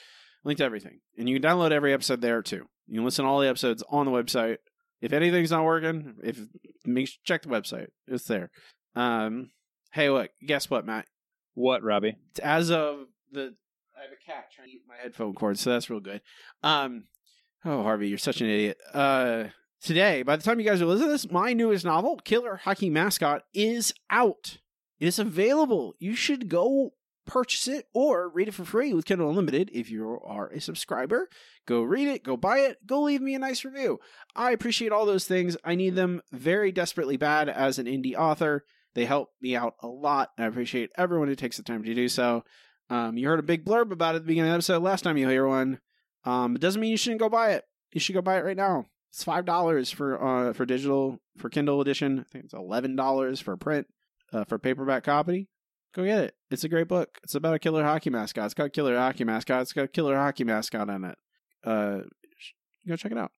[0.44, 2.68] link to everything, and you can download every episode there too.
[2.88, 4.58] You can listen to all the episodes on the website.
[5.02, 6.40] If anything's not working, if
[6.86, 8.52] make check the website, it's there.
[8.96, 9.50] Um,
[9.92, 11.08] hey, look, guess what, Matt?
[11.56, 12.16] what, Robbie?
[12.42, 13.54] As of the,
[13.98, 16.22] I have a cat trying to eat my headphone cord, so that's real good.
[16.62, 17.06] Um,
[17.66, 18.78] oh Harvey, you're such an idiot.
[18.94, 19.46] Uh,
[19.84, 22.90] today, by the time you guys are listening to this, my newest novel, Killer Hockey
[22.90, 24.58] Mascot, is out.
[25.00, 25.94] It is available.
[26.00, 26.94] You should go
[27.26, 31.30] purchase it or read it for free with Kindle Unlimited if you are a subscriber.
[31.66, 34.00] Go read it, go buy it, go leave me a nice review.
[34.36, 35.58] I appreciate all those things.
[35.64, 38.66] I need them very desperately bad as an indie author.
[38.96, 40.30] They help me out a lot.
[40.38, 42.44] I appreciate everyone who takes the time to do so.
[42.90, 45.02] Um, you heard a big blurb about it at the beginning of the episode last
[45.02, 45.80] time you hear one.
[46.26, 47.64] Um, it doesn't mean you shouldn't go buy it.
[47.92, 48.86] You should go buy it right now.
[49.14, 52.20] It's five dollars for uh for digital for Kindle edition.
[52.20, 53.86] I think it's eleven dollars for print
[54.34, 55.50] uh, for paperback copy.
[55.94, 56.36] Go get it.
[56.50, 57.20] It's a great book.
[57.22, 58.46] It's about a killer hockey mascot.
[58.46, 59.62] It's got a killer hockey mascot.
[59.62, 61.18] It's got a killer hockey mascot in it.
[61.64, 62.00] Uh,
[62.88, 63.32] go check it out.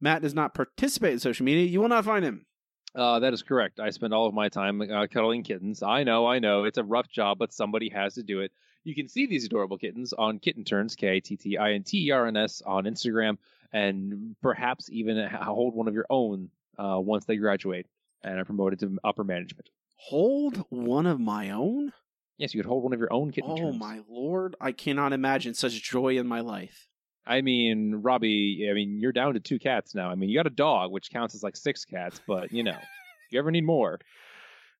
[0.00, 1.66] Matt does not participate in social media.
[1.66, 2.46] You will not find him.
[2.94, 3.80] Uh, that is correct.
[3.80, 5.82] I spend all of my time uh, cuddling kittens.
[5.82, 8.52] I know, I know, it's a rough job, but somebody has to do it.
[8.84, 11.82] You can see these adorable kittens on Kitten Turns, K I T T I N
[11.82, 13.36] T E R N S, on Instagram,
[13.72, 17.86] and perhaps even hold one of your own uh, once they graduate
[18.22, 19.68] and are promoted to upper management.
[19.96, 21.92] Hold one of my own?
[22.38, 23.78] Yes, you could hold one of your own kitten Oh turns.
[23.78, 26.88] my lord, I cannot imagine such joy in my life.
[27.26, 30.10] I mean, Robbie, I mean, you're down to two cats now.
[30.10, 32.70] I mean, you got a dog, which counts as like six cats, but you know,
[32.72, 33.98] if you ever need more,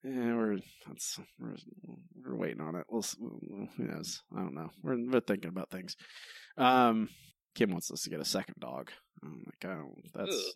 [0.03, 0.59] Yeah, we're
[0.89, 1.57] that's we're,
[2.25, 2.87] we're waiting on it.
[2.89, 3.05] We'll,
[3.77, 4.23] who knows?
[4.35, 4.71] I don't know.
[4.83, 5.95] We're we're thinking about things.
[6.57, 7.11] Um,
[7.55, 8.91] Kim wants us to get a second dog.
[9.23, 10.13] I'm like, I don't.
[10.15, 10.55] That's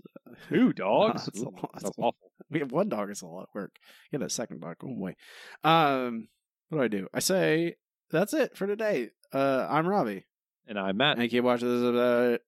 [0.49, 1.25] two dogs.
[1.35, 2.09] That's, a lot, that's that's a lot.
[2.09, 2.31] awful.
[2.51, 3.11] We have one dog.
[3.11, 3.77] It's a lot of work.
[4.11, 4.77] Get a second dog.
[4.83, 5.15] Oh boy.
[5.63, 6.29] Um,
[6.69, 7.09] what do I do?
[7.13, 7.77] I say
[8.11, 9.11] that's it for today.
[9.33, 10.25] Uh, I'm Robbie,
[10.67, 11.19] and I'm Matt.
[11.19, 11.95] And keep watching this.
[12.01, 12.39] Uh,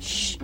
[0.00, 0.36] Shh.